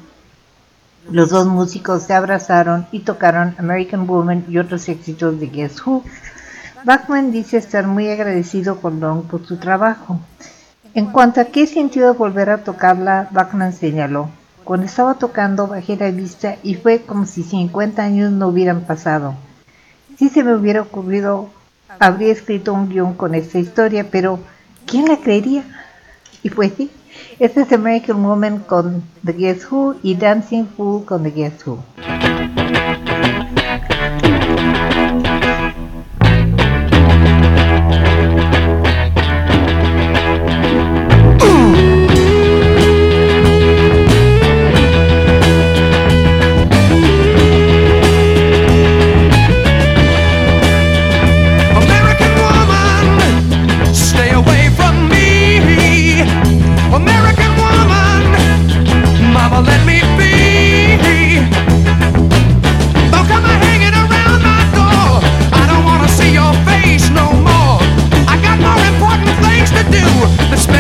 los 1.12 1.30
dos 1.30 1.48
músicos 1.48 2.04
se 2.04 2.14
abrazaron 2.14 2.88
y 2.92 3.00
tocaron 3.00 3.56
American 3.58 4.08
Woman 4.08 4.46
y 4.48 4.58
otros 4.58 4.88
éxitos 4.90 5.40
de 5.40 5.48
Guess 5.48 5.86
Who. 5.86 6.04
Bachman 6.84 7.32
dice 7.32 7.58
estar 7.58 7.88
muy 7.88 8.10
agradecido 8.10 8.82
con 8.82 9.00
Long 9.00 9.24
por 9.24 9.46
su 9.46 9.58
trabajo. 9.58 10.20
En 10.94 11.08
cuanto 11.08 11.42
a 11.42 11.46
qué 11.46 11.66
sentido 11.68 12.14
volver 12.14 12.50
a 12.50 12.64
tocarla, 12.64 13.28
Bachman 13.32 13.74
señaló, 13.74 14.30
cuando 14.64 14.86
estaba 14.86 15.16
tocando 15.16 15.68
bajé 15.68 15.98
la 15.98 16.12
vista 16.12 16.58
y 16.64 16.76
fue 16.76 17.02
como 17.02 17.26
si 17.26 17.44
50 17.44 18.02
años 18.02 18.32
no 18.32 18.48
hubieran 18.48 18.82
pasado. 18.82 19.36
Si 20.18 20.30
se 20.30 20.44
me 20.44 20.56
hubiera 20.56 20.82
ocurrido, 20.82 21.50
habría 22.00 22.32
escrito 22.32 22.74
un 22.74 22.90
guion 22.90 23.14
con 23.14 23.36
esta 23.36 23.60
historia, 23.60 24.08
pero 24.10 24.40
¿quién 24.86 25.06
la 25.08 25.18
creería? 25.18 25.64
Y 26.44 26.50
pues 26.50 26.74
sí, 26.78 26.92
este 27.40 27.62
es 27.62 27.72
American 27.72 28.24
Woman 28.24 28.60
con 28.60 29.04
The 29.26 29.34
Guess 29.34 29.72
Who 29.72 29.96
y 30.04 30.16
Dancing 30.16 30.66
Fool 30.66 31.06
con 31.06 31.24
The 31.24 31.32
Guess 31.32 31.68
Who. 31.68 31.84
Let's 70.24 70.73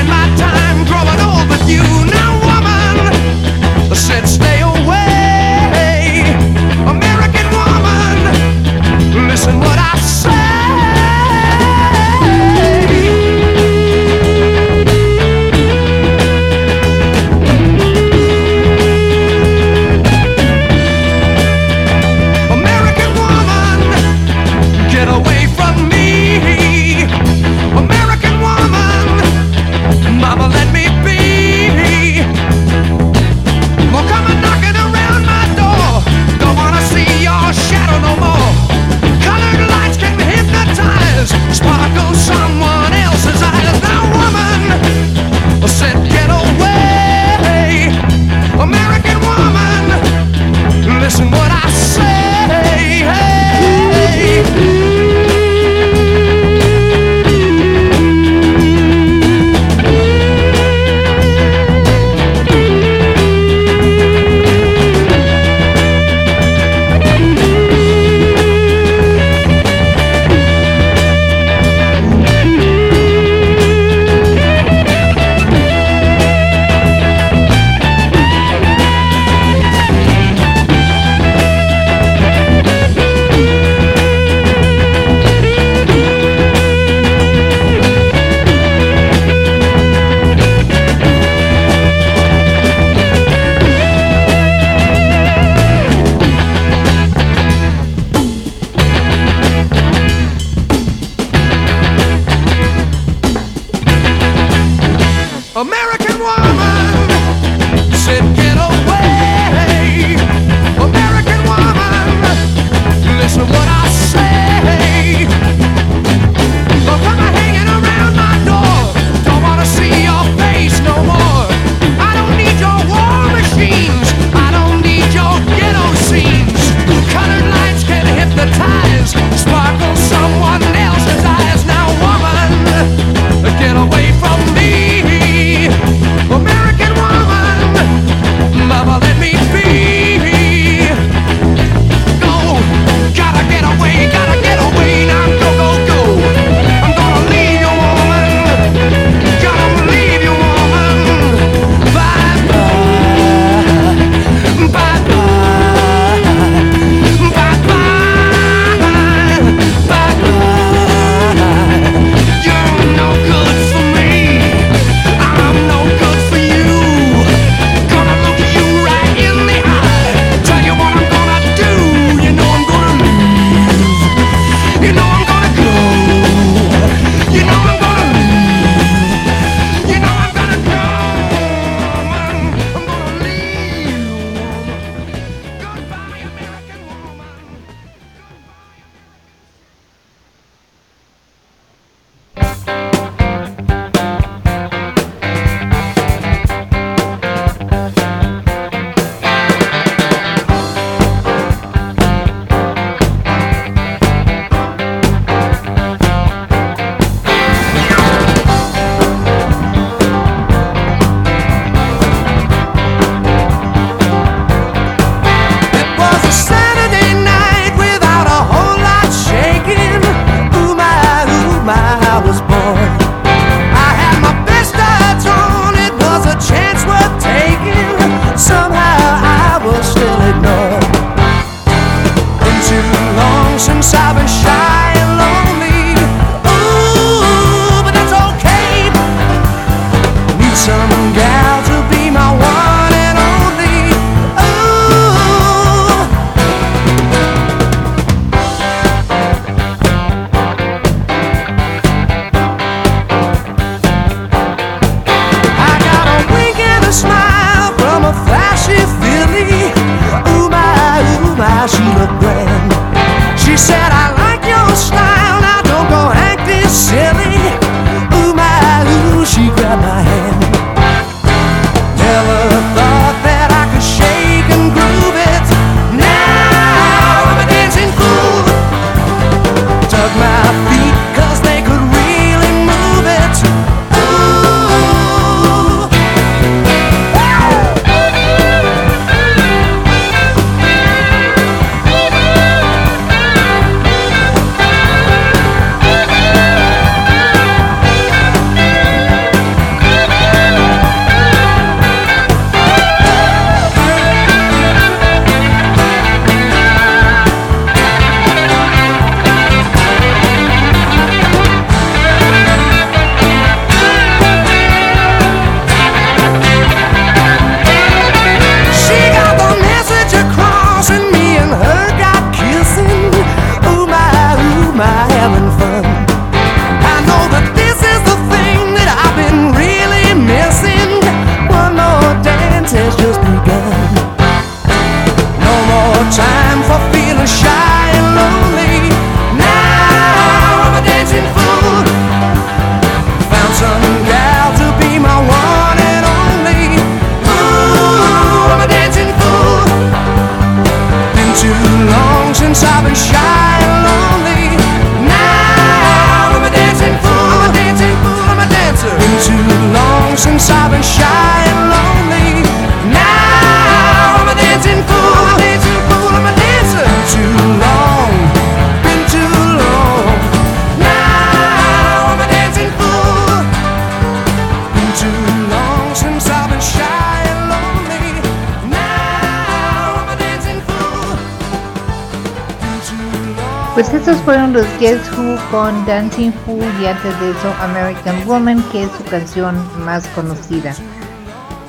Guess 384.84 385.18
Who 385.18 385.38
con 385.50 385.86
Dancing 385.86 386.34
Fool 386.34 386.66
y 386.82 386.88
antes 386.88 387.18
de 387.22 387.32
eso 387.32 387.54
American 387.62 388.28
Woman, 388.28 388.62
que 388.70 388.84
es 388.84 388.92
su 388.92 389.06
canción 389.06 389.56
más 389.86 390.06
conocida. 390.10 390.76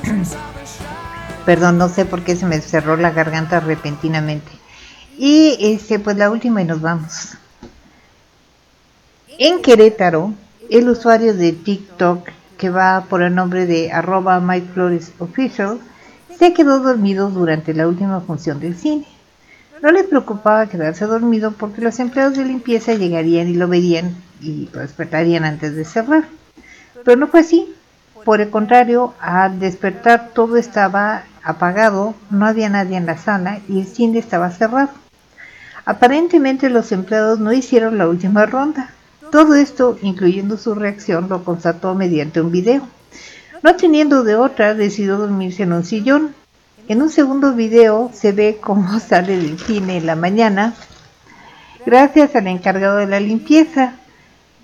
Perdón, 1.45 1.77
no 1.77 1.87
sé 1.87 2.03
por 2.03 2.23
qué 2.23 2.35
se 2.35 2.45
me 2.45 2.59
cerró 2.59 2.97
la 2.97 3.11
garganta 3.11 3.61
repentinamente. 3.61 4.51
Y 5.17 5.55
este, 5.61 5.97
pues 5.97 6.17
la 6.17 6.29
última 6.29 6.61
y 6.61 6.65
nos 6.65 6.81
vamos. 6.81 7.37
En 9.37 9.61
Querétaro, 9.61 10.33
el 10.69 10.89
usuario 10.89 11.33
de 11.33 11.53
TikTok 11.53 12.27
que 12.57 12.69
va 12.69 13.05
por 13.09 13.21
el 13.21 13.33
nombre 13.33 13.65
de 13.65 13.93
arroba 13.93 14.41
myfloresofficial 14.41 15.79
se 16.37 16.53
quedó 16.53 16.81
dormido 16.81 17.29
durante 17.29 17.73
la 17.73 17.87
última 17.87 18.19
función 18.19 18.59
del 18.59 18.75
cine. 18.75 19.07
No 19.81 19.91
le 19.91 20.03
preocupaba 20.03 20.67
quedarse 20.67 21.05
dormido 21.05 21.51
porque 21.51 21.81
los 21.81 21.99
empleados 21.99 22.37
de 22.37 22.45
limpieza 22.45 22.93
llegarían 22.93 23.47
y 23.47 23.53
lo 23.53 23.67
verían 23.67 24.15
y 24.41 24.69
lo 24.73 24.79
despertarían 24.79 25.43
antes 25.43 25.75
de 25.75 25.85
cerrar. 25.85 26.25
Pero 27.03 27.17
no 27.17 27.27
fue 27.27 27.41
así. 27.41 27.73
Por 28.23 28.41
el 28.41 28.49
contrario, 28.49 29.13
al 29.19 29.59
despertar 29.59 30.31
todo 30.33 30.57
estaba 30.57 31.23
apagado, 31.43 32.15
no 32.31 32.47
había 32.47 32.69
nadie 32.69 32.97
en 32.97 33.05
la 33.05 33.17
sala 33.17 33.59
y 33.67 33.81
el 33.81 33.85
cine 33.85 34.17
estaba 34.17 34.49
cerrado. 34.49 34.89
Aparentemente 35.85 36.71
los 36.71 36.91
empleados 36.91 37.39
no 37.39 37.53
hicieron 37.53 37.97
la 37.99 38.07
última 38.07 38.47
ronda. 38.47 38.89
Todo 39.31 39.53
esto, 39.55 39.99
incluyendo 40.01 40.57
su 40.57 40.73
reacción, 40.73 41.29
lo 41.29 41.43
constató 41.43 41.93
mediante 41.93 42.41
un 42.41 42.51
video. 42.51 42.87
No 43.61 43.75
teniendo 43.75 44.23
de 44.23 44.35
otra, 44.35 44.73
decidió 44.73 45.17
dormirse 45.17 45.63
en 45.63 45.73
un 45.73 45.83
sillón. 45.83 46.33
En 46.87 47.01
un 47.01 47.09
segundo 47.09 47.55
video 47.55 48.11
se 48.13 48.31
ve 48.31 48.59
cómo 48.61 48.99
sale 48.99 49.37
del 49.37 49.57
cine 49.57 49.97
en 49.97 50.05
la 50.05 50.15
mañana, 50.15 50.75
gracias 51.83 52.35
al 52.35 52.45
encargado 52.45 52.97
de 52.97 53.07
la 53.07 53.19
limpieza. 53.19 53.95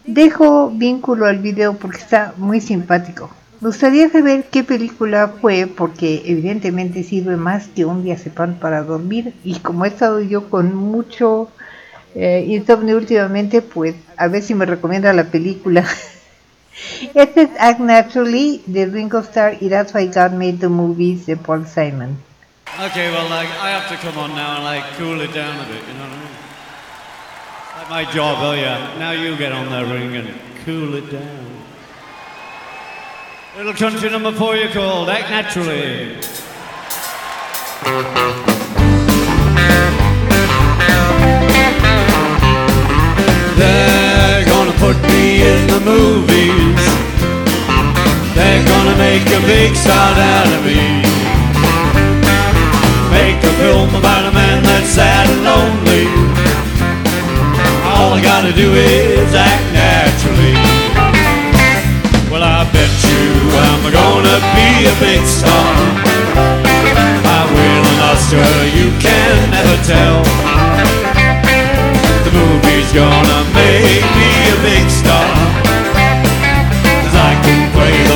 Dejo 0.05 0.69
vínculo 0.69 1.25
al 1.25 1.39
video 1.39 1.73
porque 1.77 1.97
está 1.97 2.33
muy 2.37 2.61
simpático. 2.61 3.31
Me 3.59 3.69
gustaría 3.69 4.07
saber 4.09 4.45
qué 4.51 4.63
película 4.63 5.33
fue 5.41 5.65
porque 5.65 6.21
evidentemente 6.25 7.03
sirve 7.03 7.37
más 7.37 7.67
que 7.67 7.85
un 7.85 8.03
diazepam 8.03 8.55
para 8.55 8.83
dormir 8.83 9.33
y 9.43 9.59
como 9.59 9.85
he 9.85 9.87
estado 9.87 10.19
yo 10.21 10.49
con 10.49 10.75
mucho 10.75 11.49
eh, 12.13 12.45
insomnio 12.47 12.97
últimamente, 12.97 13.63
pues 13.63 13.95
a 14.17 14.27
ver 14.27 14.43
si 14.43 14.53
me 14.53 14.65
recomienda 14.67 15.11
la 15.13 15.25
película. 15.25 15.85
este 17.13 17.43
es 17.43 17.49
Act 17.59 17.79
Naturally 17.79 18.61
The 18.67 18.85
Ringo 18.85 19.21
Starr 19.21 19.57
That's 19.59 19.93
Why 19.93 20.07
God 20.07 20.33
Made 20.33 20.59
the 20.59 20.69
Movies 20.69 21.25
The 21.25 21.35
Paul 21.35 21.65
Simon. 21.65 22.17
Okay, 22.79 23.11
well, 23.11 23.29
like, 23.29 23.49
I 23.59 23.69
have 23.69 23.89
to 23.89 23.97
come 23.97 24.17
on 24.17 24.35
now 24.35 24.55
and 24.55 24.63
like 24.63 24.83
cool 24.97 25.19
it 25.21 25.33
down 25.33 25.59
a 25.59 25.67
bit, 25.67 25.81
you 25.87 25.93
know 25.93 25.99
what 26.01 26.11
I 26.11 26.19
mean? 26.19 26.31
Like 27.77 27.89
my 27.89 28.11
job, 28.11 28.37
oh 28.41 28.53
yeah. 28.53 28.97
Now 28.99 29.11
you 29.11 29.35
get 29.37 29.51
on 29.51 29.69
that 29.69 29.91
ring 29.91 30.15
and 30.15 30.29
cool 30.65 30.93
it 30.95 31.09
down. 31.09 31.47
Little 33.57 33.73
country 33.73 34.09
number 34.09 34.31
four 34.31 34.55
you 34.55 34.69
called 34.69 35.09
Act 35.09 35.29
Naturally. 35.29 36.15
They're 43.57 44.45
gonna 44.45 44.71
put 44.73 45.01
me 45.01 45.41
in 45.41 45.67
the 45.67 45.79
movies. 45.83 46.60
They're 48.61 48.77
gonna 48.77 48.97
make 48.97 49.25
a 49.25 49.41
big 49.47 49.75
star 49.75 50.13
out 50.13 50.45
of 50.45 50.61
me. 50.63 51.01
Make 53.09 53.41
a 53.41 53.53
film 53.57 53.89
about 53.95 54.29
a 54.29 54.31
man 54.31 54.61
that's 54.61 54.87
sad 54.87 55.25
and 55.33 55.41
lonely. 55.41 56.05
All 57.89 58.13
I 58.13 58.21
gotta 58.21 58.53
do 58.53 58.69
is 58.75 59.33
act 59.33 59.65
naturally. 59.73 60.53
Well, 62.29 62.43
I 62.45 62.69
bet 62.69 62.93
you 63.09 63.25
I'm 63.65 63.81
gonna 63.89 64.37
be 64.53 64.69
a 64.85 64.95
big 65.01 65.25
star. 65.25 65.73
I 67.25 67.41
win 67.57 67.81
an 67.91 67.99
Oscar, 68.13 68.53
you 68.77 68.93
can 69.01 69.49
never 69.49 69.77
tell. 69.89 70.21
The 72.25 72.31
movie's 72.37 72.93
gonna 72.93 73.41
make 73.57 74.05
me 74.21 74.31
a 74.53 74.57
big 74.61 74.85
star. 74.91 75.70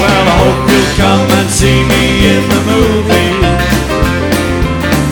Well, 0.00 0.24
I 0.24 0.36
hope 0.40 0.60
you'll 0.70 0.92
come 0.96 1.28
and 1.38 1.50
see 1.50 1.80
me 1.84 2.04
in 2.32 2.42
the 2.48 2.62
movie. 2.64 3.36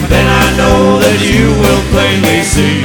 Then 0.08 0.26
I 0.28 0.56
know 0.56 0.98
that 1.00 1.20
you 1.20 1.52
will 1.60 1.82
plainly 1.92 2.42
see. 2.42 2.80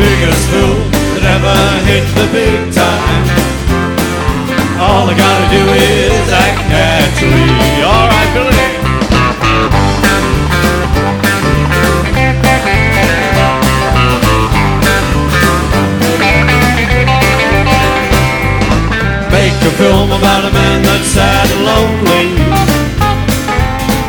Biggest 0.00 0.48
fool 0.48 0.80
that 1.16 1.24
ever 1.24 1.56
hit 1.88 2.04
the 2.16 2.26
big 2.32 2.72
time. 2.72 3.26
All 4.80 5.08
I 5.08 5.14
gotta 5.16 5.48
do 5.48 5.62
is 5.72 6.28
act 6.32 6.68
naturally. 6.68 7.84
Alright, 7.84 8.15
film 19.86 20.10
about 20.10 20.42
a 20.42 20.50
man 20.50 20.82
that's 20.82 21.10
sad 21.14 21.46
and 21.54 21.62
lonely 21.70 22.26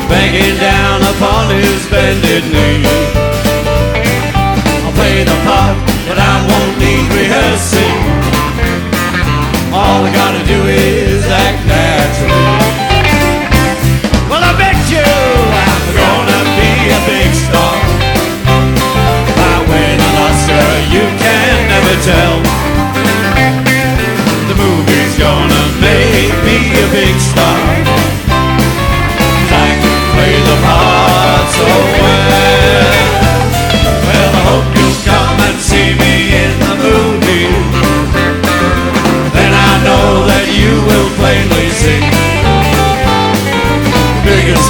Begging 0.10 0.58
down 0.58 1.00
upon 1.14 1.44
his 1.54 1.82
bended 1.92 2.44
knee. 2.54 2.82
I'll 4.84 4.96
play 5.00 5.18
the 5.32 5.38
part, 5.46 5.78
but 6.08 6.18
I 6.18 6.36
won't 6.50 6.76
need 6.84 7.08
rehearsing. 7.20 8.00
All 9.80 10.00
I 10.08 10.12
gotta 10.22 10.44
do 10.54 10.60
is 10.66 11.22
act 11.46 11.62
naturally 11.68 11.87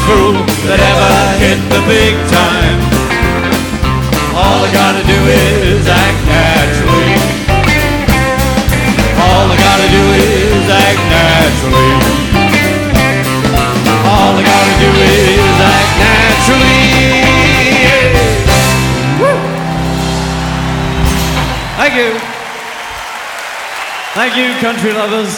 fool 0.07 0.39
that 0.63 0.79
ever 0.79 1.15
hit 1.43 1.59
the 1.67 1.83
big 1.83 2.15
time. 2.31 2.79
All 4.31 4.63
I 4.63 4.69
gotta 4.71 5.03
do 5.03 5.19
is 5.27 5.83
act 5.83 6.21
naturally. 6.23 7.19
All 9.19 9.51
I 9.51 9.57
gotta 9.59 9.89
do 9.91 10.03
is 10.15 10.63
act 10.71 11.03
naturally. 11.11 11.91
All 14.07 14.31
I 14.39 14.43
gotta 14.47 14.75
do 14.79 14.91
is 14.95 15.57
act 15.75 15.93
naturally. 15.99 16.87
Woo! 19.19 19.35
Thank 21.83 21.93
you. 21.99 22.09
Thank 24.15 24.33
you, 24.39 24.47
country 24.63 24.93
lovers. 24.93 25.35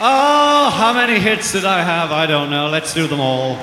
Oh, 0.00 0.70
how 0.70 0.92
many 0.92 1.18
hits 1.20 1.52
did 1.52 1.64
I 1.64 1.82
have? 1.82 2.10
I 2.12 2.26
don't 2.26 2.50
know. 2.50 2.68
Let's 2.68 2.94
do 2.94 3.06
them 3.06 3.20
all. 3.20 3.56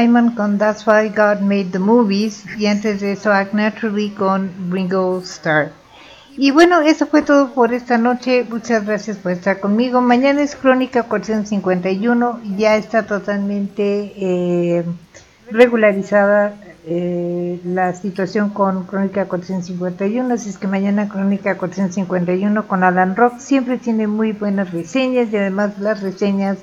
Simon 0.00 0.30
con 0.30 0.56
That's 0.56 0.86
Why 0.86 1.10
God 1.10 1.42
Made 1.42 1.72
the 1.72 1.78
Movies 1.78 2.44
y 2.58 2.66
antes 2.66 3.02
de 3.02 3.12
eso 3.12 3.30
Act 3.32 3.52
Naturally 3.52 4.08
con 4.08 4.50
Ringo 4.70 5.20
Starr. 5.22 5.72
Y 6.38 6.52
bueno, 6.52 6.80
eso 6.80 7.06
fue 7.06 7.20
todo 7.20 7.52
por 7.52 7.74
esta 7.74 7.98
noche. 7.98 8.46
Muchas 8.48 8.86
gracias 8.86 9.18
por 9.18 9.32
estar 9.32 9.60
conmigo. 9.60 10.00
Mañana 10.00 10.40
es 10.40 10.56
Crónica 10.56 11.02
451. 11.02 12.40
Ya 12.56 12.76
está 12.76 13.02
totalmente 13.02 14.14
eh, 14.16 14.84
regularizada 15.50 16.54
eh, 16.86 17.60
la 17.64 17.92
situación 17.92 18.48
con 18.50 18.84
Crónica 18.84 19.26
451. 19.26 20.32
Así 20.32 20.48
es 20.48 20.56
que 20.56 20.66
mañana 20.66 21.10
Crónica 21.10 21.58
451 21.58 22.66
con 22.66 22.84
Alan 22.84 23.16
Rock 23.16 23.38
siempre 23.38 23.76
tiene 23.76 24.06
muy 24.06 24.32
buenas 24.32 24.72
reseñas 24.72 25.30
y 25.30 25.36
además 25.36 25.78
las 25.78 26.00
reseñas 26.00 26.56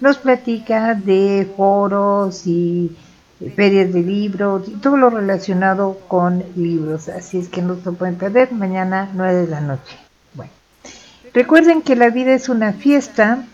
nos 0.00 0.18
platica 0.18 0.94
de 0.94 1.50
foros 1.56 2.46
y 2.46 2.96
ferias 3.54 3.92
de 3.92 4.02
libros 4.02 4.68
y 4.68 4.72
todo 4.72 4.96
lo 4.96 5.10
relacionado 5.10 5.98
con 6.08 6.42
libros. 6.56 7.08
Así 7.08 7.38
es 7.38 7.48
que 7.48 7.62
no 7.62 7.76
se 7.76 7.92
pueden 7.92 8.16
perder 8.16 8.52
mañana 8.52 9.10
9 9.14 9.34
de 9.34 9.46
la 9.48 9.60
noche. 9.60 9.96
Bueno, 10.34 10.52
recuerden 11.34 11.82
que 11.82 11.96
la 11.96 12.10
vida 12.10 12.32
es 12.32 12.48
una 12.48 12.72
fiesta 12.72 13.44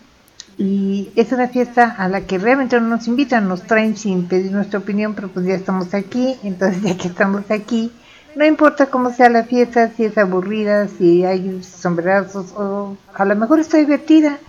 y 0.57 1.09
es 1.15 1.31
una 1.31 1.47
fiesta 1.47 1.95
a 1.97 2.07
la 2.07 2.21
que 2.21 2.37
realmente 2.37 2.79
no 2.79 2.87
nos 2.87 3.07
invitan, 3.07 3.47
nos 3.47 3.63
traen 3.63 3.97
sin 3.97 4.27
pedir 4.27 4.51
nuestra 4.51 4.79
opinión, 4.79 5.13
pero 5.15 5.27
pues 5.29 5.45
ya 5.45 5.55
estamos 5.55 5.93
aquí, 5.93 6.37
entonces 6.43 6.81
ya 6.83 6.95
que 6.95 7.07
estamos 7.07 7.49
aquí, 7.49 7.91
no 8.35 8.45
importa 8.45 8.87
cómo 8.87 9.11
sea 9.11 9.29
la 9.29 9.43
fiesta, 9.43 9.91
si 9.95 10.05
es 10.05 10.17
aburrida, 10.17 10.87
si 10.87 11.23
hay 11.25 11.61
sombrerazos 11.63 12.51
o 12.53 12.97
a 13.13 13.25
lo 13.25 13.35
mejor 13.35 13.59
está 13.59 13.77
divertida. 13.77 14.39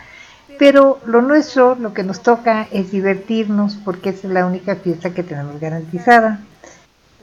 Pero 0.59 1.01
lo 1.07 1.21
nuestro, 1.21 1.75
lo 1.75 1.93
que 1.93 2.05
nos 2.05 2.23
toca 2.23 2.69
es 2.71 2.91
divertirnos 2.91 3.77
porque 3.85 4.11
es 4.11 4.25
la 4.25 4.47
única 4.47 4.77
fiesta 4.77 5.11
que 5.11 5.23
tenemos 5.23 5.61
garantizada. 5.61 6.41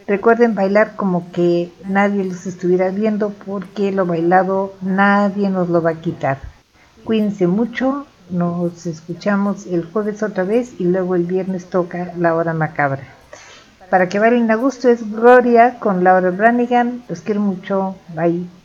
Recuerden 0.07 0.55
bailar 0.55 0.95
como 0.95 1.31
que 1.31 1.71
nadie 1.87 2.23
los 2.25 2.45
estuviera 2.45 2.89
viendo 2.89 3.29
porque 3.45 3.91
lo 3.91 4.05
bailado 4.05 4.73
nadie 4.81 5.49
nos 5.49 5.69
lo 5.69 5.81
va 5.81 5.91
a 5.91 6.01
quitar. 6.01 6.39
Cuídense 7.03 7.47
mucho, 7.47 8.05
nos 8.29 8.85
escuchamos 8.85 9.65
el 9.67 9.85
jueves 9.85 10.23
otra 10.23 10.43
vez 10.43 10.73
y 10.79 10.85
luego 10.85 11.15
el 11.15 11.23
viernes 11.23 11.69
toca 11.69 12.13
la 12.17 12.35
hora 12.35 12.53
macabra. 12.53 13.03
Para 13.89 14.07
que 14.07 14.19
bailen 14.19 14.49
a 14.51 14.55
gusto 14.55 14.89
es 14.89 15.09
Gloria 15.11 15.77
con 15.79 16.03
Laura 16.03 16.31
Branigan. 16.31 17.03
Los 17.09 17.21
quiero 17.21 17.41
mucho. 17.41 17.95
Bye. 18.15 18.60